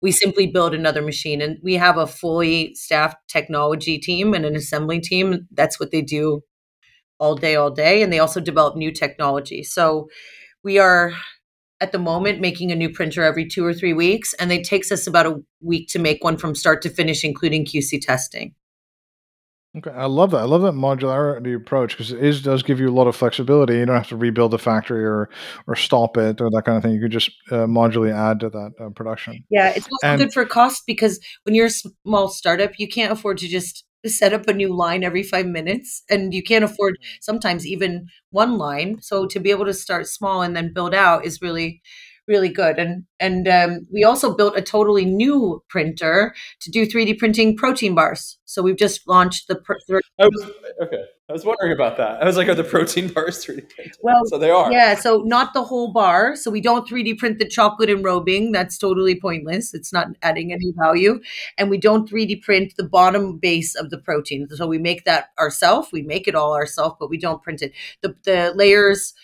we 0.00 0.12
simply 0.12 0.46
build 0.46 0.74
another 0.74 1.02
machine 1.02 1.40
and 1.40 1.58
we 1.62 1.74
have 1.74 1.98
a 1.98 2.06
fully 2.06 2.74
staffed 2.74 3.16
technology 3.28 3.98
team 3.98 4.34
and 4.34 4.44
an 4.44 4.56
assembly 4.56 5.00
team. 5.00 5.46
That's 5.50 5.80
what 5.80 5.90
they 5.90 6.02
do 6.02 6.42
all 7.18 7.36
day 7.36 7.54
all 7.56 7.70
day 7.70 8.02
and 8.02 8.12
they 8.12 8.18
also 8.18 8.40
develop 8.40 8.76
new 8.76 8.92
technology. 8.92 9.62
So 9.62 10.08
we 10.64 10.78
are 10.78 11.12
at 11.80 11.92
the 11.92 11.98
moment 11.98 12.40
making 12.40 12.70
a 12.70 12.76
new 12.76 12.88
printer 12.88 13.24
every 13.24 13.46
two 13.46 13.64
or 13.64 13.74
three 13.74 13.92
weeks 13.92 14.34
and 14.34 14.52
it 14.52 14.64
takes 14.64 14.92
us 14.92 15.06
about 15.06 15.26
a 15.26 15.42
week 15.60 15.88
to 15.88 15.98
make 15.98 16.22
one 16.22 16.36
from 16.36 16.54
start 16.54 16.80
to 16.82 16.88
finish 16.88 17.24
including 17.24 17.64
qc 17.64 18.00
testing 18.00 18.54
Okay, 19.74 19.90
I 19.90 20.04
love 20.04 20.32
that. 20.32 20.38
I 20.40 20.44
love 20.44 20.60
that 20.62 20.74
modularity 20.74 21.56
approach 21.56 21.92
because 21.92 22.12
it 22.12 22.22
is, 22.22 22.42
does 22.42 22.62
give 22.62 22.78
you 22.78 22.90
a 22.90 22.92
lot 22.92 23.06
of 23.06 23.16
flexibility. 23.16 23.78
You 23.78 23.86
don't 23.86 23.96
have 23.96 24.08
to 24.08 24.16
rebuild 24.16 24.50
the 24.50 24.58
factory 24.58 25.02
or 25.02 25.30
or 25.66 25.76
stop 25.76 26.18
it 26.18 26.42
or 26.42 26.50
that 26.50 26.64
kind 26.66 26.76
of 26.76 26.82
thing. 26.82 26.92
You 26.92 27.00
could 27.00 27.10
just 27.10 27.30
uh, 27.50 27.66
modularly 27.66 28.12
add 28.14 28.40
to 28.40 28.50
that 28.50 28.72
uh, 28.78 28.90
production. 28.90 29.44
Yeah, 29.48 29.70
it's 29.70 29.88
also 29.90 30.06
and, 30.06 30.18
good 30.20 30.32
for 30.34 30.44
cost 30.44 30.82
because 30.86 31.18
when 31.44 31.54
you're 31.54 31.66
a 31.66 31.70
small 31.70 32.28
startup, 32.28 32.72
you 32.78 32.86
can't 32.86 33.12
afford 33.12 33.38
to 33.38 33.48
just 33.48 33.84
set 34.04 34.34
up 34.34 34.46
a 34.46 34.52
new 34.52 34.74
line 34.74 35.04
every 35.04 35.22
five 35.22 35.46
minutes, 35.46 36.02
and 36.10 36.34
you 36.34 36.42
can't 36.42 36.64
afford 36.64 36.98
mm. 37.00 37.06
sometimes 37.22 37.66
even 37.66 38.08
one 38.28 38.58
line. 38.58 39.00
So 39.00 39.26
to 39.26 39.40
be 39.40 39.50
able 39.50 39.64
to 39.64 39.74
start 39.74 40.06
small 40.06 40.42
and 40.42 40.54
then 40.54 40.74
build 40.74 40.94
out 40.94 41.24
is 41.24 41.40
really 41.40 41.80
really 42.28 42.48
good. 42.48 42.78
And 42.78 43.04
and 43.20 43.46
um, 43.48 43.86
we 43.92 44.04
also 44.04 44.34
built 44.34 44.56
a 44.56 44.62
totally 44.62 45.04
new 45.04 45.62
printer 45.68 46.34
to 46.60 46.70
do 46.70 46.86
3D 46.86 47.18
printing 47.18 47.56
protein 47.56 47.94
bars. 47.94 48.38
So 48.44 48.62
we've 48.62 48.76
just 48.76 49.06
launched 49.08 49.48
the. 49.48 49.56
Pr- 49.56 50.00
I 50.18 50.26
was, 50.26 50.50
okay, 50.82 51.04
I 51.28 51.32
was 51.32 51.44
wondering 51.44 51.72
about 51.72 51.96
that. 51.96 52.22
I 52.22 52.24
was 52.24 52.36
like, 52.36 52.48
are 52.48 52.54
the 52.54 52.64
protein 52.64 53.08
bars 53.08 53.44
3D 53.44 53.68
printed? 53.70 53.96
Well, 54.02 54.22
so 54.26 54.38
they 54.38 54.50
are. 54.50 54.70
Yeah, 54.72 54.94
so 54.94 55.22
not 55.24 55.54
the 55.54 55.64
whole 55.64 55.92
bar. 55.92 56.36
So 56.36 56.50
we 56.50 56.60
don't 56.60 56.88
3D 56.88 57.18
print 57.18 57.38
the 57.38 57.48
chocolate 57.48 57.88
enrobing. 57.88 58.52
That's 58.52 58.78
totally 58.78 59.18
pointless. 59.18 59.74
It's 59.74 59.92
not 59.92 60.08
adding 60.22 60.52
any 60.52 60.72
value. 60.76 61.20
And 61.58 61.70
we 61.70 61.78
don't 61.78 62.10
3D 62.10 62.42
print 62.42 62.74
the 62.76 62.88
bottom 62.88 63.38
base 63.38 63.74
of 63.74 63.90
the 63.90 63.98
protein. 63.98 64.48
So 64.50 64.66
we 64.66 64.78
make 64.78 65.04
that 65.04 65.28
ourselves. 65.38 65.88
We 65.92 66.02
make 66.02 66.28
it 66.28 66.34
all 66.34 66.54
ourselves, 66.54 66.96
but 66.98 67.10
we 67.10 67.18
don't 67.18 67.42
print 67.42 67.62
it. 67.62 67.72
The 68.02 68.14
the 68.24 68.52
layers 68.54 69.14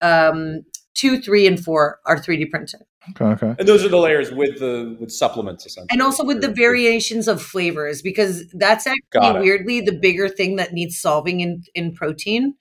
um, 0.00 0.62
two, 0.98 1.20
three, 1.20 1.46
and 1.46 1.62
four 1.62 2.00
are 2.06 2.18
3D 2.18 2.50
printed. 2.50 2.80
Okay, 3.10 3.24
okay. 3.24 3.54
And 3.58 3.68
those 3.68 3.84
are 3.84 3.88
the 3.88 3.98
layers 3.98 4.30
with 4.30 4.58
the 4.58 4.96
with 5.00 5.10
supplements 5.10 5.66
essentially. 5.66 5.88
And 5.90 6.02
also 6.02 6.24
with 6.24 6.40
the 6.40 6.48
variations 6.52 7.28
of 7.28 7.42
flavors 7.42 8.02
because 8.02 8.44
that's 8.52 8.86
actually 8.86 9.40
weirdly 9.40 9.80
the 9.80 9.92
bigger 9.92 10.28
thing 10.28 10.56
that 10.56 10.72
needs 10.72 10.98
solving 10.98 11.40
in 11.40 11.64
in 11.74 11.94
protein. 11.94 12.54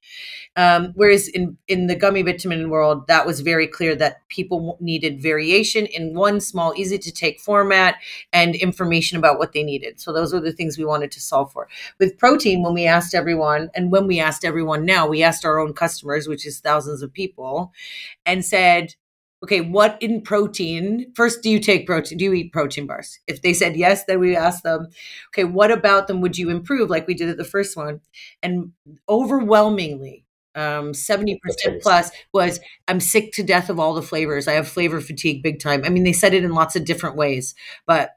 Um, 0.56 0.94
whereas 0.96 1.28
in 1.28 1.58
in 1.68 1.88
the 1.88 1.96
gummy 1.96 2.24
vitamin 2.24 2.70
world, 2.70 3.08
that 3.08 3.26
was 3.26 3.42
very 3.42 3.68
clear 3.68 3.96
that 3.96 4.28
people 4.30 4.78
needed 4.82 5.22
variation 5.22 5.86
in 5.86 6.16
one 6.16 6.40
small, 6.40 6.74
easy 6.76 6.98
to 6.98 7.12
take 7.12 7.40
format 7.40 7.96
and 8.34 8.56
information 8.56 9.18
about 9.18 9.38
what 9.38 9.54
they 9.54 9.64
needed. 9.64 10.00
So 10.00 10.12
those 10.12 10.34
are 10.34 10.40
the 10.40 10.54
things 10.54 10.78
we 10.78 10.86
wanted 10.86 11.12
to 11.12 11.22
solve 11.22 11.52
for. 11.52 11.68
With 12.00 12.18
protein, 12.18 12.64
when 12.64 12.74
we 12.74 12.86
asked 12.86 13.14
everyone, 13.14 13.70
and 13.76 13.92
when 13.92 14.08
we 14.08 14.20
asked 14.20 14.44
everyone 14.46 14.86
now, 14.86 15.08
we 15.08 15.22
asked 15.22 15.46
our 15.46 15.60
own 15.60 15.74
customers, 15.74 16.28
which 16.28 16.46
is 16.46 16.60
thousands 16.60 17.02
of 17.02 17.14
people, 17.14 17.72
and 18.26 18.44
said 18.44 18.96
okay, 19.48 19.62
what 19.62 19.98
in 20.02 20.22
protein? 20.22 21.12
First, 21.16 21.42
do 21.42 21.50
you 21.50 21.60
take 21.60 21.88
protein? 21.88 22.18
Do 22.18 22.26
you 22.26 22.34
eat 22.34 22.52
protein 22.52 22.86
bars? 22.86 23.20
If 23.28 23.42
they 23.42 23.54
said 23.54 23.78
yes, 23.78 24.04
then 24.04 24.20
we 24.20 24.36
ask 24.36 24.62
them, 24.62 24.88
okay, 25.30 25.46
what 25.46 25.72
about 25.72 26.08
them 26.08 26.20
would 26.20 26.38
you 26.38 26.50
improve, 26.50 26.90
like 26.90 27.08
we 27.08 27.14
did 27.14 27.30
at 27.30 27.38
the 27.38 27.46
first 27.46 27.78
one? 27.78 28.02
And 28.44 28.74
overwhelmingly, 29.08 30.26
um, 30.54 30.94
70% 30.94 31.80
plus 31.82 32.12
was 32.34 32.60
I'm 32.90 33.00
sick 33.00 33.32
to 33.34 33.44
death 33.44 33.70
of 33.70 33.80
all 33.80 33.94
the 33.94 34.02
flavors. 34.02 34.48
I 34.50 34.54
have 34.54 34.68
flavor 34.68 35.00
fatigue 35.00 35.44
big 35.44 35.60
time. 35.62 35.84
I 35.86 35.90
mean, 35.90 36.04
they 36.04 36.14
said 36.14 36.34
it 36.34 36.44
in 36.44 36.52
lots 36.52 36.76
of 36.76 36.84
different 36.84 37.16
ways, 37.16 37.56
but 37.86 38.12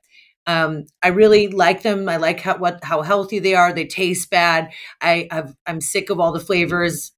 um, 0.47 0.87
I 1.03 1.09
really 1.09 1.49
like 1.49 1.83
them. 1.83 2.09
I 2.09 2.17
like 2.17 2.41
how 2.41 2.57
what 2.59 2.83
how 2.83 3.03
healthy 3.03 3.39
they 3.39 3.55
are. 3.55 3.73
They 3.73 3.87
taste 3.87 4.31
bad. 4.31 4.73
I 5.01 5.29
have 5.31 5.55
I'm 5.67 5.81
sick 5.81 6.11
of 6.11 6.19
all 6.19 6.33
the 6.33 6.41
flavors. 6.41 7.13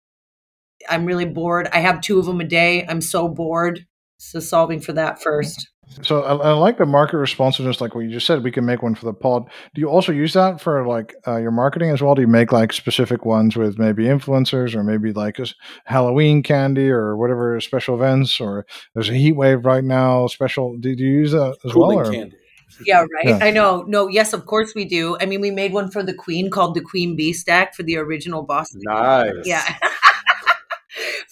I'm 0.91 1.07
really 1.07 1.25
bored. 1.25 1.69
I 1.73 1.79
have 1.81 2.01
two 2.01 2.19
of 2.19 2.27
them 2.27 2.41
a 2.41 2.45
day. 2.45 2.85
I'm 2.89 3.01
so 3.01 3.29
bored. 3.29 3.87
So 4.23 4.39
solving 4.39 4.81
for 4.81 4.93
that 4.93 5.21
first. 5.21 5.69
So 6.03 6.23
I, 6.23 6.37
I, 6.37 6.53
like 6.53 6.79
the 6.79 6.87
market 6.87 7.19
responsiveness, 7.19 7.81
like 7.81 7.95
what 7.95 8.03
you 8.03 8.11
just 8.11 8.25
said. 8.25 8.45
We 8.45 8.53
can 8.53 8.65
make 8.65 8.81
one 8.81 8.95
for 8.95 9.05
the 9.05 9.13
pod. 9.13 9.51
Do 9.75 9.81
you 9.81 9.89
also 9.89 10.13
use 10.13 10.33
that 10.35 10.61
for 10.61 10.87
like 10.87 11.13
uh, 11.27 11.39
your 11.39 11.51
marketing 11.51 11.91
as 11.91 12.01
well? 12.01 12.15
Do 12.15 12.23
you 12.23 12.29
make 12.29 12.53
like 12.53 12.73
specific 12.73 13.25
ones 13.27 13.57
with 13.57 13.81
maybe 13.81 14.05
influencers 14.05 14.77
or 14.77 14.85
maybe 14.85 15.13
like 15.13 15.41
a 15.41 15.47
Halloween 15.87 16.45
candy 16.45 16.89
or 16.89 17.17
whatever 17.17 17.61
special 17.61 17.97
events? 17.97 18.41
Or 18.41 18.65
there's 18.95 19.11
a 19.11 19.15
heat 19.15 19.33
wave 19.33 19.67
right 19.67 19.85
now. 19.85 20.29
Special. 20.29 20.79
Do, 20.79 20.95
do 20.95 21.03
you 21.03 21.13
use 21.13 21.33
that 21.33 21.57
as 21.65 21.73
Cooling 21.73 21.99
well? 21.99 22.09
Or? 22.09 22.13
Candy. 22.13 22.37
Yeah, 22.87 23.01
right. 23.01 23.27
Yeah. 23.27 23.39
I 23.43 23.51
know. 23.51 23.85
No, 23.89 24.07
yes, 24.07 24.33
of 24.33 24.47
course 24.47 24.73
we 24.75 24.85
do. 24.85 25.19
I 25.21 25.27
mean, 25.27 25.41
we 25.41 25.51
made 25.51 25.73
one 25.73 25.91
for 25.91 26.03
the 26.03 26.15
Queen 26.15 26.49
called 26.49 26.75
the 26.75 26.81
Queen 26.81 27.17
Bee 27.17 27.33
Stack 27.33 27.75
for 27.75 27.83
the 27.83 27.97
original 27.97 28.45
Boston. 28.45 28.81
Nice. 28.85 29.35
Yeah. 29.45 29.77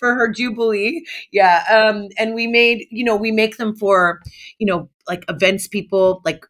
for 0.01 0.17
her 0.17 0.29
jubilee. 0.29 1.05
Yeah, 1.31 1.63
um, 1.71 2.09
and 2.19 2.35
we 2.35 2.49
made 2.49 2.87
you 2.91 3.05
know 3.05 3.17
we 3.17 3.31
make 3.31 3.59
them 3.59 3.77
for 3.77 4.21
you 4.59 4.67
know 4.67 4.89
like 5.09 5.25
events 5.29 5.69
people 5.69 6.23
like 6.25 6.45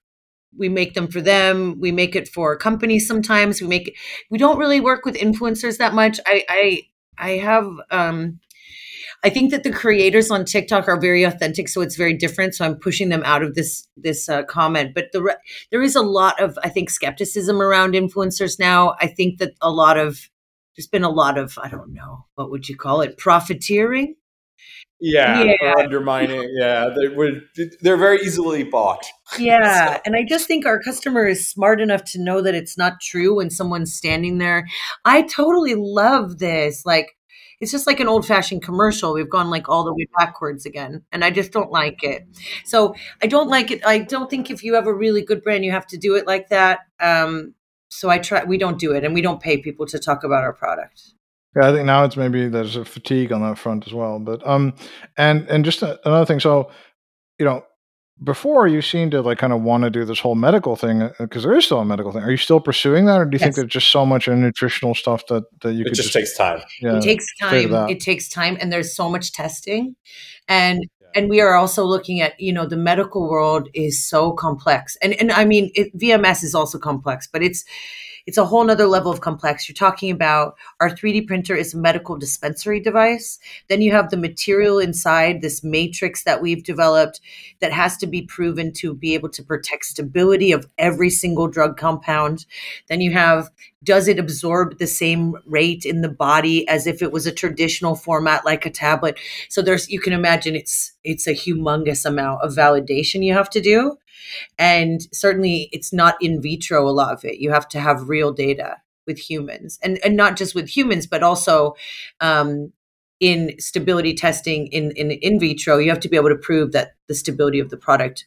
we 0.57 0.69
make 0.69 0.95
them 0.95 1.09
for 1.09 1.21
them 1.21 1.79
we 1.79 1.93
make 1.93 2.17
it 2.17 2.29
for 2.29 2.57
companies 2.57 3.07
sometimes 3.07 3.61
we 3.61 3.69
make 3.69 3.89
it 3.89 3.95
we 4.31 4.39
don't 4.39 4.59
really 4.59 4.81
work 4.81 5.05
with 5.05 5.15
influencers 5.15 5.79
that 5.79 5.95
much 5.95 6.19
i 6.27 6.45
i 6.49 6.83
i 7.19 7.31
have 7.37 7.67
um 7.93 8.41
I 9.23 9.31
think 9.31 9.51
that 9.51 9.65
the 9.65 9.73
creators 9.73 10.31
on 10.31 10.45
TikTok 10.45 10.89
are 10.89 10.99
very 10.99 11.25
authentic, 11.25 11.69
so 11.69 11.81
it's 11.83 11.97
very 11.97 12.15
different. 12.15 12.55
So 12.55 12.65
I'm 12.65 12.77
pushing 12.77 13.11
them 13.11 13.23
out 13.25 13.43
of 13.43 13.55
this 13.55 13.87
this 13.97 14.29
uh, 14.29 14.45
comment. 14.45 14.95
But 14.95 15.13
the 15.13 15.23
re- 15.23 15.37
there 15.71 15.83
is 15.83 15.95
a 15.95 16.03
lot 16.03 16.41
of 16.41 16.59
I 16.63 16.69
think 16.69 16.91
skepticism 16.91 17.61
around 17.61 17.93
influencers 17.93 18.59
now. 18.59 18.95
I 19.01 19.07
think 19.07 19.39
that 19.39 19.53
a 19.61 19.71
lot 19.71 19.99
of 19.99 20.31
there's 20.81 20.89
been 20.89 21.05
a 21.05 21.11
lot 21.11 21.37
of 21.37 21.59
I 21.63 21.69
don't 21.69 21.93
know 21.93 22.25
what 22.37 22.51
would 22.51 22.67
you 22.67 22.77
call 22.77 23.03
it 23.03 23.19
profiteering 23.19 24.17
yeah, 25.03 25.43
yeah. 25.43 25.55
or 25.63 25.79
undermining. 25.79 26.47
Yeah, 26.55 26.91
they 26.95 27.09
would. 27.09 27.43
They're 27.81 27.97
very 27.97 28.21
easily 28.21 28.65
bought. 28.65 29.05
Yeah, 29.39 29.95
so. 29.95 30.01
and 30.07 30.17
I 30.17 30.25
just 30.29 30.49
think 30.49 30.67
our 30.67 30.81
customer 30.83 31.25
is 31.25 31.49
smart 31.49 31.81
enough 31.81 32.03
to 32.13 32.21
know 32.21 32.41
that 32.41 32.57
it's 32.57 32.77
not 32.77 33.01
true 33.01 33.37
when 33.37 33.49
someone's 33.49 33.95
standing 33.95 34.39
there. 34.39 34.67
I 35.05 35.23
totally 35.23 35.77
love 35.77 36.39
this. 36.39 36.85
Like, 36.85 37.17
it's 37.61 37.71
just 37.71 37.87
like 37.87 38.01
an 38.01 38.09
old 38.09 38.27
fashioned 38.27 38.65
commercial. 38.65 39.15
We've 39.15 39.31
gone 39.31 39.49
like 39.49 39.69
all 39.69 39.85
the 39.85 39.95
way 39.95 40.09
backwards 40.19 40.67
again, 40.67 41.05
and 41.13 41.25
I 41.25 41.31
just 41.31 41.53
don't 41.53 41.71
like 41.71 42.03
it. 42.03 42.27
So 42.65 42.97
I 43.23 43.29
don't 43.29 43.49
like 43.49 43.71
it. 43.71 43.87
I 43.87 43.99
don't 43.99 44.29
think 44.29 44.51
if 44.51 44.65
you 44.65 44.75
have 44.75 44.89
a 44.89 44.93
really 44.93 45.23
good 45.23 45.45
brand, 45.45 45.65
you 45.65 45.71
have 45.71 45.87
to 45.87 45.97
do 45.97 46.17
it 46.17 46.27
like 46.27 46.49
that. 46.49 46.81
Um, 46.99 47.55
so 47.91 48.09
I 48.09 48.19
try. 48.19 48.45
We 48.45 48.57
don't 48.57 48.79
do 48.79 48.93
it, 48.93 49.05
and 49.05 49.13
we 49.13 49.21
don't 49.21 49.41
pay 49.41 49.59
people 49.59 49.87
to 49.87 49.99
talk 49.99 50.25
about 50.25 50.43
our 50.43 50.53
product. 50.53 51.13
Yeah, 51.57 51.69
I 51.69 51.73
think 51.73 51.85
now 51.85 52.05
it's 52.05 52.17
maybe 52.17 52.49
there's 52.49 52.77
a 52.77 52.85
fatigue 52.85 53.33
on 53.33 53.43
that 53.43 53.59
front 53.59 53.87
as 53.87 53.93
well. 53.93 54.19
But 54.19 54.47
um, 54.47 54.75
and 55.17 55.47
and 55.49 55.65
just 55.65 55.83
a, 55.83 56.01
another 56.07 56.25
thing. 56.25 56.41
So, 56.41 56.71
you 57.39 57.45
know, 57.45 57.65
before 58.23 58.69
you 58.69 58.81
seem 58.81 59.11
to 59.11 59.21
like 59.21 59.39
kind 59.39 59.53
of 59.53 59.63
want 59.63 59.83
to 59.83 59.91
do 59.91 60.05
this 60.05 60.21
whole 60.21 60.37
medical 60.37 60.77
thing 60.77 61.11
because 61.19 61.45
uh, 61.45 61.49
there 61.49 61.59
is 61.59 61.65
still 61.65 61.81
a 61.81 61.85
medical 61.85 62.13
thing. 62.13 62.23
Are 62.23 62.31
you 62.31 62.37
still 62.37 62.61
pursuing 62.61 63.07
that, 63.07 63.21
or 63.21 63.25
do 63.25 63.35
you 63.35 63.41
yes. 63.41 63.43
think 63.43 63.57
there's 63.57 63.73
just 63.73 63.91
so 63.91 64.07
much 64.07 64.29
nutritional 64.29 64.95
stuff 64.95 65.27
that 65.27 65.45
that 65.63 65.73
you 65.73 65.81
it 65.81 65.89
could 65.89 65.95
just, 65.95 66.13
just 66.13 66.15
takes 66.15 66.37
time? 66.37 66.61
Yeah, 66.81 66.99
it 66.99 67.03
takes 67.03 67.27
time. 67.39 67.75
It 67.89 68.01
takes 68.01 68.29
time, 68.29 68.57
and 68.61 68.73
there's 68.73 68.95
so 68.95 69.11
much 69.11 69.33
testing, 69.33 69.97
and 70.47 70.81
and 71.15 71.29
we 71.29 71.41
are 71.41 71.55
also 71.55 71.85
looking 71.85 72.21
at 72.21 72.39
you 72.41 72.53
know 72.53 72.67
the 72.67 72.77
medical 72.77 73.29
world 73.29 73.69
is 73.75 74.05
so 74.07 74.33
complex, 74.33 74.97
and 75.03 75.15
and 75.15 75.33
I 75.33 75.45
mean 75.45 75.71
it, 75.75 75.97
VMS 75.97 76.43
is 76.45 76.55
also 76.55 76.79
complex, 76.79 77.27
but 77.27 77.43
it's 77.43 77.65
it's 78.27 78.39
a 78.39 78.45
whole 78.45 78.65
nother 78.65 78.87
level 78.87 79.11
of 79.11 79.21
complex. 79.21 79.69
You're 79.69 79.75
talking 79.75 80.11
about 80.11 80.57
our 80.81 80.91
3D 80.91 81.27
printer 81.27 81.55
is 81.55 81.75
a 81.75 81.79
medical 81.79 82.17
dispensary 82.17 82.81
device. 82.81 83.39
Then 83.69 83.83
you 83.83 83.93
have 83.93 84.11
the 84.11 84.17
material 84.17 84.79
inside 84.79 85.41
this 85.41 85.65
matrix 85.65 86.25
that 86.25 86.43
we've 86.43 86.65
developed 86.65 87.21
that 87.61 87.73
has 87.73 87.97
to 87.99 88.07
be 88.07 88.23
proven 88.23 88.73
to 88.75 88.95
be 88.95 89.15
able 89.15 89.31
to 89.31 89.43
protect 89.43 89.85
stability 89.85 90.53
of 90.53 90.67
every 90.79 91.11
single 91.11 91.49
drug 91.49 91.77
compound. 91.77 92.47
Then 92.89 93.01
you 93.01 93.13
have 93.13 93.51
does 93.83 94.09
it 94.09 94.19
absorb 94.19 94.79
the 94.79 94.87
same 94.87 95.37
rate 95.47 95.87
in 95.87 96.03
the 96.03 96.09
body 96.09 96.69
as 96.69 96.87
if 96.87 97.01
it 97.01 97.13
was 97.13 97.27
a 97.27 97.33
traditional 97.33 97.95
format 97.95 98.45
like 98.45 98.67
a 98.67 98.71
tablet 98.71 99.19
so 99.49 99.63
there's 99.63 99.89
you 99.89 99.99
can 99.99 100.13
imagine 100.13 100.55
it's 100.55 100.93
it's 101.03 101.27
a 101.27 101.33
humongous 101.33 102.05
amount 102.05 102.43
of 102.43 102.53
validation 102.53 103.25
you 103.25 103.33
have 103.33 103.49
to 103.49 103.61
do 103.61 103.97
and 104.59 105.01
certainly 105.13 105.69
it's 105.73 105.93
not 105.93 106.17
in 106.21 106.41
vitro, 106.41 106.89
a 106.89 106.91
lot 106.91 107.13
of 107.13 107.25
it. 107.25 107.39
You 107.39 107.51
have 107.51 107.69
to 107.71 107.81
have 107.81 108.09
real 108.09 108.33
data 108.33 108.79
with 109.07 109.19
humans 109.19 109.79
and, 109.83 109.99
and 110.05 110.17
not 110.17 110.37
just 110.37 110.55
with 110.55 110.69
humans, 110.69 111.07
but 111.07 111.23
also 111.23 111.75
um, 112.21 112.73
in 113.21 113.55
stability 113.59 114.15
testing 114.15 114.67
in, 114.69 114.93
in 114.93 115.11
in 115.11 115.39
vitro, 115.39 115.77
you 115.77 115.91
have 115.91 116.01
to 116.01 116.09
be 116.09 116.17
able 116.17 116.31
to 116.31 116.37
prove 116.37 116.73
that 116.73 116.95
the 117.07 117.15
stability 117.15 117.61
of 117.61 117.69
the 117.69 117.77
product 117.77 118.27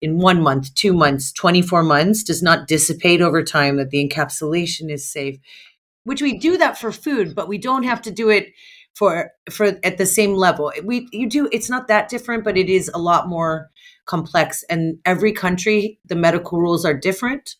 in 0.00 0.18
one 0.18 0.42
month, 0.42 0.74
two 0.74 0.92
months, 0.92 1.32
24 1.32 1.84
months 1.84 2.24
does 2.24 2.42
not 2.42 2.66
dissipate 2.66 3.22
over 3.22 3.44
time, 3.44 3.76
that 3.76 3.90
the 3.90 4.06
encapsulation 4.06 4.90
is 4.90 5.08
safe, 5.08 5.38
which 6.02 6.20
we 6.20 6.36
do 6.36 6.58
that 6.58 6.76
for 6.76 6.90
food, 6.90 7.36
but 7.36 7.46
we 7.46 7.56
don't 7.56 7.84
have 7.84 8.02
to 8.02 8.10
do 8.10 8.28
it 8.28 8.52
for 8.94 9.30
for 9.50 9.78
at 9.84 9.96
the 9.96 10.06
same 10.06 10.34
level. 10.34 10.72
We 10.82 11.08
you 11.12 11.28
do 11.28 11.48
it's 11.52 11.70
not 11.70 11.86
that 11.86 12.08
different, 12.08 12.42
but 12.42 12.58
it 12.58 12.68
is 12.68 12.90
a 12.92 12.98
lot 12.98 13.28
more 13.28 13.70
complex. 14.06 14.64
And 14.68 14.98
every 15.04 15.32
country 15.32 15.98
the 16.04 16.16
medical 16.16 16.58
rules 16.58 16.84
are 16.84 16.94
different. 16.94 17.56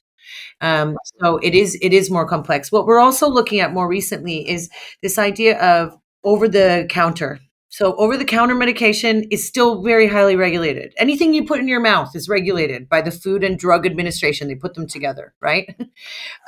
Um, 0.61 0.97
so 1.21 1.39
it 1.39 1.55
is 1.55 1.79
it 1.83 1.93
is 1.93 2.11
more 2.11 2.27
complex. 2.27 2.73
What 2.73 2.87
we're 2.87 3.01
also 3.01 3.29
looking 3.29 3.61
at 3.61 3.73
more 3.73 3.89
recently 3.89 4.49
is 4.49 4.71
this 5.03 5.19
idea 5.19 5.59
of 5.61 5.97
over 6.25 6.49
the 6.49 6.87
counter. 6.89 7.39
So 7.69 7.95
over 7.97 8.19
the 8.19 8.25
counter 8.25 8.55
medication 8.55 9.25
is 9.31 9.47
still 9.47 9.83
very 9.83 10.07
highly 10.07 10.37
regulated. 10.37 10.93
Anything 10.99 11.33
you 11.33 11.47
put 11.47 11.59
in 11.59 11.69
your 11.69 11.81
mouth 11.81 12.15
is 12.15 12.29
regulated 12.29 12.87
by 12.87 13.01
the 13.01 13.11
food 13.11 13.43
and 13.43 13.59
drug 13.59 13.87
administration. 13.87 14.49
They 14.49 14.55
put 14.55 14.75
them 14.75 14.87
together 14.87 15.35
right? 15.41 15.75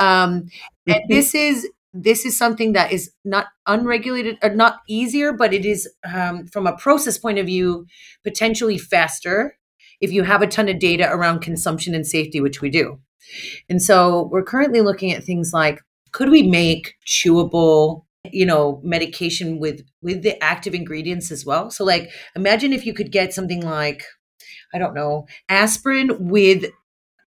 Um, 0.00 0.48
and 0.86 1.02
this 1.08 1.34
is 1.34 1.68
this 1.94 2.26
is 2.26 2.36
something 2.36 2.72
that 2.72 2.92
is 2.92 3.12
not 3.24 3.46
unregulated 3.66 4.36
or 4.42 4.50
not 4.50 4.80
easier 4.88 5.32
but 5.32 5.54
it 5.54 5.64
is 5.64 5.88
um, 6.12 6.46
from 6.46 6.66
a 6.66 6.76
process 6.76 7.16
point 7.16 7.38
of 7.38 7.46
view 7.46 7.86
potentially 8.24 8.76
faster 8.76 9.56
if 10.00 10.12
you 10.12 10.22
have 10.24 10.42
a 10.42 10.46
ton 10.46 10.68
of 10.68 10.78
data 10.78 11.08
around 11.10 11.40
consumption 11.40 11.94
and 11.94 12.06
safety, 12.06 12.40
which 12.40 12.60
we 12.60 12.70
do. 12.70 12.98
And 13.68 13.80
so 13.80 14.28
we're 14.30 14.42
currently 14.42 14.80
looking 14.80 15.12
at 15.12 15.24
things 15.24 15.52
like 15.52 15.80
could 16.12 16.30
we 16.30 16.42
make 16.42 16.94
chewable 17.06 18.04
you 18.32 18.46
know 18.46 18.80
medication 18.82 19.58
with 19.58 19.82
with 20.00 20.22
the 20.22 20.42
active 20.42 20.74
ingredients 20.74 21.30
as 21.30 21.44
well 21.44 21.70
so 21.70 21.84
like 21.84 22.10
imagine 22.34 22.72
if 22.72 22.86
you 22.86 22.94
could 22.94 23.12
get 23.12 23.34
something 23.34 23.60
like 23.60 24.02
i 24.72 24.78
don't 24.78 24.94
know 24.94 25.26
aspirin 25.48 26.28
with 26.30 26.64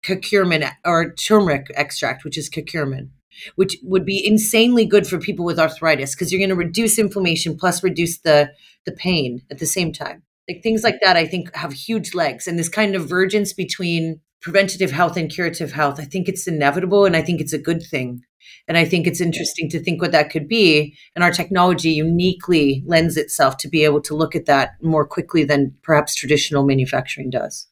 curcumin 0.04 0.70
or 0.84 1.12
turmeric 1.14 1.66
extract 1.74 2.24
which 2.24 2.38
is 2.38 2.48
curcumin 2.48 3.08
which 3.56 3.76
would 3.82 4.04
be 4.04 4.24
insanely 4.24 4.86
good 4.86 5.06
for 5.06 5.18
people 5.18 5.44
with 5.44 5.58
arthritis 5.58 6.14
because 6.14 6.32
you're 6.32 6.38
going 6.38 6.48
to 6.48 6.54
reduce 6.54 6.98
inflammation 6.98 7.56
plus 7.56 7.82
reduce 7.82 8.18
the 8.20 8.50
the 8.86 8.92
pain 8.92 9.42
at 9.50 9.58
the 9.58 9.66
same 9.66 9.92
time 9.92 10.22
like 10.48 10.62
things 10.62 10.82
like 10.82 11.00
that 11.02 11.16
i 11.16 11.26
think 11.26 11.54
have 11.54 11.72
huge 11.72 12.14
legs 12.14 12.46
and 12.46 12.58
this 12.58 12.68
kind 12.68 12.94
of 12.94 13.08
vergence 13.08 13.52
between 13.52 14.20
preventative 14.40 14.90
health 14.90 15.16
and 15.16 15.30
curative 15.30 15.72
health 15.72 15.98
i 15.98 16.04
think 16.04 16.28
it's 16.28 16.46
inevitable 16.46 17.04
and 17.04 17.16
i 17.16 17.22
think 17.22 17.40
it's 17.40 17.52
a 17.52 17.58
good 17.58 17.82
thing 17.82 18.20
and 18.68 18.76
i 18.76 18.84
think 18.84 19.06
it's 19.06 19.20
interesting 19.20 19.68
to 19.70 19.82
think 19.82 20.00
what 20.00 20.12
that 20.12 20.30
could 20.30 20.48
be 20.48 20.96
and 21.14 21.24
our 21.24 21.30
technology 21.30 21.90
uniquely 21.90 22.82
lends 22.86 23.16
itself 23.16 23.56
to 23.56 23.68
be 23.68 23.84
able 23.84 24.00
to 24.00 24.14
look 24.14 24.34
at 24.34 24.46
that 24.46 24.72
more 24.82 25.06
quickly 25.06 25.44
than 25.44 25.74
perhaps 25.82 26.14
traditional 26.14 26.64
manufacturing 26.64 27.30
does 27.30 27.68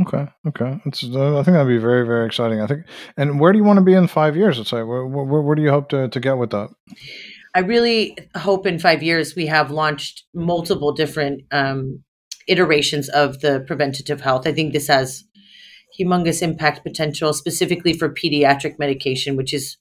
Okay. 0.00 0.26
Okay. 0.48 0.80
It's, 0.86 1.04
uh, 1.04 1.38
I 1.38 1.42
think 1.42 1.54
that'd 1.54 1.68
be 1.68 1.76
very, 1.76 2.06
very 2.06 2.26
exciting. 2.26 2.60
I 2.60 2.66
think. 2.66 2.86
And 3.16 3.38
where 3.38 3.52
do 3.52 3.58
you 3.58 3.64
want 3.64 3.76
to 3.76 3.84
be 3.84 3.92
in 3.92 4.06
five 4.06 4.36
years? 4.36 4.56
Let's 4.56 4.70
say. 4.70 4.82
Where, 4.82 5.04
where, 5.06 5.42
where 5.42 5.54
do 5.54 5.62
you 5.62 5.70
hope 5.70 5.90
to, 5.90 6.08
to 6.08 6.20
get 6.20 6.38
with 6.38 6.50
that? 6.50 6.70
I 7.54 7.60
really 7.60 8.16
hope 8.34 8.66
in 8.66 8.78
five 8.78 9.02
years 9.02 9.34
we 9.36 9.46
have 9.46 9.70
launched 9.70 10.24
multiple 10.34 10.92
different 10.92 11.42
um, 11.50 12.02
iterations 12.48 13.08
of 13.10 13.40
the 13.40 13.60
preventative 13.66 14.20
health. 14.20 14.46
I 14.46 14.52
think 14.52 14.72
this 14.72 14.88
has 14.88 15.24
humongous 15.98 16.40
impact 16.40 16.82
potential, 16.82 17.32
specifically 17.32 17.92
for 17.92 18.08
pediatric 18.08 18.78
medication, 18.78 19.36
which 19.36 19.52
is 19.52 19.76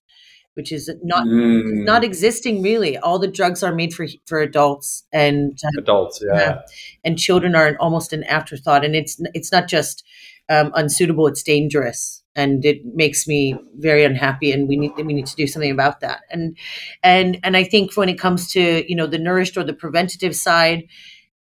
which 0.56 0.74
is 0.74 0.92
not 1.02 1.26
mm. 1.26 1.86
not 1.86 2.04
existing 2.04 2.62
really. 2.62 2.98
All 2.98 3.20
the 3.20 3.28
drugs 3.28 3.64
are 3.64 3.74
made 3.74 3.94
for 3.94 4.06
for 4.26 4.40
adults 4.40 5.06
and 5.14 5.58
uh, 5.64 5.80
adults, 5.82 6.22
yeah. 6.22 6.38
yeah. 6.38 6.62
and 7.06 7.18
children 7.18 7.56
are 7.56 7.78
almost 7.80 8.12
an 8.12 8.26
afterthought. 8.26 8.84
And 8.84 8.96
it's 8.96 9.22
it's 9.34 9.52
not 9.52 9.70
just 9.70 10.04
um, 10.50 10.72
unsuitable; 10.76 11.28
it's 11.28 11.44
dangerous 11.44 12.21
and 12.36 12.64
it 12.66 12.86
makes 12.96 13.28
me 13.28 13.56
very 13.78 14.04
unhappy 14.04 14.52
and 14.52 14.68
we 14.68 14.78
need 14.78 14.92
we 14.96 15.14
need 15.14 15.26
to 15.26 15.36
do 15.36 15.48
something 15.48 15.72
about 15.72 16.00
that. 16.00 16.22
And 16.30 16.58
and 17.04 17.40
and 17.44 17.58
i 17.58 17.64
think 17.64 17.96
when 17.96 18.10
it 18.10 18.20
comes 18.20 18.52
to 18.54 18.86
you 18.90 18.96
know 18.96 19.08
the 19.08 19.20
nourished 19.20 19.58
or 19.58 19.64
the 19.64 19.74
preventative 19.74 20.36
side 20.36 20.84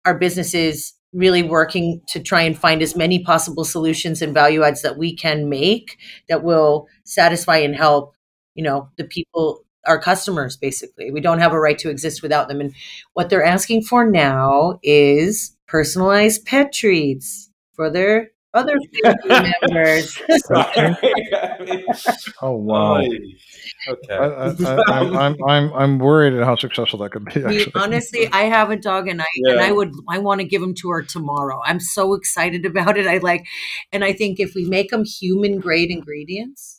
our 0.04 0.18
business 0.18 0.54
is 0.54 0.94
really 1.12 1.42
working 1.42 2.00
to 2.08 2.20
try 2.20 2.42
and 2.42 2.58
find 2.58 2.82
as 2.82 2.94
many 2.94 3.22
possible 3.24 3.64
solutions 3.64 4.20
and 4.22 4.34
value 4.34 4.62
adds 4.62 4.82
that 4.82 4.98
we 4.98 5.14
can 5.16 5.48
make 5.48 5.98
that 6.28 6.42
will 6.42 6.86
satisfy 7.04 7.56
and 7.56 7.76
help 7.76 8.14
you 8.54 8.62
know 8.62 8.88
the 8.98 9.04
people 9.04 9.64
our 9.86 9.98
customers 9.98 10.56
basically. 10.56 11.10
We 11.10 11.20
don't 11.20 11.38
have 11.38 11.52
a 11.52 11.60
right 11.60 11.78
to 11.78 11.90
exist 11.90 12.22
without 12.22 12.48
them. 12.48 12.60
And 12.60 12.74
what 13.14 13.30
they're 13.30 13.44
asking 13.44 13.82
for 13.82 14.08
now 14.08 14.78
is 14.82 15.56
personalized 15.66 16.44
pet 16.44 16.72
treats 16.72 17.50
for 17.72 17.90
their 17.90 18.30
other 18.54 18.76
family 19.02 19.52
members. 19.62 20.18
oh 22.42 22.52
wow! 22.52 23.00
Okay. 23.00 24.14
I, 24.14 24.48
am 24.48 25.16
I'm, 25.16 25.36
I'm 25.46 25.72
I'm 25.72 25.98
worried 25.98 26.34
at 26.34 26.44
how 26.44 26.56
successful 26.56 26.98
that 27.00 27.10
could 27.10 27.24
be. 27.26 27.44
Actually. 27.44 27.72
honestly, 27.74 28.28
I 28.32 28.44
have 28.44 28.70
a 28.70 28.76
dog, 28.76 29.08
and 29.08 29.20
I 29.20 29.26
yeah. 29.36 29.52
and 29.52 29.60
I 29.60 29.72
would 29.72 29.92
I 30.08 30.18
want 30.18 30.40
to 30.40 30.46
give 30.46 30.62
him 30.62 30.74
to 30.76 30.90
her 30.90 31.02
tomorrow. 31.02 31.60
I'm 31.64 31.80
so 31.80 32.14
excited 32.14 32.64
about 32.64 32.96
it. 32.96 33.06
I 33.06 33.18
like, 33.18 33.46
and 33.92 34.04
I 34.04 34.12
think 34.12 34.40
if 34.40 34.54
we 34.54 34.64
make 34.64 34.90
them 34.90 35.04
human 35.04 35.60
grade 35.60 35.90
ingredients, 35.90 36.77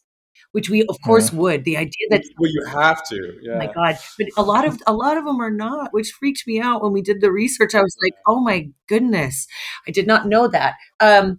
which 0.52 0.70
we 0.70 0.84
of 0.89 0.97
course 1.06 1.32
would. 1.32 1.64
The 1.64 1.78
idea 1.78 2.08
that 2.10 2.24
well, 2.38 2.52
you 2.52 2.66
have 2.68 3.04
to. 3.10 3.39
Yeah. 3.41 3.54
Oh 3.54 3.58
my 3.58 3.68
god! 3.72 3.97
But 4.18 4.28
a 4.38 4.43
lot 4.43 4.66
of 4.66 4.82
a 4.88 4.93
lot 4.93 5.18
of 5.18 5.26
them 5.26 5.39
are 5.41 5.52
not, 5.52 5.93
which 5.93 6.12
freaked 6.12 6.43
me 6.47 6.60
out 6.60 6.82
when 6.84 6.91
we 6.93 7.02
did 7.02 7.22
the 7.22 7.32
research. 7.32 7.76
I 7.76 7.82
was 7.82 7.95
like, 8.04 8.14
oh 8.28 8.39
my 8.41 8.70
goodness, 8.88 9.47
I 9.88 9.91
did 9.91 10.08
not 10.08 10.28
know 10.28 10.47
that. 10.47 10.76
Um, 11.00 11.38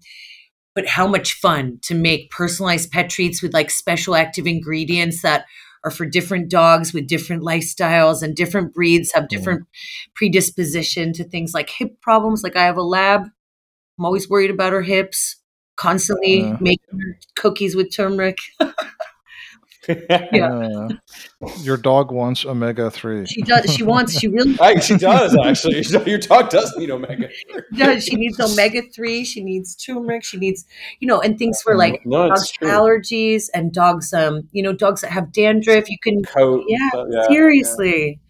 but 0.75 0.87
how 0.87 1.07
much 1.07 1.35
fun 1.35 1.79
to 1.83 1.95
make 1.95 2.31
personalized 2.31 2.91
pet 2.93 3.11
treats 3.11 3.43
with 3.43 3.53
like 3.53 3.71
special 3.71 4.15
active 4.15 4.47
ingredients 4.47 5.23
that 5.23 5.45
are 5.85 5.91
for 5.91 6.07
different 6.07 6.51
dogs 6.51 6.93
with 6.93 7.07
different 7.09 7.43
lifestyles 7.43 8.23
and 8.23 8.37
different 8.37 8.75
breeds 8.75 9.13
have 9.13 9.29
different 9.29 9.67
predisposition 10.15 11.13
to 11.15 11.25
things 11.25 11.55
like 11.55 11.71
hip 11.71 12.01
problems. 12.03 12.43
Like 12.43 12.57
I 12.57 12.65
have 12.65 12.77
a 12.77 12.83
lab. 12.83 13.23
I'm 13.99 14.05
always 14.05 14.29
worried 14.29 14.51
about 14.51 14.73
her 14.73 14.83
hips. 14.83 15.37
Constantly 15.77 16.41
Yeah. 16.41 16.57
making 16.61 17.15
cookies 17.37 17.75
with 17.75 17.95
turmeric. 17.95 18.39
Yeah. 20.33 20.53
Uh, 20.53 20.89
your 21.62 21.76
dog 21.76 22.12
wants 22.12 22.45
omega 22.45 22.91
three. 22.91 23.26
She 23.26 23.43
does. 23.43 23.72
She 23.74 23.83
wants. 23.83 24.18
She 24.18 24.28
really 24.28 24.55
Right, 24.55 24.83
she 24.83 24.97
does 24.97 25.37
actually. 25.45 25.83
Your 26.11 26.18
dog 26.18 26.51
does 26.51 26.74
need 26.76 26.91
omega. 26.91 27.28
does. 27.74 28.05
She 28.05 28.16
needs 28.16 28.39
omega 28.39 28.83
three. 28.95 29.24
She 29.24 29.43
needs 29.43 29.74
turmeric. 29.74 30.24
She 30.24 30.37
needs, 30.37 30.64
you 31.01 31.09
know, 31.09 31.20
and 31.20 31.39
things 31.39 31.62
for 31.62 31.76
like 31.76 32.03
no, 32.05 32.28
dogs 32.28 32.53
allergies 32.62 33.45
and 33.55 33.72
dogs. 33.72 34.12
Um, 34.12 34.49
you 34.53 34.62
know, 34.62 34.72
dogs 34.72 35.01
that 35.01 35.11
have 35.12 35.33
dandruff. 35.33 35.89
You 35.89 35.99
can 36.03 36.22
Coat. 36.24 36.64
Yeah, 36.68 36.89
stuff, 36.91 37.07
yeah, 37.11 37.26
seriously. 37.28 38.20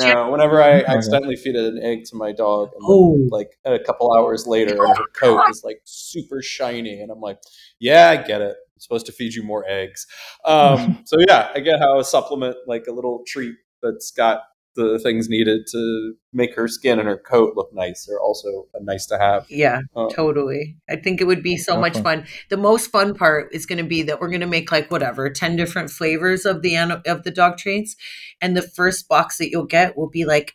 Yeah. 0.00 0.12
No, 0.14 0.30
whenever 0.30 0.62
I 0.62 0.82
accidentally 0.82 1.36
feed 1.36 1.56
an 1.56 1.78
egg 1.82 2.04
to 2.06 2.16
my 2.16 2.32
dog, 2.32 2.70
and 2.74 2.82
Oh. 2.84 3.16
like 3.30 3.50
a 3.64 3.78
couple 3.80 4.14
hours 4.14 4.46
later, 4.46 4.76
and 4.82 4.96
her 4.96 5.04
coat 5.14 5.42
is 5.50 5.62
like 5.64 5.80
super 5.84 6.40
shiny, 6.42 7.00
and 7.00 7.10
I'm 7.10 7.20
like, 7.20 7.38
yeah, 7.80 8.08
I 8.10 8.16
get 8.16 8.40
it. 8.40 8.56
I'm 8.80 8.82
supposed 8.82 9.06
to 9.06 9.12
feed 9.12 9.34
you 9.34 9.42
more 9.42 9.64
eggs. 9.68 10.06
Um, 10.44 11.02
so 11.04 11.16
yeah, 11.28 11.50
I 11.54 11.60
get 11.60 11.80
how 11.80 11.98
a 11.98 12.04
supplement, 12.04 12.56
like 12.66 12.86
a 12.88 12.92
little 12.92 13.22
treat 13.26 13.54
that's 13.82 14.10
got 14.10 14.42
the 14.76 14.98
things 15.00 15.28
needed 15.28 15.66
to 15.72 16.14
make 16.32 16.54
her 16.54 16.68
skin 16.68 16.98
and 16.98 17.08
her 17.08 17.18
coat 17.18 17.54
look 17.56 17.70
nice, 17.74 18.08
are 18.08 18.20
also 18.20 18.68
nice 18.80 19.04
to 19.06 19.18
have. 19.18 19.46
Yeah, 19.50 19.80
Uh, 19.96 20.08
totally. 20.08 20.76
I 20.88 20.96
think 20.96 21.20
it 21.20 21.26
would 21.26 21.42
be 21.42 21.56
so 21.56 21.78
much 21.78 21.98
fun. 21.98 22.24
The 22.48 22.56
most 22.56 22.90
fun 22.90 23.14
part 23.14 23.52
is 23.52 23.66
going 23.66 23.78
to 23.78 23.88
be 23.88 24.02
that 24.02 24.20
we're 24.20 24.28
going 24.28 24.40
to 24.40 24.46
make 24.46 24.70
like 24.70 24.90
whatever 24.90 25.28
ten 25.28 25.56
different 25.56 25.90
flavors 25.90 26.46
of 26.46 26.62
the 26.62 26.76
of 27.06 27.24
the 27.24 27.30
dog 27.30 27.58
treats, 27.58 27.96
and 28.40 28.56
the 28.56 28.62
first 28.62 29.08
box 29.08 29.38
that 29.38 29.50
you'll 29.50 29.66
get 29.66 29.96
will 29.96 30.08
be 30.08 30.24
like 30.24 30.54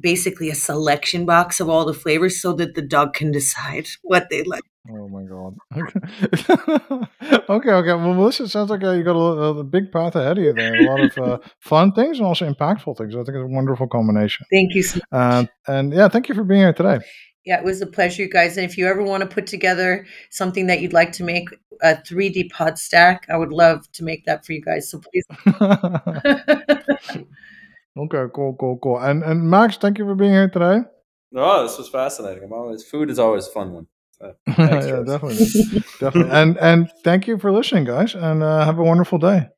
basically 0.00 0.50
a 0.50 0.54
selection 0.54 1.24
box 1.24 1.58
of 1.58 1.68
all 1.68 1.84
the 1.84 1.94
flavors, 1.94 2.40
so 2.40 2.52
that 2.52 2.74
the 2.74 2.82
dog 2.82 3.14
can 3.14 3.32
decide 3.32 3.88
what 4.02 4.28
they 4.30 4.42
like. 4.42 4.62
Oh 4.90 5.08
my 5.08 5.22
god. 5.22 5.56
okay, 5.74 7.06
okay. 7.48 7.70
okay. 7.70 7.94
Well, 7.94 8.12
Melissa, 8.14 8.44
it 8.44 8.48
sounds 8.48 8.68
like 8.68 8.84
uh, 8.84 8.90
you 8.90 9.02
got 9.02 9.16
a, 9.16 9.18
lo- 9.18 9.58
a 9.58 9.64
big 9.64 9.90
path 9.90 10.14
ahead 10.14 10.36
of 10.36 10.44
you 10.44 10.52
there. 10.52 10.74
A 10.74 10.82
lot 10.82 11.00
of 11.00 11.18
uh, 11.18 11.38
fun 11.60 11.92
things 11.92 12.18
and 12.18 12.26
also 12.26 12.46
impactful 12.50 12.98
things. 12.98 13.14
I 13.14 13.18
think 13.18 13.28
it's 13.28 13.44
a 13.44 13.46
wonderful 13.46 13.86
combination. 13.86 14.44
Thank 14.52 14.74
you 14.74 14.82
so 14.82 15.00
Um, 15.10 15.48
and 15.66 15.92
yeah, 15.92 16.08
thank 16.08 16.28
you 16.28 16.34
for 16.34 16.44
being 16.44 16.60
here 16.60 16.74
today. 16.74 16.98
Yeah, 17.46 17.58
it 17.58 17.64
was 17.64 17.80
a 17.80 17.86
pleasure, 17.86 18.22
you 18.22 18.28
guys. 18.28 18.58
And 18.58 18.70
if 18.70 18.76
you 18.76 18.86
ever 18.86 19.02
want 19.02 19.22
to 19.22 19.26
put 19.26 19.46
together 19.46 20.06
something 20.30 20.66
that 20.66 20.80
you'd 20.82 20.92
like 20.92 21.12
to 21.12 21.24
make 21.24 21.48
a 21.82 21.94
3D 21.94 22.50
pod 22.50 22.78
stack, 22.78 23.26
I 23.30 23.38
would 23.38 23.52
love 23.52 23.90
to 23.92 24.04
make 24.04 24.26
that 24.26 24.44
for 24.44 24.52
you 24.52 24.60
guys. 24.62 24.90
So 24.90 25.00
please. 25.00 25.24
okay, 27.96 28.24
cool, 28.34 28.56
cool, 28.60 28.78
cool. 28.82 28.98
And 28.98 29.22
and 29.22 29.48
Max, 29.48 29.78
thank 29.78 29.98
you 29.98 30.04
for 30.04 30.14
being 30.14 30.32
here 30.32 30.48
today. 30.48 30.80
Oh, 31.34 31.62
this 31.62 31.78
was 31.78 31.88
fascinating. 31.88 32.44
I'm 32.44 32.52
always 32.52 32.84
food 32.84 33.10
is 33.10 33.18
always 33.18 33.46
a 33.46 33.50
fun 33.50 33.72
one. 33.72 33.86
So, 34.24 34.34
yeah, 34.58 35.02
definitely, 35.06 35.46
definitely. 36.00 36.30
And 36.32 36.56
and 36.58 36.90
thank 37.02 37.26
you 37.26 37.38
for 37.38 37.52
listening, 37.52 37.84
guys. 37.84 38.14
And 38.14 38.42
uh, 38.42 38.64
have 38.64 38.78
a 38.78 38.82
wonderful 38.82 39.18
day. 39.18 39.48